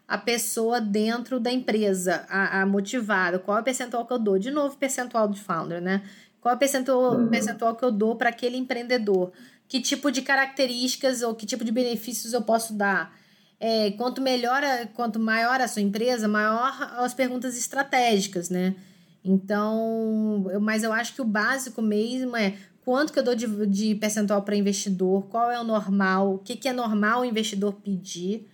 [0.07, 4.37] a pessoa dentro da empresa, a, a motivada, qual é o percentual que eu dou?
[4.37, 6.03] De novo, percentual de founder, né?
[6.45, 7.27] Qual é o percentual, uhum.
[7.27, 9.31] percentual que eu dou para aquele empreendedor?
[9.67, 13.17] Que tipo de características ou que tipo de benefícios eu posso dar?
[13.59, 14.61] É, quanto melhor,
[14.93, 18.75] quanto maior a sua empresa, maior as perguntas estratégicas, né?
[19.23, 23.65] Então, eu, mas eu acho que o básico mesmo é quanto que eu dou de,
[23.65, 27.73] de percentual para investidor, qual é o normal, o que, que é normal o investidor
[27.73, 28.47] pedir,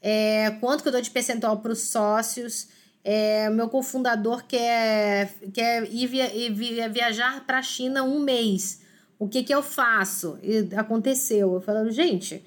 [0.00, 2.68] é, quanto que eu dou de percentual para os sócios,
[3.04, 8.80] é, meu cofundador quer, quer ir, via, viajar para a China um mês,
[9.18, 10.38] o que, que eu faço?
[10.42, 12.42] E aconteceu, eu falando, gente,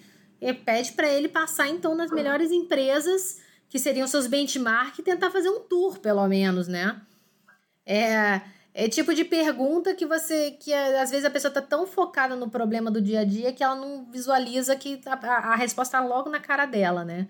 [0.65, 3.39] pede para ele passar então nas melhores empresas
[3.69, 6.99] que seriam seus benchmark e tentar fazer um tour, pelo menos, né?
[7.85, 8.41] É,
[8.73, 10.51] é tipo de pergunta que você.
[10.51, 13.63] que às vezes a pessoa tá tão focada no problema do dia a dia que
[13.63, 17.27] ela não visualiza que a, a, a resposta tá logo na cara dela, né?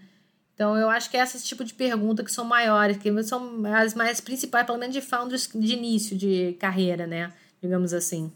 [0.58, 3.93] Então eu acho que é esse tipo de pergunta que são maiores, que são as
[3.93, 7.32] mais principais, pelo menos de founders de início de carreira, né?
[7.62, 8.32] Digamos assim.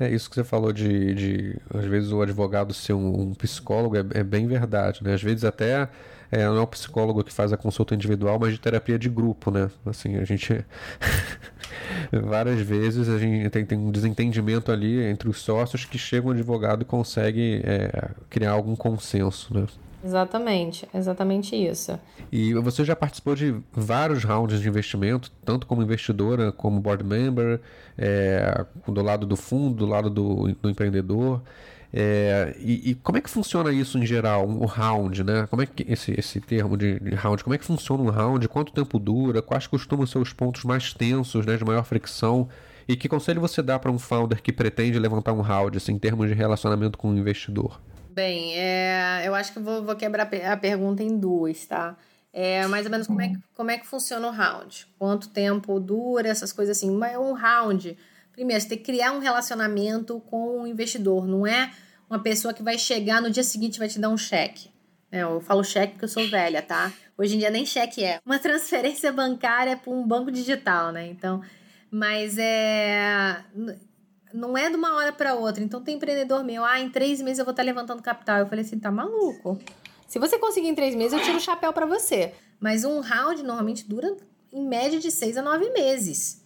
[0.00, 3.94] É isso que você falou de, de às vezes o advogado ser um, um psicólogo
[3.94, 5.12] é, é, bem verdade, né?
[5.12, 5.86] Às vezes até
[6.32, 9.50] é, não é o psicólogo que faz a consulta individual, mas de terapia de grupo,
[9.50, 9.70] né?
[9.84, 10.64] Assim, a gente.
[12.24, 16.30] várias vezes a gente tem, tem um desentendimento ali entre os sócios que chega um
[16.30, 19.66] advogado e consegue é, criar algum consenso, né?
[20.04, 21.98] Exatamente, exatamente isso.
[22.30, 27.58] E você já participou de vários rounds de investimento, tanto como investidora, como board member,
[27.96, 31.40] é, do lado do fundo, do lado do, do empreendedor.
[31.90, 35.46] É, e, e, como é que funciona isso em geral, o um round, né?
[35.48, 38.46] Como é que esse, esse termo de, de, round, como é que funciona um round?
[38.48, 39.40] Quanto tempo dura?
[39.40, 42.48] Quais costumam ser os pontos mais tensos, né, de maior fricção?
[42.86, 45.98] E que conselho você dá para um founder que pretende levantar um round, assim, em
[45.98, 47.80] termos de relacionamento com o investidor?
[48.14, 51.96] Bem, é, eu acho que vou, vou quebrar a pergunta em duas, tá?
[52.32, 54.86] É, mais ou menos como é, que, como é que funciona o round?
[54.96, 56.92] Quanto tempo dura, essas coisas assim.
[56.92, 57.98] Mas um round,
[58.30, 61.72] primeiro, você tem que criar um relacionamento com o investidor, não é
[62.08, 64.70] uma pessoa que vai chegar no dia seguinte e vai te dar um cheque.
[65.10, 66.92] É, eu falo cheque porque eu sou velha, tá?
[67.18, 68.20] Hoje em dia nem cheque é.
[68.24, 71.08] Uma transferência bancária para um banco digital, né?
[71.08, 71.42] Então,
[71.90, 73.44] mas é.
[74.34, 75.62] Não é de uma hora para outra.
[75.62, 78.38] Então tem empreendedor meu, ah, em três meses eu vou estar tá levantando capital.
[78.38, 79.58] Eu falei assim, tá maluco.
[80.08, 82.34] Se você conseguir em três meses, eu tiro o chapéu para você.
[82.58, 84.16] Mas um round normalmente dura
[84.52, 86.44] em média de seis a nove meses.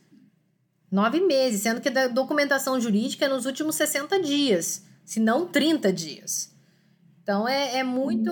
[0.90, 5.90] Nove meses, sendo que a documentação jurídica é nos últimos 60 dias se não 30
[5.90, 6.54] dias.
[7.22, 8.30] Então é, é muito.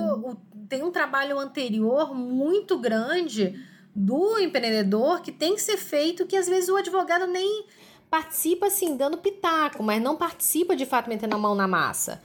[0.69, 3.59] Tem um trabalho anterior muito grande
[3.95, 7.65] do empreendedor que tem que ser feito, que às vezes o advogado nem
[8.11, 12.23] participa assim, dando pitaco, mas não participa de fato metendo a mão na massa.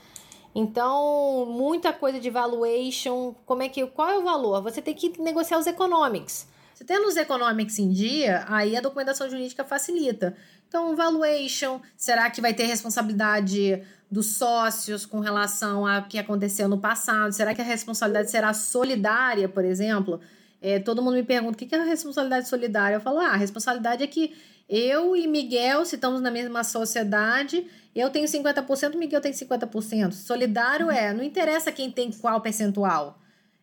[0.54, 4.62] Então, muita coisa de valuation, como é que qual é o valor?
[4.62, 6.46] Você tem que negociar os economics.
[6.74, 10.36] Você tendo os economics em dia, aí a documentação jurídica facilita.
[10.68, 16.78] Então, valuation, será que vai ter responsabilidade dos sócios com relação ao que aconteceu no
[16.78, 17.32] passado?
[17.32, 20.20] Será que a responsabilidade será solidária, por exemplo?
[20.60, 22.96] É, todo mundo me pergunta o que é a responsabilidade solidária.
[22.96, 24.34] Eu falo, ah, a responsabilidade é que
[24.74, 30.12] eu e Miguel, se estamos na mesma sociedade, eu tenho 50%, Miguel tem 50%.
[30.12, 33.18] Solidário é, não interessa quem tem qual percentual.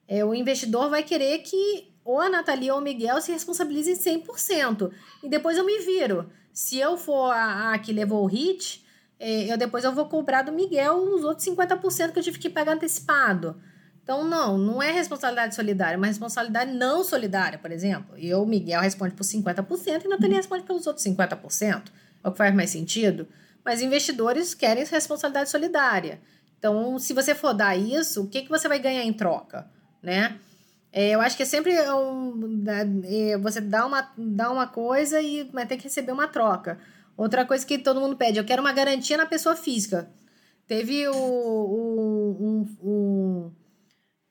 [0.07, 4.91] É, o investidor vai querer que ou a Nathalie ou o Miguel se responsabilizem 100%.
[5.24, 6.30] E depois eu me viro.
[6.53, 8.86] Se eu for a, a que levou o hit,
[9.20, 12.51] é, eu depois eu vou cobrar do Miguel os outros 50% que eu tive que
[12.51, 13.60] pagar antecipado.
[14.10, 18.18] Então, não, não é responsabilidade solidária, é uma responsabilidade não solidária, por exemplo.
[18.18, 21.84] Eu, Miguel, responde por 50% e Nathalie responde pelos outros 50%.
[22.24, 23.28] É o que faz mais sentido.
[23.64, 26.20] Mas investidores querem responsabilidade solidária.
[26.57, 29.70] Então, se você for dar isso, o que, que você vai ganhar em troca,
[30.01, 30.39] né?
[30.91, 35.22] É, eu acho que é sempre um, né, é, você dá uma, dá uma coisa
[35.22, 36.80] e vai ter que receber uma troca.
[37.16, 40.10] Outra coisa que todo mundo pede, eu quero uma garantia na pessoa física.
[40.68, 43.51] Teve o, o um, um,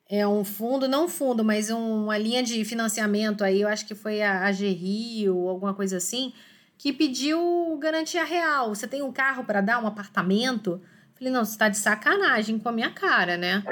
[0.09, 4.23] é um fundo, não fundo, mas uma linha de financiamento aí, eu acho que foi
[4.23, 6.33] a AGRI ou alguma coisa assim,
[6.79, 8.73] que pediu garantia real.
[8.73, 10.81] Você tem um carro para dar, um apartamento?
[11.13, 13.63] Falei, não, você está de sacanagem com a minha cara, né?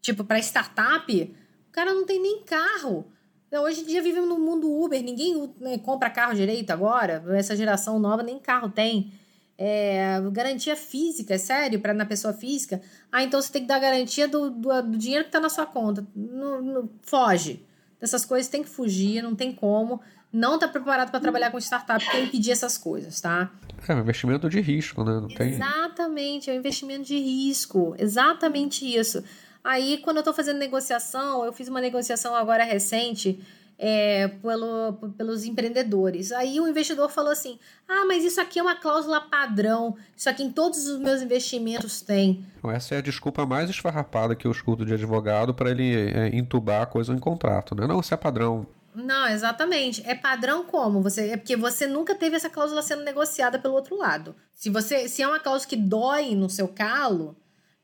[0.00, 1.36] Tipo, para startup,
[1.68, 3.12] o cara não tem nem carro.
[3.52, 7.22] Hoje em dia vivemos no mundo Uber, ninguém né, compra carro direito agora.
[7.36, 9.12] Essa geração nova nem carro tem.
[9.58, 12.80] É, garantia física, é sério, para na pessoa física.
[13.10, 15.66] Ah, então você tem que dar garantia do, do, do dinheiro que está na sua
[15.66, 16.06] conta.
[16.16, 17.64] No, foge.
[18.00, 20.00] Dessas coisas tem que fugir, não tem como.
[20.32, 23.52] Não está preparado para trabalhar com startup, tem que impedir essas coisas, tá?
[23.86, 25.20] É um investimento de risco, né?
[25.20, 25.52] Não tem...
[25.52, 27.94] Exatamente, é um investimento de risco.
[27.98, 29.22] Exatamente isso.
[29.62, 33.40] Aí, quando eu tô fazendo negociação, eu fiz uma negociação agora recente
[33.84, 36.30] é, pelo, pelos empreendedores.
[36.30, 37.58] Aí o investidor falou assim:
[37.88, 42.00] ah, mas isso aqui é uma cláusula padrão, isso aqui em todos os meus investimentos
[42.00, 42.46] tem.
[42.62, 46.82] Essa é a desculpa mais esfarrapada que eu escuto de advogado para ele é, entubar
[46.82, 47.84] a coisa em contrato, né?
[47.84, 48.64] Não, isso é padrão.
[48.94, 50.00] Não, exatamente.
[50.06, 51.02] É padrão como?
[51.02, 54.36] Você é porque você nunca teve essa cláusula sendo negociada pelo outro lado.
[54.54, 57.34] Se você se é uma cláusula que dói no seu calo,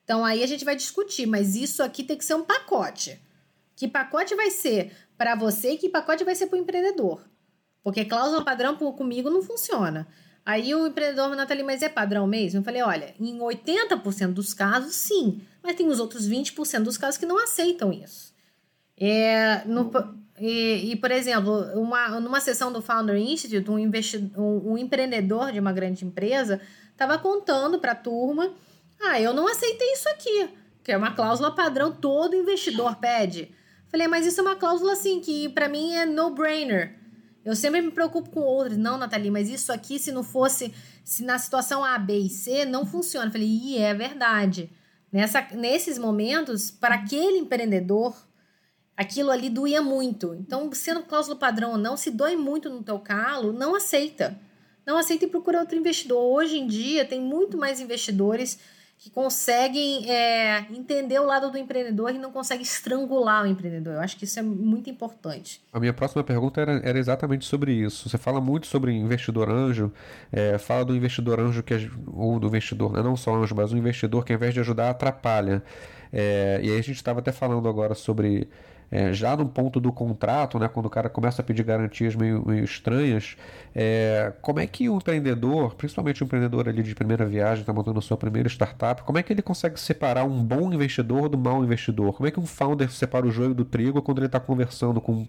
[0.05, 3.20] então aí a gente vai discutir, mas isso aqui tem que ser um pacote.
[3.78, 7.22] Que pacote vai ser para você e que pacote vai ser para o empreendedor?
[7.80, 10.08] Porque cláusula padrão comigo não funciona.
[10.44, 12.58] Aí o empreendedor, Nathalie, mas é padrão mesmo?
[12.58, 15.42] Eu falei, olha, em 80% dos casos, sim.
[15.62, 18.34] Mas tem os outros 20% dos casos que não aceitam isso.
[18.96, 19.92] É, no,
[20.40, 25.60] e, e, por exemplo, uma, numa sessão do Founder Institute, um, um, um empreendedor de
[25.60, 26.60] uma grande empresa
[26.90, 28.52] estava contando para a turma:
[29.00, 30.50] ah, eu não aceitei isso aqui,
[30.82, 33.54] que é uma cláusula padrão, todo investidor pede.
[33.91, 36.99] Falei, mas isso é uma cláusula assim que para mim é no-brainer.
[37.45, 38.76] Eu sempre me preocupo com outros.
[38.76, 42.66] Não, Nathalie, mas isso aqui, se não fosse, se na situação A, B e C,
[42.66, 43.30] não funciona.
[43.30, 44.70] Falei, e é verdade.
[45.11, 48.14] Nessa, nesses momentos, para aquele empreendedor,
[48.95, 50.34] aquilo ali doía muito.
[50.34, 54.39] Então, sendo cláusula padrão ou não, se dói muito no teu calo, não aceita.
[54.86, 56.18] Não aceita e procura outro investidor.
[56.18, 58.59] Hoje em dia, tem muito mais investidores
[58.99, 63.94] que conseguem é, entender o lado do empreendedor e não conseguem estrangular o empreendedor.
[63.94, 65.62] Eu acho que isso é muito importante.
[65.72, 68.09] A minha próxima pergunta era, era exatamente sobre isso.
[68.09, 69.92] Você fala muito sobre investidor anjo,
[70.32, 73.78] é, fala do investidor anjo que ou do investidor, né, não só anjo, mas um
[73.78, 75.62] investidor que ao invés de ajudar atrapalha.
[76.12, 78.49] É, e aí a gente estava até falando agora sobre
[78.91, 82.45] é, já no ponto do contrato, né, quando o cara começa a pedir garantias meio,
[82.47, 83.36] meio estranhas,
[83.74, 87.99] é, como é que o empreendedor, principalmente o empreendedor ali de primeira viagem, está montando
[87.99, 91.62] a sua primeira startup, como é que ele consegue separar um bom investidor do mau
[91.62, 92.14] investidor?
[92.14, 95.26] Como é que um founder separa o joio do trigo quando ele está conversando com,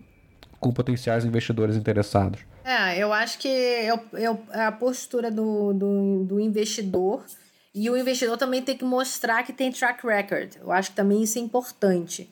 [0.60, 2.42] com potenciais investidores interessados?
[2.64, 7.26] É, eu acho que eu, eu, a postura do, do, do investidor
[7.74, 10.56] e o investidor também tem que mostrar que tem track record.
[10.60, 12.30] Eu acho que também isso é importante.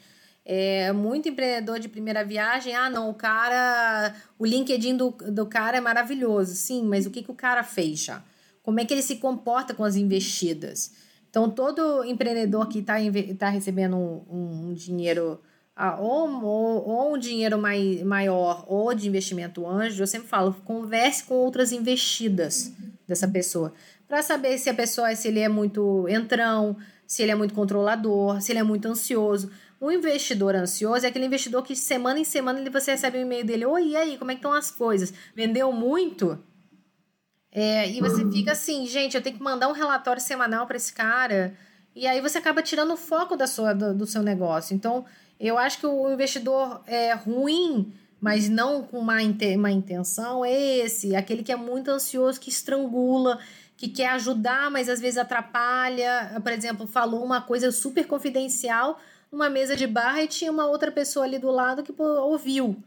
[0.49, 5.75] É, muito empreendedor de primeira viagem, ah, não, o cara, o LinkedIn do, do cara
[5.75, 6.55] é maravilhoso.
[6.55, 8.23] Sim, mas o que, que o cara fez já?
[8.63, 10.93] Como é que ele se comporta com as investidas?
[11.29, 12.95] Então, todo empreendedor que está
[13.37, 15.41] tá recebendo um, um dinheiro,
[15.75, 20.55] ah, ou, ou, ou, um dinheiro mai, maior, ou de investimento anjo, eu sempre falo,
[20.63, 22.71] converse com outras investidas
[23.05, 23.73] dessa pessoa,
[24.07, 28.41] para saber se a pessoa, se ele é muito entrão, se ele é muito controlador,
[28.41, 29.49] se ele é muito ansioso.
[29.79, 33.45] O investidor ansioso é aquele investidor que semana em semana ele, você recebe um e-mail
[33.45, 35.13] dele: Oi, e aí, como é que estão as coisas?
[35.35, 36.39] Vendeu muito?
[37.51, 40.93] É, e você fica assim, gente, eu tenho que mandar um relatório semanal para esse
[40.93, 41.55] cara.
[41.95, 44.75] E aí você acaba tirando o foco da sua, do, do, seu negócio.
[44.75, 45.05] Então,
[45.39, 49.15] eu acho que o investidor é ruim, mas não com má,
[49.57, 53.39] má intenção, é esse, aquele que é muito ansioso, que estrangula,
[53.75, 56.39] que quer ajudar, mas às vezes atrapalha.
[56.43, 58.99] Por exemplo, falou uma coisa super confidencial
[59.31, 62.81] numa mesa de barra e tinha uma outra pessoa ali do lado que ouviu.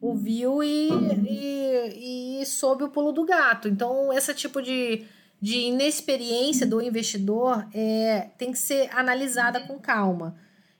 [0.00, 0.88] Ouviu e,
[1.28, 3.68] e, e soube o pulo do gato.
[3.68, 5.04] Então, esse tipo de,
[5.40, 10.36] de inexperiência do investidor é, tem que ser analisada com calma.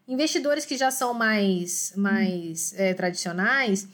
[0.07, 3.89] Investidores que já são mais, mais é, tradicionais,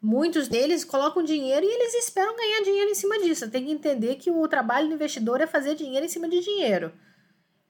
[0.00, 3.50] muitos deles colocam dinheiro e eles esperam ganhar dinheiro em cima disso.
[3.50, 6.92] Tem que entender que o trabalho do investidor é fazer dinheiro em cima de dinheiro.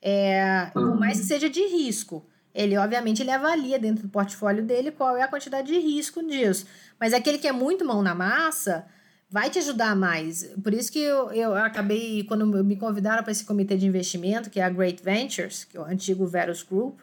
[0.00, 2.26] É, por mais que seja de risco.
[2.54, 6.66] Ele, obviamente, ele avalia dentro do portfólio dele qual é a quantidade de risco disso.
[7.00, 8.86] Mas aquele que é muito mão na massa
[9.28, 10.44] vai te ajudar mais.
[10.62, 14.60] Por isso que eu, eu acabei, quando me convidaram para esse comitê de investimento, que
[14.60, 17.00] é a Great Ventures, que é o antigo Verus Group,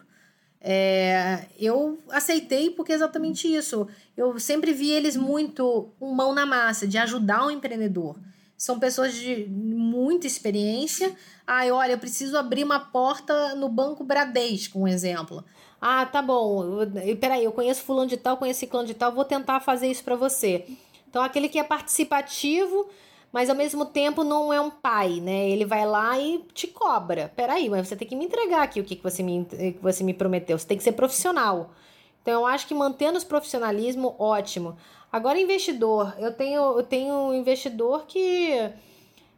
[0.58, 3.86] é, eu aceitei porque é exatamente isso.
[4.16, 8.16] Eu sempre vi eles muito um mão na massa, de ajudar o empreendedor.
[8.62, 11.16] São pessoas de muita experiência.
[11.44, 15.42] Ah, olha, eu preciso abrir uma porta no Banco Bradesco, um exemplo.
[15.80, 16.62] Ah, tá bom.
[17.20, 20.14] Peraí, eu conheço fulano de tal, conheço ciclano de tal, vou tentar fazer isso para
[20.14, 20.64] você.
[21.08, 22.86] Então, aquele que é participativo,
[23.32, 25.50] mas ao mesmo tempo não é um pai, né?
[25.50, 27.32] Ele vai lá e te cobra.
[27.34, 30.04] Peraí, mas você tem que me entregar aqui o que, que, você, me, que você
[30.04, 30.56] me prometeu.
[30.56, 31.74] Você tem que ser profissional.
[32.22, 34.76] Então, eu acho que mantendo os profissionalismo, ótimo.
[35.12, 36.14] Agora, investidor.
[36.18, 38.70] Eu tenho, eu tenho um investidor que,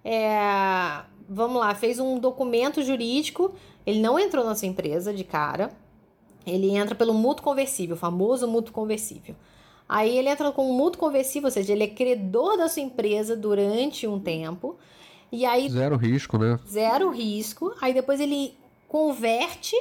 [0.04, 3.54] é, vamos lá, fez um documento jurídico.
[3.84, 5.72] Ele não entrou na sua empresa de cara.
[6.46, 9.34] Ele entra pelo mútuo conversível, o famoso mútuo conversível.
[9.88, 13.36] Aí ele entra com um mútuo conversível, ou seja, ele é credor da sua empresa
[13.36, 14.76] durante um tempo.
[15.32, 15.68] E aí.
[15.68, 16.58] Zero risco, né?
[16.68, 17.74] Zero risco.
[17.80, 18.54] Aí depois ele
[18.86, 19.76] converte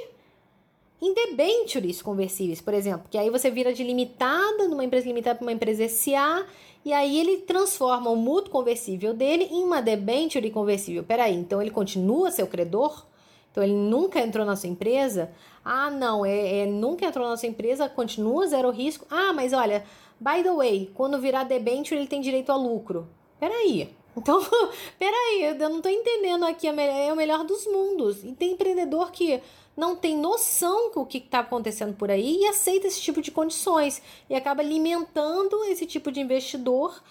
[1.03, 5.45] em debentures conversíveis, por exemplo, que aí você vira de limitada, numa empresa limitada para
[5.45, 6.45] uma empresa SA,
[6.85, 11.03] e aí ele transforma o mútuo conversível dele em uma debenture conversível.
[11.03, 13.05] Peraí, então ele continua seu credor?
[13.51, 15.29] Então ele nunca entrou na sua empresa?
[15.63, 19.05] Ah, não, é, é nunca entrou na sua empresa, continua zero risco.
[19.09, 19.83] Ah, mas olha,
[20.21, 23.09] by the way, quando virar debenture ele tem direito a lucro.
[23.41, 24.39] Peraí, então,
[24.97, 28.23] peraí, eu não tô entendendo aqui, é o melhor dos mundos.
[28.23, 29.41] E tem empreendedor que
[29.75, 34.01] não tem noção do que está acontecendo por aí e aceita esse tipo de condições.
[34.29, 37.01] E acaba alimentando esse tipo de investidor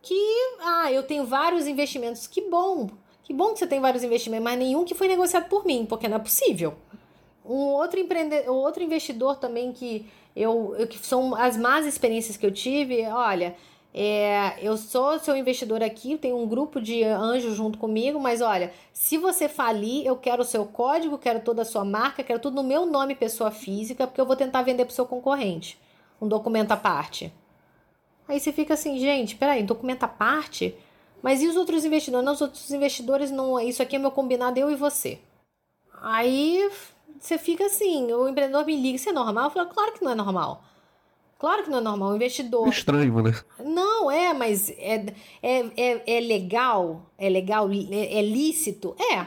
[0.00, 0.14] que,
[0.60, 2.90] ah, eu tenho vários investimentos, que bom,
[3.22, 6.08] que bom que você tem vários investimentos, mas nenhum que foi negociado por mim, porque
[6.08, 6.74] não é possível.
[7.44, 12.46] Um outro empreendedor, outro investidor também que eu, eu que são as más experiências que
[12.46, 13.56] eu tive, olha,
[13.94, 18.72] é, eu sou seu investidor aqui, tenho um grupo de anjos junto comigo, mas olha,
[18.92, 22.56] se você falir, eu quero o seu código, quero toda a sua marca, quero tudo
[22.56, 25.78] no meu nome, pessoa física, porque eu vou tentar vender para o seu concorrente.
[26.20, 27.32] Um documento à parte.
[28.26, 30.74] Aí você fica assim, gente, peraí, documento à parte?
[31.20, 32.24] Mas e os outros investidores?
[32.24, 33.60] Não, os outros investidores não.
[33.60, 35.20] Isso aqui é meu combinado, eu e você.
[36.00, 36.70] Aí
[37.18, 39.44] você fica assim, o empreendedor me liga, isso é normal?
[39.44, 40.64] Eu falo, claro que não é normal.
[41.42, 42.12] Claro que não é normal.
[42.12, 42.68] Um investidor.
[42.68, 43.34] Estranho, né?
[43.58, 45.06] Não, é, mas é,
[45.42, 47.10] é, é, é legal?
[47.18, 47.68] É legal?
[47.68, 48.94] É, é, lícito?
[48.96, 49.26] É.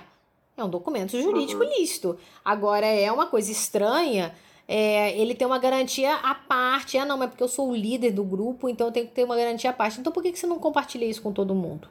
[0.55, 1.69] É um documento jurídico uhum.
[1.77, 2.17] lícito.
[2.45, 4.33] Agora, é uma coisa estranha.
[4.65, 6.97] É, ele tem uma garantia à parte.
[6.97, 9.25] Ah, não, mas porque eu sou o líder do grupo, então eu tenho que ter
[9.25, 9.99] uma garantia à parte.
[9.99, 11.89] Então por que, que você não compartilha isso com todo mundo?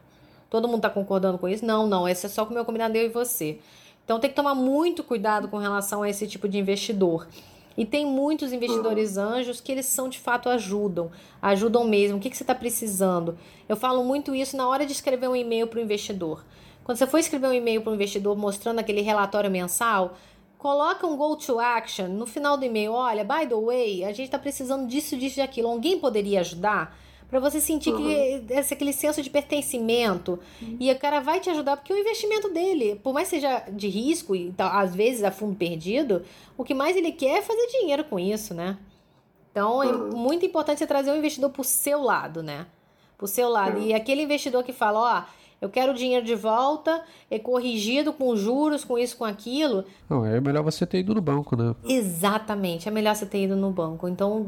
[0.49, 1.67] Todo mundo tá concordando com isso?
[1.67, 2.09] Não, não.
[2.09, 3.59] Esse é só com o meu combinado eu e você.
[4.07, 7.29] Então tem que tomar muito cuidado com relação a esse tipo de investidor.
[7.77, 11.11] E tem muitos investidores anjos que eles são de fato ajudam,
[11.43, 12.19] ajudam mesmo.
[12.19, 13.37] O que, que você está precisando?
[13.69, 16.45] Eu falo muito isso na hora de escrever um e-mail para o investidor.
[16.85, 20.17] Quando você for escrever um e-mail para o investidor mostrando aquele relatório mensal,
[20.59, 22.93] coloca um go to action no final do e-mail.
[22.93, 25.69] Olha, by the way, a gente está precisando disso, disso e aquilo.
[25.69, 26.97] Alguém poderia ajudar?
[27.35, 27.97] Para você sentir uhum.
[27.97, 30.39] que esse, aquele senso de pertencimento.
[30.63, 30.77] Uhum.
[30.79, 34.37] E o cara vai te ajudar, porque o investimento dele, por mais seja de risco
[34.37, 36.23] e às vezes a fundo perdido,
[36.57, 38.79] o que mais ele quer é fazer dinheiro com isso, né?
[39.51, 40.11] Então é uhum.
[40.11, 42.69] é muito importante você trazer o um investidor pro seu lado, né?
[43.19, 43.81] Pro seu lado.
[43.81, 48.37] E aquele investidor que fala, ó eu quero o dinheiro de volta, é corrigido com
[48.37, 49.87] juros, com isso, com aquilo.
[50.11, 51.75] Não, é melhor você ter ido no banco, né?
[51.85, 54.07] Exatamente, é melhor você ter ido no banco.
[54.07, 54.47] Então,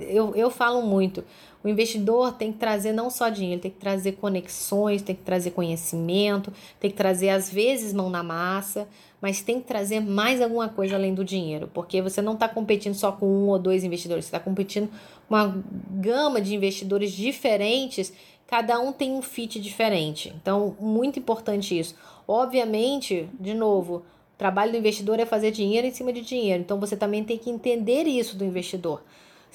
[0.00, 1.22] eu, eu falo muito.
[1.66, 5.50] O investidor tem que trazer não só dinheiro, tem que trazer conexões, tem que trazer
[5.50, 8.86] conhecimento, tem que trazer, às vezes, mão na massa,
[9.20, 12.94] mas tem que trazer mais alguma coisa além do dinheiro, porque você não está competindo
[12.94, 14.88] só com um ou dois investidores, você está competindo
[15.28, 15.60] com uma
[15.90, 18.12] gama de investidores diferentes
[18.46, 20.32] cada um tem um fit diferente.
[20.40, 21.96] Então, muito importante isso.
[22.28, 26.62] Obviamente, de novo, o trabalho do investidor é fazer dinheiro em cima de dinheiro.
[26.62, 29.02] Então, você também tem que entender isso do investidor.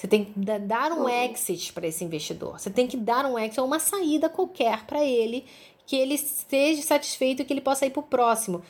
[0.02, 2.58] Você tem que dar um exit para esse investidor.
[2.58, 5.44] Você tem que dar um exit, uma saída qualquer para ele,
[5.86, 8.62] que ele esteja satisfeito e que ele possa ir para o próximo.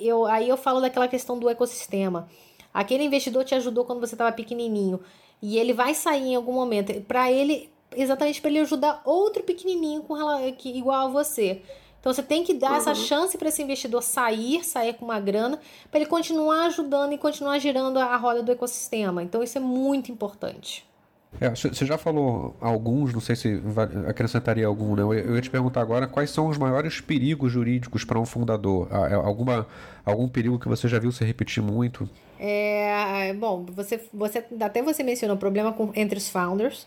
[0.00, 2.28] Eu, aí eu falo daquela questão do ecossistema.
[2.74, 4.98] Aquele investidor te ajudou quando você estava pequenininho
[5.40, 7.00] e ele vai sair em algum momento.
[7.02, 10.16] Para ele exatamente para ele ajudar outro pequenininho com
[10.58, 11.62] que igual a você.
[12.00, 12.76] Então você tem que dar uhum.
[12.76, 15.58] essa chance para esse investidor sair, sair com uma grana,
[15.90, 19.22] para ele continuar ajudando e continuar girando a roda do ecossistema.
[19.22, 20.88] Então isso é muito importante.
[21.38, 23.62] É, você já falou alguns, não sei se
[24.08, 25.02] acrescentaria algum, né?
[25.02, 28.88] Eu ia te perguntar agora quais são os maiores perigos jurídicos para um fundador.
[28.90, 29.66] Ah, é alguma,
[30.04, 32.08] algum perigo que você já viu se repetir muito?
[32.38, 36.86] É, bom, você, você até você mencionou o problema com, entre os founders.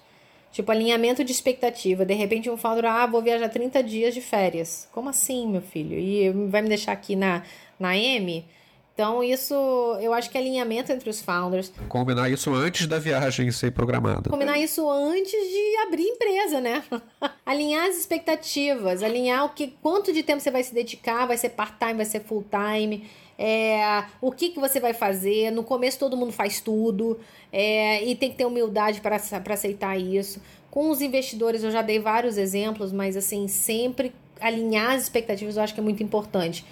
[0.54, 2.06] Tipo, alinhamento de expectativa.
[2.06, 4.88] De repente um founder, ah, vou viajar 30 dias de férias.
[4.91, 5.97] Como assim, meu filho?
[5.97, 7.41] E vai me deixar aqui na,
[7.80, 8.45] na M?
[8.93, 9.56] Então, isso,
[9.99, 11.74] eu acho que é alinhamento entre os founders.
[11.89, 14.30] Combinar isso antes da viagem ser programada.
[14.30, 16.84] Combinar isso antes de abrir empresa, né?
[17.43, 21.49] alinhar as expectativas, alinhar o que, quanto de tempo você vai se dedicar, vai ser
[21.49, 25.51] part-time, vai ser full-time é, o que, que você vai fazer.
[25.51, 27.19] No começo todo mundo faz tudo
[27.51, 29.15] é, e tem que ter humildade para
[29.53, 30.41] aceitar isso.
[30.69, 35.63] Com os investidores eu já dei vários exemplos, mas assim, sempre alinhar as expectativas eu
[35.63, 36.65] acho que é muito importante.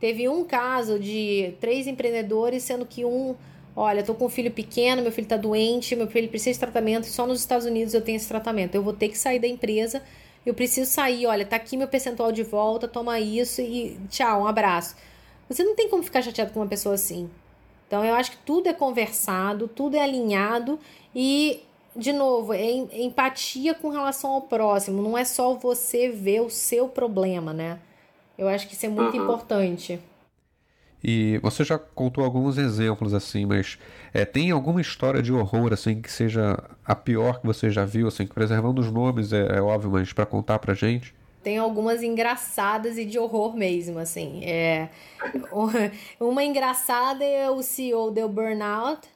[0.00, 3.34] Teve um caso de três empreendedores, sendo que um,
[3.74, 7.06] olha, tô com um filho pequeno, meu filho tá doente, meu filho precisa de tratamento,
[7.06, 8.76] só nos Estados Unidos eu tenho esse tratamento.
[8.76, 10.02] Eu vou ter que sair da empresa,
[10.46, 14.46] eu preciso sair, olha, tá aqui meu percentual de volta, toma isso e tchau, um
[14.46, 14.94] abraço.
[15.48, 17.30] Você não tem como ficar chateado com uma pessoa assim.
[17.86, 20.78] Então eu acho que tudo é conversado, tudo é alinhado
[21.14, 21.62] e,
[21.96, 25.02] de novo, é empatia com relação ao próximo.
[25.02, 27.78] Não é só você ver o seu problema, né?
[28.36, 29.24] Eu acho que isso é muito uhum.
[29.24, 29.98] importante.
[31.02, 33.78] E você já contou alguns exemplos assim, mas
[34.12, 38.08] é, tem alguma história de horror assim que seja a pior que você já viu,
[38.08, 41.14] assim, preservando os nomes é, é óbvio, mas para contar pra gente?
[41.48, 44.44] Tem algumas engraçadas e de horror mesmo, assim.
[44.44, 44.90] É,
[46.20, 49.08] uma engraçada é o CEO deu burnout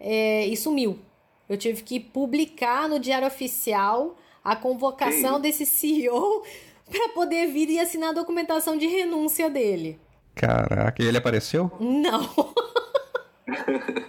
[0.00, 0.98] é, e sumiu.
[1.46, 6.42] Eu tive que publicar no Diário Oficial a convocação desse CEO
[6.90, 10.00] para poder vir e assinar a documentação de renúncia dele.
[10.34, 11.70] Caraca, e ele apareceu?
[11.78, 12.30] Não.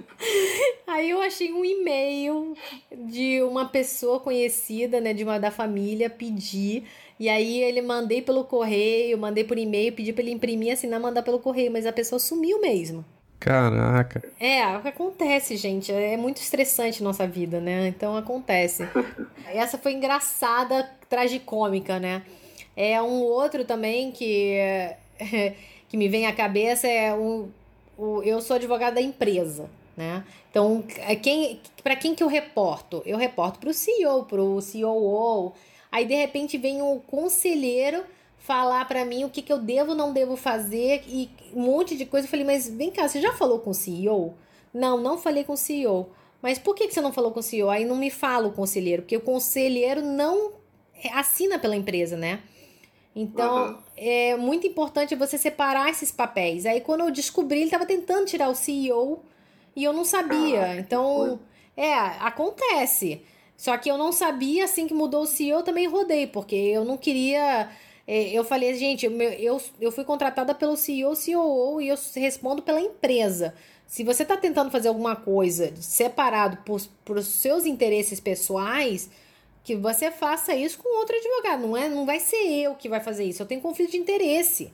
[0.88, 2.55] Aí eu achei um e-mail
[2.91, 6.86] de uma pessoa conhecida, né, de uma da família, pedir.
[7.20, 11.22] E aí ele mandei pelo correio, mandei por e-mail, pedi para ele imprimir, assinar, mandar
[11.22, 13.03] pelo correio, mas a pessoa sumiu mesmo.
[13.39, 14.24] Caraca.
[14.39, 15.91] É, acontece, gente.
[15.91, 17.88] É muito estressante nossa vida, né?
[17.88, 18.88] Então acontece.
[19.47, 22.22] Essa foi engraçada, tragicômica, né?
[22.76, 24.55] É um outro também que,
[25.89, 27.49] que me vem à cabeça é um,
[27.97, 30.24] o, eu sou advogada da empresa, né?
[30.49, 33.03] Então, é quem, para quem que eu reporto?
[33.05, 35.53] Eu reporto para o CEO, para o COO.
[35.91, 38.03] Aí de repente vem um conselheiro
[38.37, 42.05] falar para mim o que, que eu devo não devo fazer e um monte de
[42.05, 42.25] coisa.
[42.25, 44.33] Eu falei, mas vem cá, você já falou com o CEO?
[44.73, 46.09] Não, não falei com o CEO.
[46.41, 47.69] Mas por que, que você não falou com o CEO?
[47.69, 50.53] Aí não me fala o conselheiro, porque o conselheiro não
[51.13, 52.41] assina pela empresa, né?
[53.15, 53.77] Então, uhum.
[53.97, 56.65] é muito importante você separar esses papéis.
[56.65, 59.23] Aí, quando eu descobri, ele estava tentando tirar o CEO
[59.75, 60.77] e eu não sabia.
[60.77, 61.39] Então,
[61.75, 63.21] é, acontece.
[63.60, 66.86] Só que eu não sabia, assim que mudou o CEO, eu também rodei, porque eu
[66.86, 67.70] não queria
[68.07, 72.80] é, eu falei, gente, eu, eu fui contratada pelo CEO, COO e eu respondo pela
[72.80, 73.53] empresa.
[73.86, 79.10] Se você está tentando fazer alguma coisa separado por, por seus interesses pessoais,
[79.64, 81.68] que você faça isso com outro advogado.
[81.68, 83.41] Não, é, não vai ser eu que vai fazer isso.
[83.41, 84.72] Eu tenho conflito de interesse.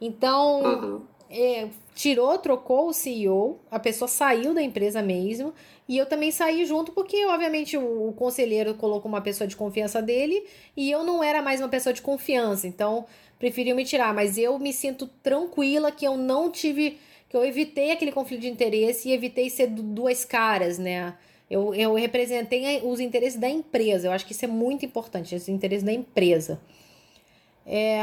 [0.00, 1.02] Então, uhum.
[1.30, 5.52] É, tirou, trocou o CEO, a pessoa saiu da empresa mesmo.
[5.88, 10.02] E eu também saí junto porque, obviamente, o, o, conselheiro colocou uma pessoa de confiança
[10.02, 10.44] dele
[10.76, 12.66] e eu não era mais uma pessoa de confiança.
[12.66, 13.06] Então,
[13.38, 14.12] preferiu me tirar.
[14.14, 16.98] Mas eu me sinto tranquila que eu não tive.
[17.28, 21.14] que eu evitei aquele conflito de interesse e evitei ser duas caras, né?
[21.50, 24.08] Eu, eu representei os interesses da empresa.
[24.08, 26.60] Eu acho que isso é muito importante, os interesses da empresa.
[27.66, 28.00] É,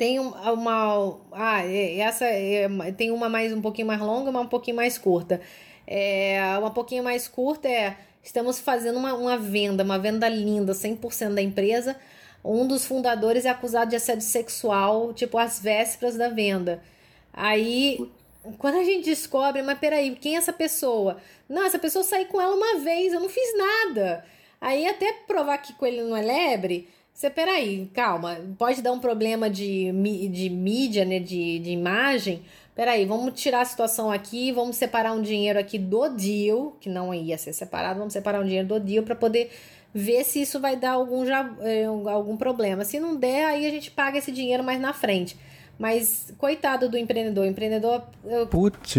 [0.00, 1.20] tem uma.
[1.30, 4.96] Ah, é, essa é, tem uma mais um pouquinho mais longa, uma um pouquinho mais
[4.96, 5.42] curta.
[5.86, 7.98] É, uma um pouquinho mais curta é.
[8.22, 11.96] Estamos fazendo uma, uma venda, uma venda linda, 100% da empresa.
[12.42, 16.82] Um dos fundadores é acusado de assédio sexual, tipo, às vésperas da venda.
[17.30, 18.10] Aí,
[18.56, 21.18] quando a gente descobre, mas peraí, quem é essa pessoa?
[21.46, 24.24] Não, essa pessoa saí com ela uma vez, eu não fiz nada.
[24.58, 26.88] Aí, até provar que com ele não é lebre,
[27.20, 29.92] você, peraí, calma, pode dar um problema de,
[30.30, 32.40] de mídia, né, de, de imagem.
[32.74, 37.12] Peraí, vamos tirar a situação aqui, vamos separar um dinheiro aqui do deal, que não
[37.12, 39.50] ia ser separado, vamos separar um dinheiro do deal para poder
[39.92, 42.86] ver se isso vai dar algum, já, eh, algum problema.
[42.86, 45.36] Se não der, aí a gente paga esse dinheiro mais na frente.
[45.78, 48.02] Mas, coitado do empreendedor, o empreendedor
[48.50, 48.96] Putz,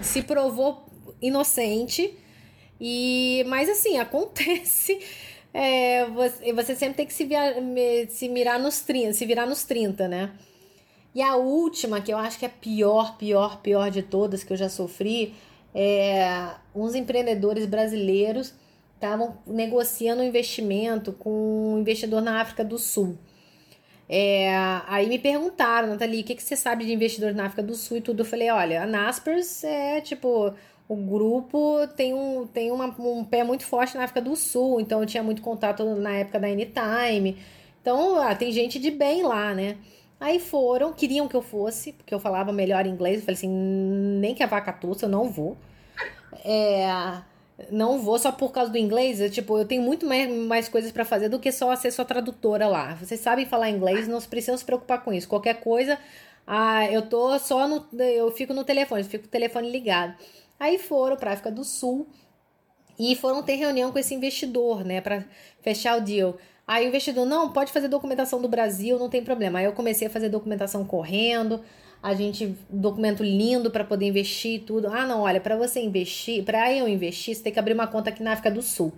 [0.00, 0.86] se provou
[1.20, 2.16] inocente.
[2.80, 4.98] E, mas assim, acontece
[5.60, 7.52] é, você, você sempre tem que se, via,
[8.08, 10.30] se mirar nos 30, se virar nos 30, né?
[11.12, 14.52] E a última, que eu acho que é a pior, pior, pior de todas que
[14.52, 15.34] eu já sofri,
[15.74, 18.54] é uns empreendedores brasileiros
[18.94, 23.18] estavam negociando um investimento com um investidor na África do Sul.
[24.08, 24.54] É,
[24.86, 27.96] aí me perguntaram, Nathalie, o que, que você sabe de investidor na África do Sul
[27.96, 28.20] e tudo?
[28.20, 30.54] Eu falei, olha, a Naspers é tipo
[30.88, 35.00] o grupo tem, um, tem uma, um pé muito forte na África do Sul, então
[35.00, 37.36] eu tinha muito contato na época da Anytime.
[37.80, 39.76] Então, ah, tem gente de bem lá, né?
[40.20, 43.16] Aí foram, queriam que eu fosse, porque eu falava melhor inglês.
[43.16, 45.56] Eu falei assim: nem que a vaca tussa, eu não vou.
[46.44, 46.88] É,
[47.70, 49.20] não vou só por causa do inglês.
[49.20, 52.04] Eu, tipo, eu tenho muito mais, mais coisas para fazer do que só ser sua
[52.04, 52.94] tradutora lá.
[52.94, 55.28] Vocês sabem falar inglês, não precisam se preocupar com isso.
[55.28, 55.98] Qualquer coisa,
[56.46, 57.86] ah, eu tô só no.
[58.00, 60.14] Eu fico no telefone, fico com o telefone ligado.
[60.58, 62.06] Aí foram para a África do Sul
[62.98, 65.24] e foram ter reunião com esse investidor, né, para
[65.60, 66.36] fechar o deal.
[66.66, 69.58] Aí o investidor, não, pode fazer documentação do Brasil, não tem problema.
[69.58, 71.62] Aí eu comecei a fazer documentação correndo,
[72.02, 74.88] a gente, documento lindo para poder investir e tudo.
[74.88, 78.10] Ah, não, olha, para você investir, para eu investir, você tem que abrir uma conta
[78.10, 78.92] aqui na África do Sul.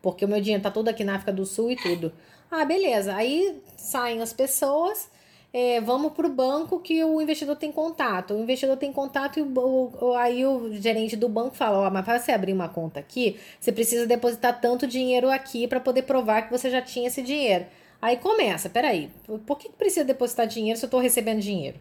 [0.00, 2.12] Porque o meu dinheiro tá todo aqui na África do Sul e tudo.
[2.50, 3.14] Ah, beleza.
[3.14, 5.10] Aí saem as pessoas,
[5.52, 8.34] é, vamos para o banco que o investidor tem contato.
[8.34, 12.04] O investidor tem contato e o, o, aí o gerente do banco fala: Ó, mas
[12.04, 16.42] para você abrir uma conta aqui, você precisa depositar tanto dinheiro aqui para poder provar
[16.42, 17.66] que você já tinha esse dinheiro.
[18.00, 19.10] Aí começa: peraí,
[19.46, 21.78] por que precisa depositar dinheiro se eu estou recebendo dinheiro?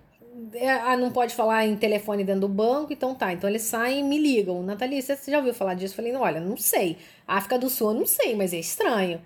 [0.54, 3.34] é, ah, não pode falar em telefone dentro do banco, então tá.
[3.34, 4.64] Então eles saem e me ligam.
[4.64, 5.94] Nathalie, você já ouviu falar disso?
[5.94, 6.98] Eu falei, olha, não sei.
[7.28, 9.22] África do Sul eu não sei, mas é estranho.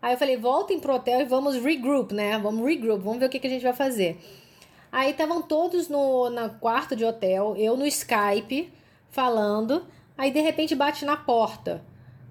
[0.00, 2.38] Aí eu falei, voltem pro hotel e vamos regroup, né?
[2.38, 4.18] Vamos regroup, vamos ver o que, que a gente vai fazer.
[4.90, 8.72] Aí estavam todos no na quarto de hotel, eu no Skype
[9.10, 9.84] falando.
[10.16, 11.84] Aí de repente bate na porta.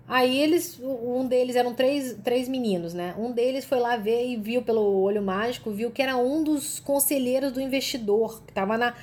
[0.08, 3.14] Aí eles, um deles eram três, três meninos, né?
[3.18, 6.80] Um deles foi lá ver e viu pelo olho mágico, viu que era um dos
[6.80, 8.94] conselheiros do investidor, que tava na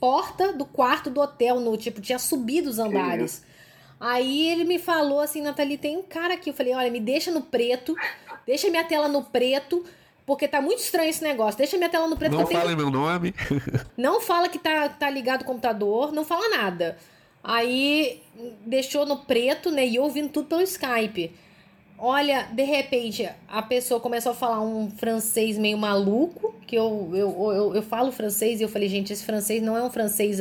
[0.00, 3.44] porta do quarto do hotel, no tipo, tinha subido os andares.
[3.98, 6.50] Aí ele me falou assim, Nathalie, tem um cara aqui.
[6.50, 7.94] Eu falei, olha, me deixa no preto,
[8.46, 9.84] deixa minha tela no preto,
[10.26, 11.56] porque tá muito estranho esse negócio.
[11.56, 12.32] Deixa minha tela no preto.
[12.32, 12.76] Não fala tenho...
[12.76, 13.34] meu nome.
[13.96, 16.98] não fala que tá, tá ligado o computador, não fala nada.
[17.42, 18.22] Aí
[18.66, 19.86] deixou no preto, né?
[19.86, 21.32] E ouvindo tudo pelo Skype.
[21.98, 27.52] Olha, de repente, a pessoa começou a falar um francês meio maluco, que eu, eu,
[27.52, 30.38] eu, eu falo francês e eu falei, gente, esse francês não é um francês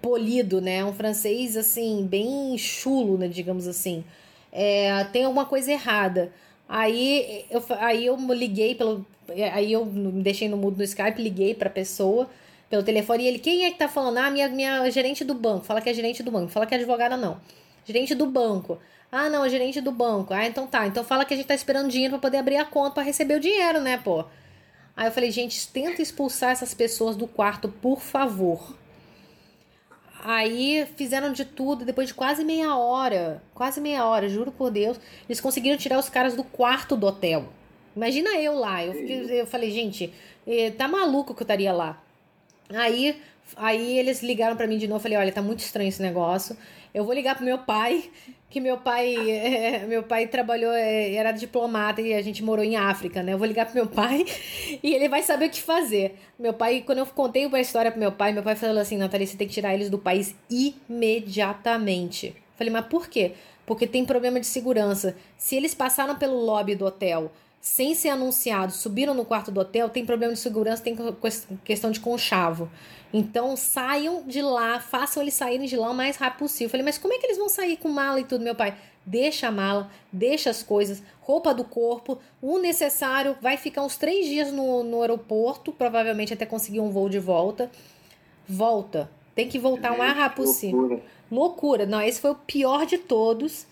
[0.00, 0.78] polido, né?
[0.78, 3.28] É um francês, assim, bem chulo, né?
[3.28, 4.04] Digamos assim.
[4.52, 6.32] É, tem alguma coisa errada.
[6.68, 9.04] Aí eu, aí eu liguei pelo.
[9.52, 12.28] Aí eu me deixei no mudo no Skype, liguei pra pessoa
[12.70, 13.24] pelo telefone.
[13.24, 14.18] E ele, quem é que tá falando?
[14.18, 15.64] Ah, minha, minha gerente do banco.
[15.64, 16.48] Fala que é gerente do banco.
[16.48, 17.40] Fala que é advogada, não.
[17.84, 18.78] Gerente do banco.
[19.10, 20.32] Ah, não, é gerente do banco.
[20.32, 20.86] Ah, então tá.
[20.86, 23.34] Então fala que a gente tá esperando dinheiro para poder abrir a conta para receber
[23.34, 24.24] o dinheiro, né, pô?
[24.96, 28.74] Aí eu falei, gente, tenta expulsar essas pessoas do quarto, por favor.
[30.24, 34.98] Aí fizeram de tudo, depois de quase meia hora, quase meia hora, juro por Deus,
[35.28, 37.48] eles conseguiram tirar os caras do quarto do hotel.
[37.96, 38.84] Imagina eu lá.
[38.84, 40.14] Eu, fiquei, eu falei, gente,
[40.46, 42.00] eh, tá maluco que eu estaria lá.
[42.70, 43.20] Aí,
[43.56, 45.00] aí eles ligaram para mim de novo.
[45.00, 46.56] Falei, olha, tá muito estranho esse negócio.
[46.94, 48.10] Eu vou ligar pro meu pai,
[48.52, 52.76] que meu pai, é, meu pai trabalhou, é, era diplomata e a gente morou em
[52.76, 53.32] África, né?
[53.32, 54.26] Eu vou ligar pro meu pai
[54.82, 56.18] e ele vai saber o que fazer.
[56.38, 59.26] Meu pai, quando eu contei a história pro meu pai, meu pai falou assim, Nathalie,
[59.26, 62.36] você tem que tirar eles do país imediatamente.
[62.56, 63.32] Falei, mas por quê?
[63.64, 65.16] Porque tem problema de segurança.
[65.38, 69.88] Se eles passaram pelo lobby do hotel sem ser anunciado, subiram no quarto do hotel,
[69.88, 70.96] tem problema de segurança, tem
[71.64, 72.68] questão de conchavo.
[73.12, 76.66] Então saiam de lá, façam eles saírem de lá o mais rápido possível.
[76.66, 78.76] Eu falei, mas como é que eles vão sair com mala e tudo, meu pai?
[79.06, 84.26] Deixa a mala, deixa as coisas, roupa do corpo, o necessário, vai ficar uns três
[84.26, 87.70] dias no, no aeroporto, provavelmente até conseguir um voo de volta.
[88.48, 89.08] Volta.
[89.36, 90.80] Tem que voltar o mais rápido possível.
[90.80, 91.02] Loucura.
[91.30, 91.86] loucura.
[91.86, 93.66] Não, esse foi o pior de todos.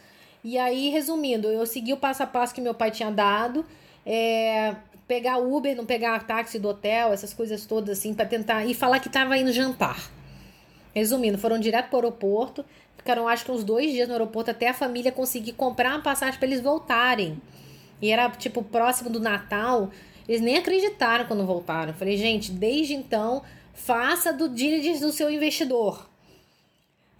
[0.45, 3.67] E aí, resumindo, eu segui o passo a passo que meu pai tinha dado
[4.05, 4.75] é,
[5.07, 8.65] pegar Uber, não pegar táxi do hotel, essas coisas todas assim, para tentar.
[8.65, 10.11] E falar que tava indo jantar.
[10.95, 12.65] Resumindo, foram direto pro aeroporto,
[12.97, 16.39] ficaram acho que uns dois dias no aeroporto até a família conseguir comprar uma passagem
[16.39, 17.41] para eles voltarem.
[18.03, 19.91] E era tipo próximo do Natal,
[20.29, 21.93] eles nem acreditaram quando voltaram.
[21.93, 26.10] Falei, gente, desde então, faça do diligence do seu investidor.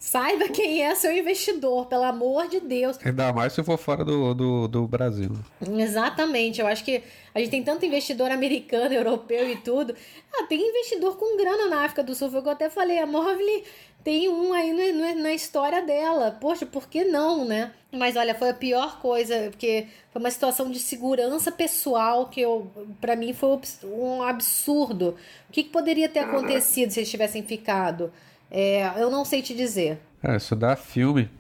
[0.01, 2.99] Saiba quem é seu investidor, pelo amor de Deus.
[3.05, 5.31] Ainda mais se for fora do, do, do, Brasil.
[5.61, 6.59] Exatamente.
[6.59, 7.03] Eu acho que
[7.35, 9.95] a gente tem tanto investidor americano, europeu e tudo.
[10.33, 12.31] Ah, tem investidor com grana na África do Sul.
[12.31, 12.99] Foi o que eu até falei.
[12.99, 13.63] A Morley
[14.03, 16.35] tem um aí no, na história dela.
[16.41, 17.71] Poxa, por que não, né?
[17.93, 22.71] Mas olha, foi a pior coisa, porque foi uma situação de segurança pessoal que eu,
[23.03, 25.15] para mim foi um absurdo.
[25.51, 28.11] O que, que poderia ter acontecido se eles tivessem ficado?
[28.51, 30.01] É, eu não sei te dizer.
[30.23, 31.31] É, isso dá filme.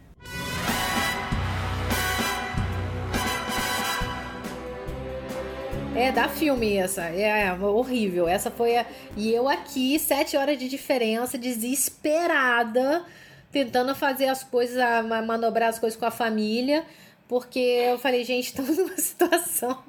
[5.95, 7.03] É, dá filme essa.
[7.03, 8.28] É, é horrível.
[8.28, 8.87] Essa foi a.
[9.16, 13.05] E eu aqui, sete horas de diferença, desesperada,
[13.51, 14.78] tentando fazer as coisas,
[15.27, 16.87] manobrar as coisas com a família,
[17.28, 19.82] porque eu falei, gente, estamos numa situação.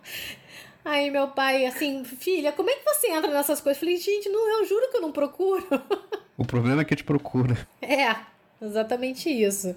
[0.83, 3.81] Aí meu pai, assim, filha, como é que você entra nessas coisas?
[3.81, 5.63] Eu falei, gente, não, eu juro que eu não procuro.
[6.41, 7.55] O problema é que te procura.
[7.83, 8.15] É,
[8.59, 9.75] exatamente isso.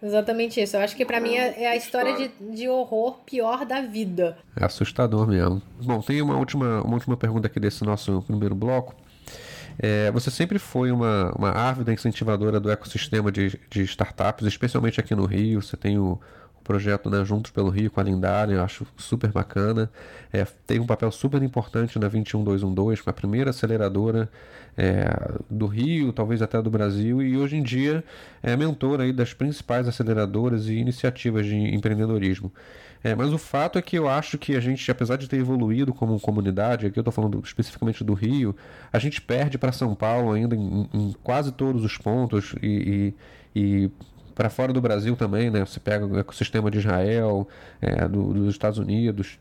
[0.00, 0.76] Exatamente isso.
[0.76, 4.38] Eu acho que para mim é, é, a história de, de horror pior da vida.
[4.54, 5.60] É assustador mesmo.
[5.82, 8.94] Bom, tem uma última, uma última pergunta aqui desse nosso primeiro bloco.
[9.76, 15.16] É, você sempre foi uma, uma ávida incentivadora do ecossistema de, de startups, especialmente aqui
[15.16, 15.60] no Rio.
[15.60, 16.20] Você tem o,
[16.64, 19.90] projeto né, Juntos pelo Rio com a Lindália, eu acho super bacana.
[20.32, 24.28] É, tem um papel super importante na 21212, com a primeira aceleradora
[24.76, 25.06] é,
[25.48, 28.02] do Rio, talvez até do Brasil, e hoje em dia
[28.42, 32.50] é mentora aí das principais aceleradoras e iniciativas de empreendedorismo.
[33.04, 35.92] É, mas o fato é que eu acho que a gente, apesar de ter evoluído
[35.92, 38.56] como comunidade, aqui eu estou falando especificamente do Rio,
[38.90, 43.14] a gente perde para São Paulo ainda em, em, quase todos os pontos e,
[43.54, 43.90] e, e
[44.34, 45.60] para fora do Brasil também, né?
[45.60, 47.46] Você pega o ecossistema de Israel,
[47.80, 49.38] é, do, dos Estados Unidos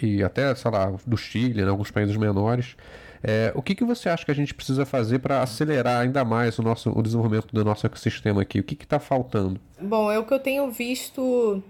[0.00, 1.70] e até, sei lá, do Chile, né?
[1.70, 2.76] alguns países menores.
[3.22, 6.58] É, o que, que você acha que a gente precisa fazer para acelerar ainda mais
[6.58, 8.58] o, nosso, o desenvolvimento do nosso ecossistema aqui?
[8.58, 9.60] O que está faltando?
[9.80, 11.62] Bom, é o que eu tenho visto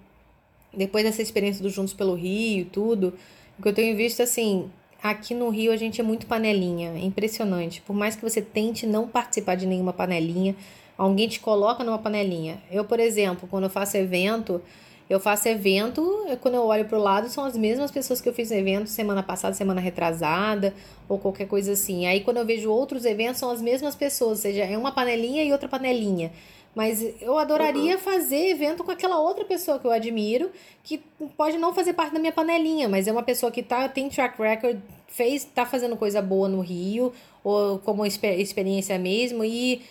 [0.75, 3.13] depois dessa experiência do Juntos pelo Rio e tudo.
[3.59, 4.71] O que eu tenho visto, assim,
[5.03, 7.83] aqui no Rio a gente é muito panelinha, é impressionante.
[7.83, 10.57] Por mais que você tente não participar de nenhuma panelinha,
[10.97, 12.63] alguém te coloca numa panelinha.
[12.71, 14.61] Eu, por exemplo, quando eu faço evento,
[15.09, 18.33] eu faço evento, quando eu olho para o lado, são as mesmas pessoas que eu
[18.33, 20.75] fiz evento semana passada, semana retrasada,
[21.09, 22.07] ou qualquer coisa assim.
[22.07, 25.45] Aí quando eu vejo outros eventos, são as mesmas pessoas, ou seja, é uma panelinha
[25.45, 26.33] e outra panelinha.
[26.75, 28.01] Mas eu adoraria uhum.
[28.01, 30.51] fazer evento com aquela outra pessoa que eu admiro,
[30.83, 31.03] que
[31.37, 34.41] pode não fazer parte da minha panelinha, mas é uma pessoa que tá, tem track
[34.41, 37.13] record, fez, tá fazendo coisa boa no Rio,
[37.45, 39.83] ou como experiência mesmo, e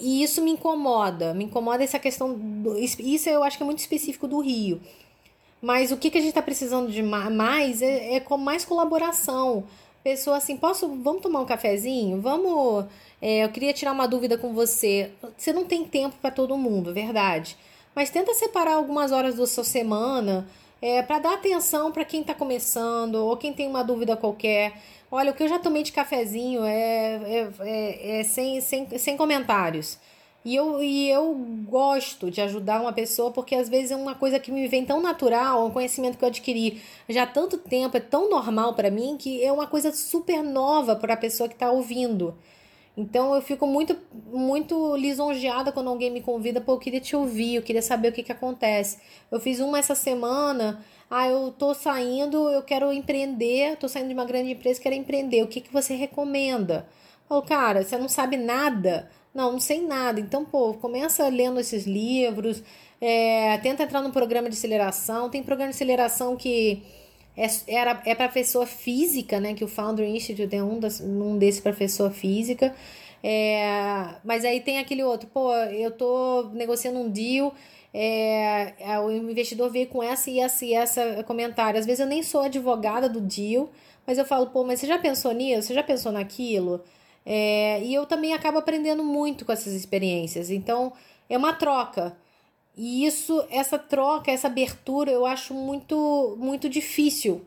[0.00, 2.34] e isso me incomoda, me incomoda essa questão.
[2.34, 4.80] Do, isso eu acho que é muito específico do Rio.
[5.60, 9.64] Mas o que, que a gente está precisando de mais é, é com mais colaboração.
[10.02, 12.20] Pessoa assim, posso, vamos tomar um cafezinho?
[12.20, 12.86] Vamos.
[13.20, 15.10] É, eu queria tirar uma dúvida com você.
[15.36, 17.56] Você não tem tempo para todo mundo, verdade.
[17.94, 20.48] Mas tenta separar algumas horas da sua semana
[20.80, 24.72] é, para dar atenção para quem está começando ou quem tem uma dúvida qualquer.
[25.10, 29.16] Olha, o que eu já tomei de cafezinho é, é, é, é sem, sem, sem
[29.16, 29.98] comentários.
[30.44, 31.34] E eu, e eu
[31.68, 35.02] gosto de ajudar uma pessoa porque às vezes é uma coisa que me vem tão
[35.02, 39.16] natural, um conhecimento que eu adquiri já há tanto tempo, é tão normal para mim
[39.18, 42.34] que é uma coisa super nova para a pessoa que está ouvindo.
[42.96, 43.96] Então eu fico muito
[44.32, 48.12] muito lisonjeada quando alguém me convida, pô, eu queria te ouvir, eu queria saber o
[48.12, 48.98] que que acontece.
[49.30, 54.14] Eu fiz uma essa semana ah, eu tô saindo, eu quero empreender, tô saindo de
[54.14, 55.42] uma grande empresa, quero empreender.
[55.42, 56.86] O que, que você recomenda?
[57.28, 59.10] Falou, cara, você não sabe nada?
[59.34, 60.20] Não, não sei nada.
[60.20, 62.62] Então, pô, começa lendo esses livros,
[63.00, 65.28] é, tenta entrar no programa de aceleração.
[65.28, 66.82] Tem programa de aceleração que
[67.36, 69.54] é, era, é para pessoa física, né?
[69.54, 72.74] Que o Founder Institute é um, das, um desse para pessoa física.
[73.22, 77.54] É, mas aí tem aquele outro, pô, eu tô negociando um deal
[77.92, 81.78] é, é, o investidor veio com essa e essa e essa comentário.
[81.78, 83.70] Às vezes eu nem sou advogada do deal,
[84.06, 85.68] mas eu falo, pô, mas você já pensou nisso?
[85.68, 86.82] Você já pensou naquilo?
[87.24, 90.50] É, e eu também acabo aprendendo muito com essas experiências.
[90.50, 90.92] Então,
[91.28, 92.16] é uma troca.
[92.76, 97.42] E isso, essa troca, essa abertura, eu acho muito, muito difícil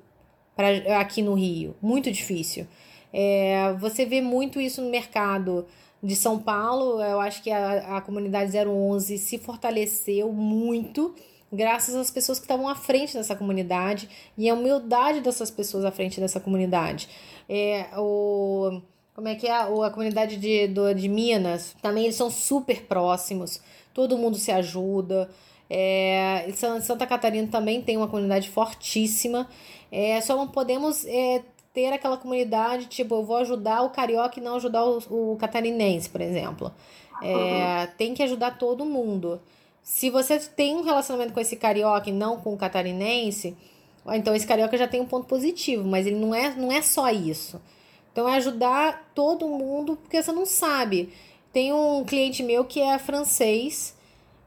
[0.55, 1.75] para aqui no Rio.
[1.81, 2.67] Muito difícil.
[3.11, 5.65] É, você vê muito isso no mercado
[6.03, 11.15] de São Paulo, eu acho que a, a comunidade 011 se fortaleceu muito
[11.49, 15.91] graças às pessoas que estavam à frente dessa comunidade e a humildade dessas pessoas à
[15.91, 17.07] frente dessa comunidade.
[17.47, 18.81] É, o,
[19.15, 19.51] como é que é?
[19.51, 23.61] A, a comunidade de, do, de Minas também eles são super próximos,
[23.93, 25.29] todo mundo se ajuda.
[25.69, 26.51] É,
[26.81, 29.47] Santa Catarina também tem uma comunidade fortíssima.
[29.91, 31.43] É, só não podemos é,
[31.73, 36.07] ter aquela comunidade, tipo, eu vou ajudar o carioca e não ajudar o, o catarinense,
[36.07, 36.71] por exemplo.
[37.21, 37.87] É, uhum.
[37.97, 39.41] Tem que ajudar todo mundo.
[39.81, 43.57] Se você tem um relacionamento com esse carioca e não com o catarinense,
[44.07, 47.09] então esse carioca já tem um ponto positivo, mas ele não é, não é só
[47.09, 47.59] isso.
[48.11, 51.11] Então é ajudar todo mundo, porque você não sabe.
[51.51, 53.95] Tem um cliente meu que é francês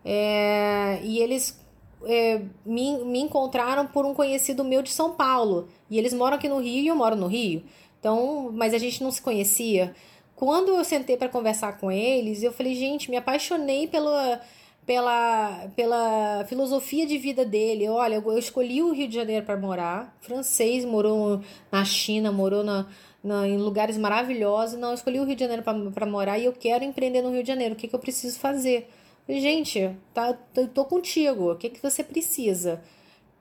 [0.05, 1.61] é, e eles
[2.05, 5.69] é, me, me encontraram por um conhecido meu de São Paulo.
[5.91, 7.63] E eles moram aqui no Rio e eu moro no Rio.
[7.99, 9.95] Então, mas a gente não se conhecia.
[10.35, 14.41] Quando eu sentei para conversar com eles, eu falei, gente, me apaixonei pela,
[14.85, 17.89] pela, pela filosofia de vida dele.
[17.89, 20.17] Olha, eu escolhi o Rio de Janeiro para morar.
[20.21, 21.41] Francês, morou
[21.73, 22.87] na China, morou na,
[23.25, 24.79] na, em lugares maravilhosos.
[24.79, 27.43] Não, eu escolhi o Rio de Janeiro para morar e eu quero empreender no Rio
[27.43, 27.75] de Janeiro.
[27.75, 28.89] O que, que eu preciso fazer?
[29.29, 30.35] Gente, tá,
[30.73, 31.53] tô, contigo.
[31.53, 32.83] O que, que você precisa?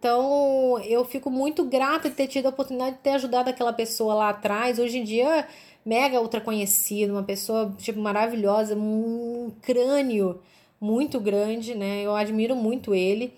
[0.05, 4.13] Então, eu fico muito grata de ter tido a oportunidade de ter ajudado aquela pessoa
[4.13, 4.77] lá atrás.
[4.77, 5.47] Hoje em dia,
[5.83, 10.39] mega ultra conhecida, uma pessoa, tipo, maravilhosa, um crânio
[10.79, 12.03] muito grande, né?
[12.03, 13.33] Eu admiro muito ele.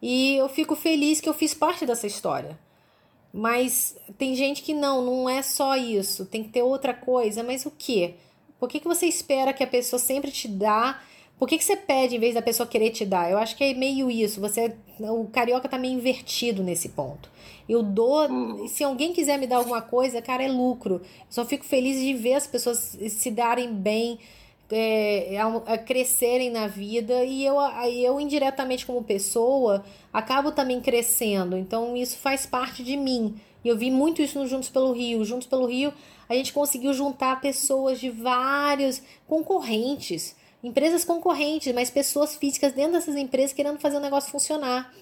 [0.00, 2.58] E eu fico feliz que eu fiz parte dessa história.
[3.30, 6.24] Mas tem gente que não, não é só isso.
[6.24, 7.42] Tem que ter outra coisa.
[7.42, 8.14] Mas o quê?
[8.58, 10.98] Por que, que você espera que a pessoa sempre te dá
[11.40, 13.30] por que, que você pede em vez da pessoa querer te dar?
[13.30, 14.42] Eu acho que é meio isso.
[14.42, 17.30] Você, o carioca tá meio invertido nesse ponto.
[17.66, 18.68] Eu dou, hum.
[18.68, 20.96] se alguém quiser me dar alguma coisa, cara, é lucro.
[20.96, 24.18] Eu só fico feliz de ver as pessoas se darem bem,
[24.70, 27.56] é, a, a crescerem na vida e eu,
[27.90, 31.56] eu indiretamente como pessoa acabo também crescendo.
[31.56, 33.34] Então isso faz parte de mim.
[33.64, 35.24] E eu vi muito isso no Juntos pelo Rio.
[35.24, 35.90] Juntos pelo Rio,
[36.28, 43.16] a gente conseguiu juntar pessoas de vários concorrentes empresas concorrentes, mas pessoas físicas dentro dessas
[43.16, 44.92] empresas querendo fazer o negócio funcionar.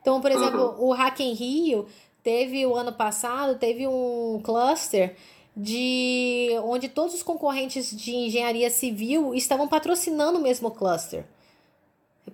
[0.00, 0.88] Então, por exemplo, uhum.
[0.88, 1.86] o Hack em Rio
[2.22, 5.16] teve o ano passado, teve um cluster
[5.56, 11.24] de onde todos os concorrentes de engenharia civil estavam patrocinando o mesmo cluster.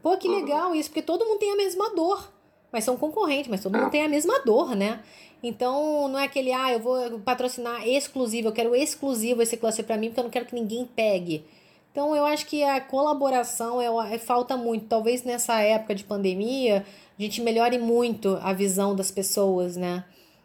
[0.02, 2.32] Pô, que legal isso, porque todo mundo tem a mesma dor.
[2.70, 5.02] Mas são concorrentes, mas todo mundo tem a mesma dor, né?
[5.42, 9.96] Então, não é aquele, ah, eu vou patrocinar exclusivo, eu quero exclusivo esse cluster para
[9.96, 11.44] mim, porque eu não quero que ninguém pegue.
[11.96, 14.84] Então, eu acho que a colaboração é, é, falta muito.
[14.84, 16.84] Talvez nessa época de pandemia,
[17.18, 20.04] a gente melhore muito a visão das pessoas, né?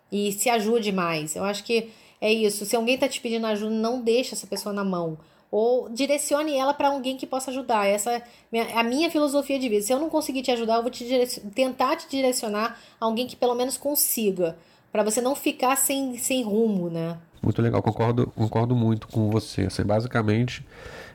[0.10, 1.36] E se ajude mais.
[1.36, 1.90] Eu acho que
[2.22, 2.66] é isso.
[2.66, 5.18] Se alguém tá te pedindo ajuda, não deixa essa pessoa na mão
[5.52, 7.86] ou direcione ela para alguém que possa ajudar.
[7.86, 8.24] Essa
[8.54, 9.82] é a minha filosofia de vida.
[9.82, 11.06] Se eu não conseguir te ajudar, eu vou te
[11.54, 14.58] tentar te direcionar a alguém que pelo menos consiga,
[14.92, 17.18] para você não ficar sem, sem rumo, né?
[17.42, 19.64] Muito legal, concordo, concordo muito com você.
[19.64, 20.66] Assim, basicamente,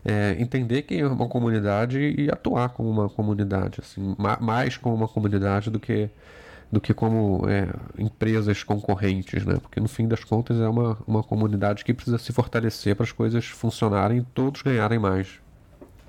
[0.05, 5.09] é, entender que é uma comunidade e atuar como uma comunidade, assim, mais como uma
[5.09, 6.11] comunidade do que
[6.71, 9.57] do que como é, empresas concorrentes, né?
[9.63, 13.13] Porque no fim das contas é uma, uma comunidade que precisa se fortalecer para as
[13.13, 15.41] coisas funcionarem e todos ganharem mais.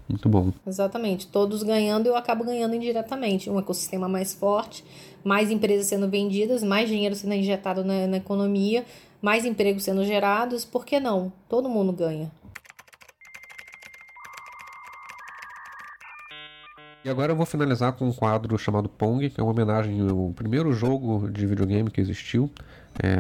[0.08, 0.52] Muito bom.
[0.66, 1.28] Exatamente.
[1.28, 3.50] Todos ganhando, eu acabo ganhando indiretamente.
[3.50, 4.84] Um ecossistema mais forte,
[5.24, 8.86] mais empresas sendo vendidas, mais dinheiro sendo injetado na, na economia,
[9.22, 10.64] mais empregos sendo gerados.
[10.64, 11.32] Por que não?
[11.50, 12.32] Todo mundo ganha.
[17.08, 20.34] E agora eu vou finalizar com um quadro chamado Pong, que é uma homenagem ao
[20.36, 22.52] primeiro jogo de videogame que existiu,
[23.02, 23.16] é,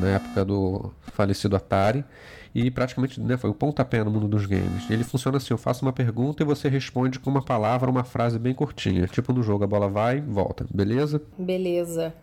[0.00, 2.04] na época do falecido Atari.
[2.54, 4.88] E praticamente né, foi o pontapé no mundo dos games.
[4.90, 8.04] Ele funciona assim: eu faço uma pergunta e você responde com uma palavra ou uma
[8.04, 9.06] frase bem curtinha.
[9.06, 10.66] Tipo no jogo, a bola vai, volta.
[10.72, 11.22] Beleza?
[11.38, 12.14] Beleza.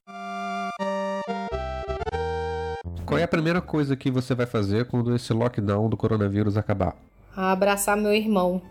[3.06, 6.95] Qual é a primeira coisa que você vai fazer quando esse lockdown do coronavírus acabar?
[7.35, 8.61] Abraçar meu irmão.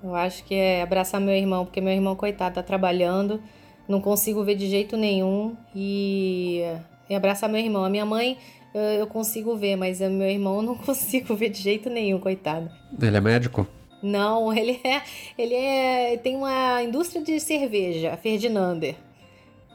[0.00, 3.40] Eu acho que é abraçar meu irmão, porque meu irmão, coitado, tá trabalhando,
[3.88, 5.56] não consigo ver de jeito nenhum.
[5.74, 6.62] E,
[7.10, 7.84] e abraçar meu irmão.
[7.84, 8.38] A minha mãe
[8.74, 12.70] eu consigo ver, mas meu irmão eu não consigo ver de jeito nenhum, coitado.
[13.00, 13.66] Ele é médico?
[14.02, 15.02] Não, ele é.
[15.38, 16.16] Ele é.
[16.16, 18.96] Tem uma indústria de cerveja, Ferdinander.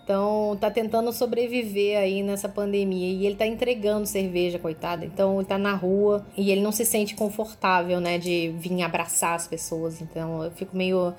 [0.04, 3.12] Então, tá tentando sobreviver aí nessa pandemia.
[3.12, 5.04] E ele tá entregando cerveja, coitado.
[5.04, 9.36] Então, ele tá na rua e ele não se sente confortável, né, de vir abraçar
[9.36, 10.02] as pessoas.
[10.02, 11.14] Então, eu fico meio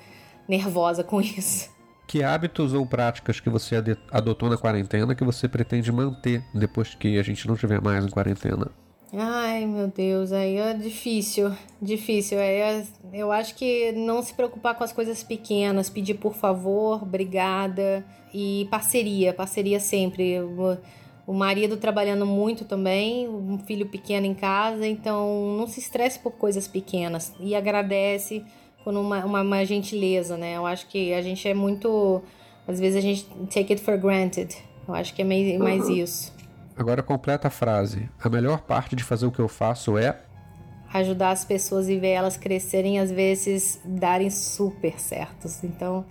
[0.47, 1.69] nervosa com isso.
[2.09, 3.75] Que hábitos ou práticas que você
[4.09, 8.09] adotou na quarentena que você pretende manter depois que a gente não estiver mais em
[8.09, 8.71] quarentena?
[9.13, 12.39] Ai, meu Deus, aí é difícil, difícil.
[12.39, 12.83] É,
[13.13, 18.03] eu acho que não se preocupar com as coisas pequenas, pedir por favor, obrigada
[18.33, 20.39] e parceria, parceria sempre.
[20.39, 20.79] O,
[21.27, 26.31] o marido trabalhando muito também, um filho pequeno em casa, então não se estresse por
[26.31, 28.43] coisas pequenas e agradece
[28.83, 30.57] com uma, uma, uma gentileza, né?
[30.57, 32.21] Eu acho que a gente é muito.
[32.67, 34.55] Às vezes a gente take it for granted.
[34.87, 35.95] Eu acho que é mais, mais uhum.
[35.95, 36.33] isso.
[36.75, 38.09] Agora completa a frase.
[38.23, 40.19] A melhor parte de fazer o que eu faço é
[40.93, 45.63] ajudar as pessoas e ver elas crescerem, às vezes darem super certos.
[45.63, 46.05] Então,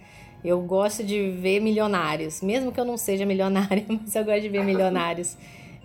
[0.44, 4.48] eu gosto de ver milionários, mesmo que eu não seja milionária, mas eu gosto de
[4.48, 5.36] ver milionários.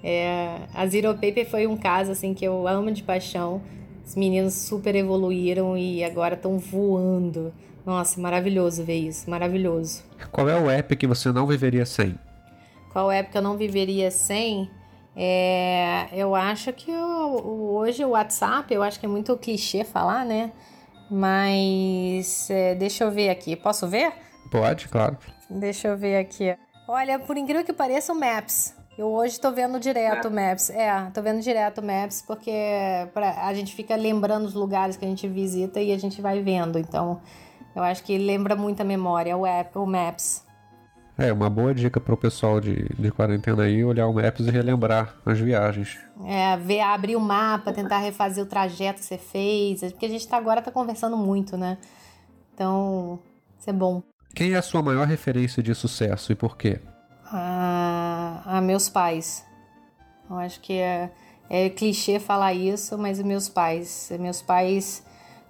[0.03, 3.61] É, a Zero Paper foi um caso assim que eu amo de paixão.
[4.05, 7.53] Os meninos super evoluíram e agora estão voando.
[7.85, 10.03] Nossa, maravilhoso ver isso, maravilhoso.
[10.31, 12.17] Qual é o app que você não viveria sem?
[12.93, 14.69] qual época eu não viveria sem,
[15.15, 20.23] é, eu acho que eu, hoje o WhatsApp, eu acho que é muito clichê falar,
[20.23, 20.51] né?
[21.09, 23.55] Mas é, deixa eu ver aqui.
[23.55, 24.13] Posso ver?
[24.51, 25.17] Pode, claro.
[25.49, 26.55] Deixa eu ver aqui.
[26.87, 28.75] Olha, por incrível que pareça, o Maps.
[28.97, 30.69] Eu hoje tô vendo direto o Maps.
[30.69, 32.51] É, tô vendo direto o Maps porque
[33.13, 36.41] pra, a gente fica lembrando os lugares que a gente visita e a gente vai
[36.41, 36.77] vendo.
[36.77, 37.19] Então,
[37.75, 40.45] eu acho que lembra muito a memória, o app, o Maps.
[41.17, 44.51] É, uma boa dica para o pessoal de, de quarentena aí, olhar o Maps e
[44.51, 45.99] relembrar as viagens.
[46.25, 50.27] É, ver, abrir o mapa, tentar refazer o trajeto que você fez, porque a gente
[50.27, 51.77] tá, agora tá conversando muito, né?
[52.53, 53.19] Então,
[53.59, 54.03] isso é bom.
[54.35, 56.79] Quem é a sua maior referência de sucesso e por quê?
[57.35, 59.43] Ah, a meus pais.
[60.29, 61.11] Eu acho que é,
[61.49, 64.11] é clichê falar isso, mas meus pais.
[64.19, 65.03] Meus pais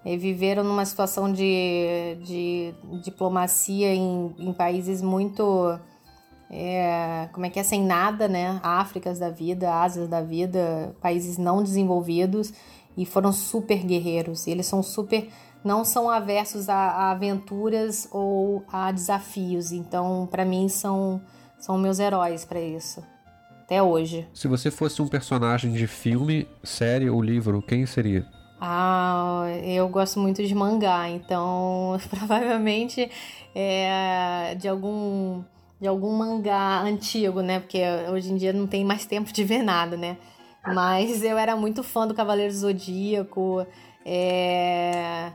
[0.05, 2.73] é, viveram numa situação de, de
[3.03, 5.77] diplomacia em, em países muito.
[6.49, 7.64] É, como é que é?
[7.64, 8.61] Sem nada, né?
[8.64, 12.53] Áfricas da vida, Ásias da vida, países não desenvolvidos
[12.95, 14.47] e foram super guerreiros.
[14.47, 15.27] Eles são super.
[15.65, 19.73] não são aversos a, a aventuras ou a desafios.
[19.73, 21.22] Então, para mim, são,
[21.64, 23.02] são meus heróis para isso.
[23.61, 24.27] Até hoje.
[24.34, 28.27] Se você fosse um personagem de filme, série ou livro, quem seria?
[28.60, 33.10] Ah, eu gosto muito de mangá, então provavelmente
[33.56, 35.41] é de algum
[35.80, 37.61] de algum mangá antigo, né?
[37.61, 37.81] Porque
[38.11, 40.18] hoje em dia não tem mais tempo de ver nada, né?
[40.68, 43.65] Mas eu era muito fã do Cavaleiro Zodíaco.
[44.06, 45.31] É...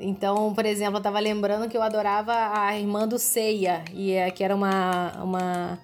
[0.00, 4.30] Então, por exemplo, eu tava lembrando que eu adorava a irmã do Seiya, e é,
[4.30, 5.78] que era uma, uma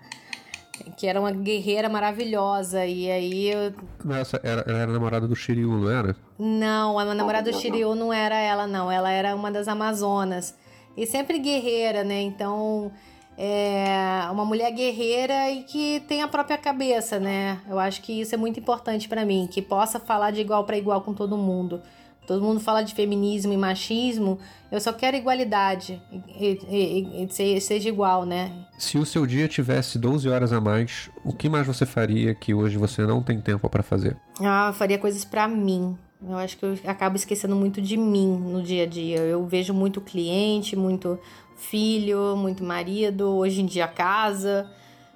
[0.97, 2.85] que era uma guerreira maravilhosa.
[2.87, 3.75] E aí eu.
[4.15, 6.17] Essa era, ela era namorada do Shiryu, não era?
[6.39, 8.91] Não, a namorada do Shiryu não era ela, não.
[8.91, 10.55] Ela era uma das Amazonas.
[10.97, 12.21] E sempre guerreira, né?
[12.21, 12.91] Então.
[13.39, 17.61] É uma mulher guerreira e que tem a própria cabeça, né?
[17.69, 20.79] Eu acho que isso é muito importante para mim, que possa falar de igual para
[20.79, 21.83] igual com todo mundo.
[22.27, 24.39] Todo mundo fala de feminismo e machismo.
[24.71, 26.03] Eu só quero igualdade.
[26.29, 28.67] E, e, e, seja igual, né?
[28.79, 32.53] Se o seu dia tivesse 12 horas a mais, o que mais você faria que
[32.53, 34.17] hoje você não tem tempo para fazer?
[34.41, 35.97] Ah, eu faria coisas para mim.
[36.21, 39.19] Eu acho que eu acabo esquecendo muito de mim no dia a dia.
[39.19, 41.19] Eu vejo muito cliente, muito
[41.57, 44.69] filho, muito marido, hoje em dia casa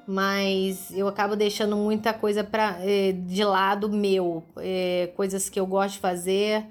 [0.06, 5.64] mas eu acabo deixando muita coisa pra, eh, de lado meu, eh, coisas que eu
[5.64, 6.66] gosto de fazer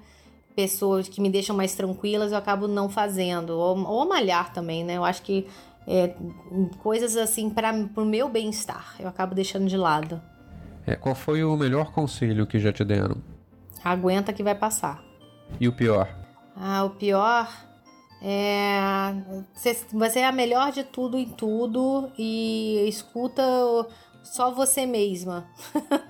[0.60, 3.50] pessoas que me deixam mais tranquilas, eu acabo não fazendo.
[3.50, 4.98] Ou, ou malhar também, né?
[4.98, 5.46] Eu acho que
[5.86, 6.14] é,
[6.82, 10.20] coisas assim para o meu bem-estar, eu acabo deixando de lado.
[10.86, 13.16] É, qual foi o melhor conselho que já te deram?
[13.82, 15.02] Aguenta que vai passar.
[15.58, 16.14] E o pior?
[16.54, 17.48] Ah, o pior
[18.22, 19.14] é
[19.92, 23.42] você é a melhor de tudo em tudo e escuta
[24.22, 25.46] só você mesma.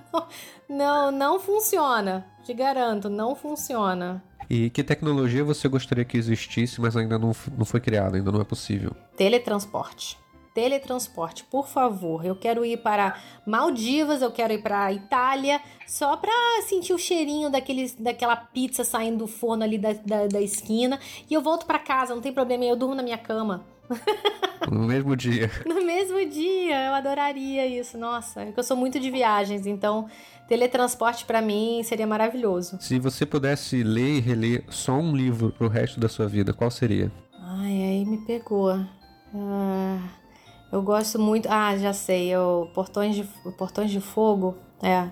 [0.67, 2.25] não, não funciona.
[2.43, 4.21] Te garanto, não funciona.
[4.53, 8.41] E que tecnologia você gostaria que existisse, mas ainda não, não foi criada, ainda não
[8.41, 8.91] é possível?
[9.15, 10.17] Teletransporte.
[10.53, 12.25] Teletransporte, por favor.
[12.25, 13.17] Eu quero ir para
[13.47, 16.33] Maldivas, eu quero ir para Itália, só para
[16.67, 20.99] sentir o cheirinho daqueles, daquela pizza saindo do forno ali da, da, da esquina.
[21.29, 23.65] E eu volto para casa, não tem problema, eu durmo na minha cama.
[24.71, 25.49] No mesmo dia.
[25.65, 27.97] No mesmo dia, eu adoraria isso.
[27.97, 30.07] Nossa, é eu sou muito de viagens, então
[30.47, 32.77] teletransporte para mim seria maravilhoso.
[32.79, 36.71] Se você pudesse ler e reler só um livro pro resto da sua vida, qual
[36.71, 37.11] seria?
[37.33, 38.71] Ai, aí me pegou.
[39.33, 39.99] Ah,
[40.71, 41.47] eu gosto muito.
[41.49, 42.35] Ah, já sei.
[42.35, 43.23] O Portões de,
[43.57, 44.57] Portões de Fogo.
[44.81, 45.09] É.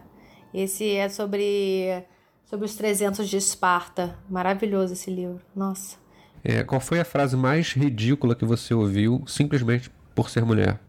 [0.53, 2.03] Esse é sobre
[2.45, 4.17] sobre os 300 de Esparta.
[4.29, 5.39] Maravilhoso esse livro.
[5.55, 5.97] Nossa.
[6.43, 10.79] É, qual foi a frase mais ridícula que você ouviu simplesmente por ser mulher?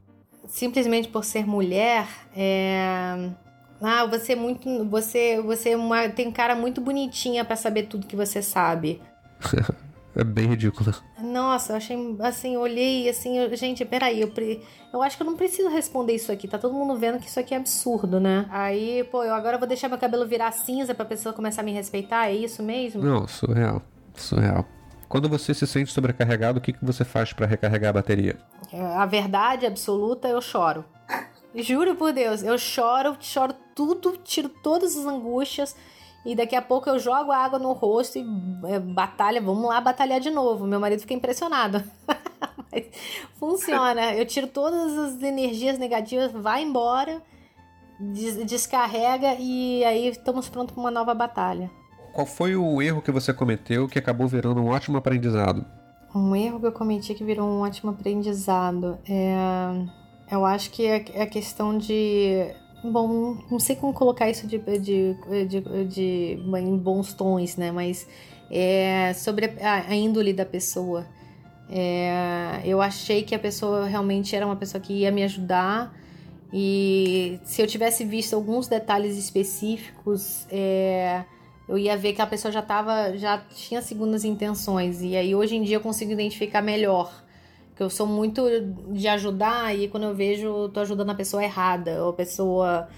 [0.49, 2.07] Simplesmente por ser mulher,
[2.37, 3.31] é...
[3.83, 8.07] Ah, você é muito, você, você é uma, tem cara muito bonitinha para saber tudo
[8.07, 9.01] que você sabe.
[10.15, 10.95] é bem ridículo.
[11.19, 14.31] Nossa, eu achei assim, olhei assim, eu, gente, peraí, eu,
[14.93, 16.47] eu acho que eu não preciso responder isso aqui.
[16.47, 18.47] Tá todo mundo vendo que isso aqui é absurdo, né?
[18.51, 21.73] Aí, pô, eu agora vou deixar meu cabelo virar cinza pra pessoa começar a me
[21.73, 23.03] respeitar, é isso mesmo?
[23.03, 23.81] Não, surreal.
[24.15, 24.67] Surreal.
[25.11, 28.39] Quando você se sente sobrecarregado, o que, que você faz para recarregar a bateria?
[28.97, 30.85] A verdade absoluta, eu choro.
[31.53, 35.75] Juro por Deus, eu choro, choro tudo, tiro todas as angústias
[36.25, 38.25] e daqui a pouco eu jogo a água no rosto e
[38.69, 40.65] é, batalha, vamos lá batalhar de novo.
[40.65, 41.83] Meu marido fica impressionado.
[42.71, 42.87] Mas
[43.37, 47.21] funciona, eu tiro todas as energias negativas, vai embora,
[47.99, 51.69] des descarrega e aí estamos prontos para uma nova batalha.
[52.13, 55.65] Qual foi o erro que você cometeu que acabou virando um ótimo aprendizado?
[56.15, 59.35] Um erro que eu cometi que virou um ótimo aprendizado é.
[60.31, 62.47] Eu acho que é, é a questão de.
[62.85, 65.17] Bom, não sei como colocar isso de, de,
[65.47, 67.71] de, de em bons tons, né?
[67.71, 68.07] Mas
[68.51, 71.07] é sobre a, a índole da pessoa.
[71.69, 75.95] É, eu achei que a pessoa realmente era uma pessoa que ia me ajudar.
[76.53, 81.25] E se eu tivesse visto alguns detalhes específicos, é,
[81.71, 85.03] eu ia ver que a pessoa já tava, já tinha segundas intenções.
[85.03, 87.13] E aí hoje em dia eu consigo identificar melhor.
[87.77, 88.43] Que eu sou muito
[88.93, 92.89] de ajudar e quando eu vejo, tô ajudando a pessoa errada, ou a pessoa.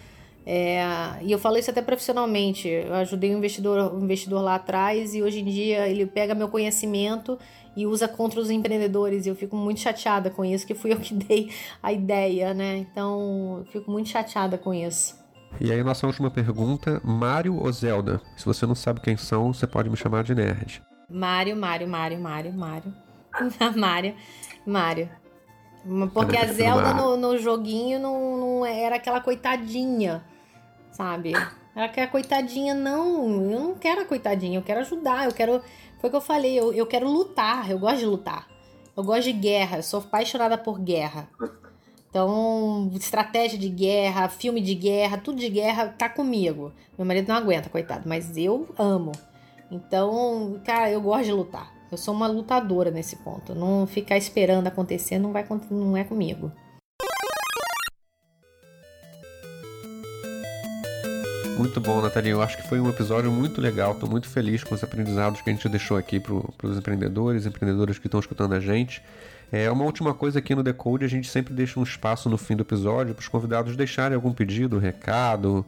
[0.47, 0.83] É,
[1.21, 2.67] e eu falo isso até profissionalmente.
[2.67, 6.49] Eu ajudei um investidor, um investidor lá atrás e hoje em dia ele pega meu
[6.49, 7.39] conhecimento
[7.77, 9.27] e usa contra os empreendedores.
[9.27, 11.51] E eu fico muito chateada com isso, que fui eu que dei
[11.83, 12.79] a ideia, né?
[12.79, 15.22] Então, eu fico muito chateada com isso.
[15.61, 18.21] E aí, nossa última pergunta: Mário ou Zelda?
[18.37, 20.83] Se você não sabe quem são, você pode me chamar de nerd.
[21.09, 22.95] Mário, Mário, Mário, Mário, Mário.
[23.77, 24.15] Mário,
[24.67, 25.11] Mário.
[26.13, 30.25] Porque a Zelda no, no joguinho não, não, era aquela coitadinha,
[30.93, 31.33] sabe?
[31.75, 33.51] Era aquela coitadinha, não.
[33.51, 35.61] Eu não quero a coitadinha, eu quero ajudar, eu quero.
[35.99, 38.47] Foi o que eu falei, eu, eu quero lutar, eu gosto de lutar.
[38.97, 41.29] Eu gosto de guerra, eu sou apaixonada por guerra.
[42.13, 46.71] Então, estratégia de guerra, filme de guerra, tudo de guerra tá comigo.
[46.99, 49.13] Meu marido não aguenta, coitado, mas eu amo.
[49.71, 51.73] Então, cara, eu gosto de lutar.
[51.91, 53.55] Eu sou uma lutadora nesse ponto.
[53.55, 56.53] Não ficar esperando acontecer não vai não é comigo.
[61.57, 62.33] Muito bom, Nathalie.
[62.33, 63.93] Eu acho que foi um episódio muito legal.
[63.93, 67.99] Estou muito feliz com os aprendizados que a gente deixou aqui para os empreendedores, empreendedoras
[67.99, 69.03] que estão escutando a gente.
[69.53, 72.57] É uma última coisa aqui no Decode, a gente sempre deixa um espaço no fim
[72.57, 75.63] do episódio para os convidados deixarem algum pedido, recado,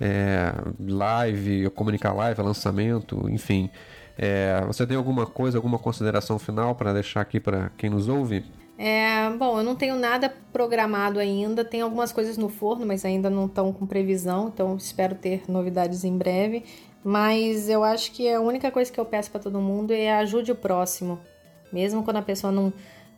[0.00, 3.68] é, live, comunicar live, lançamento, enfim.
[4.16, 8.42] É, você tem alguma coisa, alguma consideração final para deixar aqui para quem nos ouve?
[8.78, 11.62] É, bom, eu não tenho nada programado ainda.
[11.62, 16.04] Tem algumas coisas no forno, mas ainda não estão com previsão, então espero ter novidades
[16.04, 16.64] em breve.
[17.04, 20.52] Mas eu acho que a única coisa que eu peço para todo mundo é ajude
[20.52, 21.20] o próximo.
[21.70, 22.72] Mesmo quando a pessoa não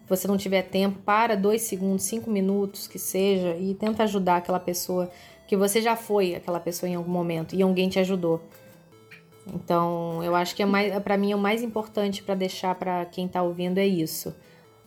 [0.09, 4.61] você não tiver tempo, para dois segundos, cinco minutos que seja e tenta ajudar aquela
[4.61, 5.11] pessoa
[5.47, 8.43] que você já foi aquela pessoa em algum momento e alguém te ajudou.
[9.55, 13.27] Então, eu acho que é mais, para mim o mais importante para deixar para quem
[13.27, 14.35] está ouvindo é isso.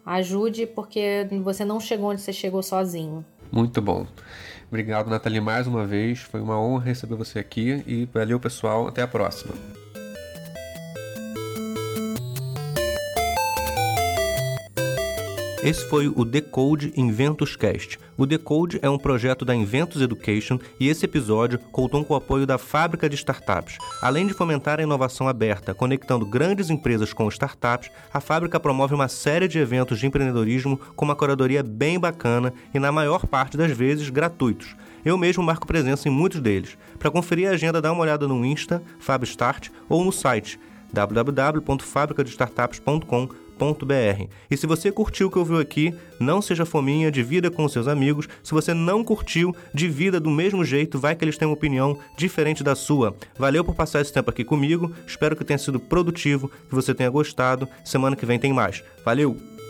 [0.06, 3.26] Ajude porque você não chegou onde você chegou sozinho.
[3.52, 4.06] Muito bom.
[4.68, 6.19] Obrigado, Nathalie, mais uma vez.
[6.19, 8.88] Foi uma honra receber você aqui e valeu, pessoal.
[8.88, 9.53] Até a próxima.
[15.63, 17.99] Esse foi o Decode Inventos Cast.
[18.17, 22.47] O Decode é um projeto da Inventos Education e esse episódio contou com o apoio
[22.47, 23.77] da Fábrica de Startups.
[24.01, 29.07] Além de fomentar a inovação aberta, conectando grandes empresas com startups, a fábrica promove uma
[29.07, 33.69] série de eventos de empreendedorismo com uma curadoria bem bacana e, na maior parte das
[33.69, 34.75] vezes, gratuitos.
[35.05, 36.75] Eu mesmo marco presença em muitos deles.
[36.97, 40.59] Para conferir a agenda, dá uma olhada no Insta, FabStart, ou no site
[40.91, 43.51] www.fabricadestartups.com.br
[44.49, 48.27] e se você curtiu o que ouviu aqui, não seja fominha, divida com seus amigos.
[48.41, 52.63] Se você não curtiu, divida do mesmo jeito, vai que eles têm uma opinião diferente
[52.63, 53.15] da sua.
[53.38, 57.09] Valeu por passar esse tempo aqui comigo, espero que tenha sido produtivo, que você tenha
[57.09, 57.67] gostado.
[57.85, 58.83] Semana que vem tem mais.
[59.05, 59.60] Valeu!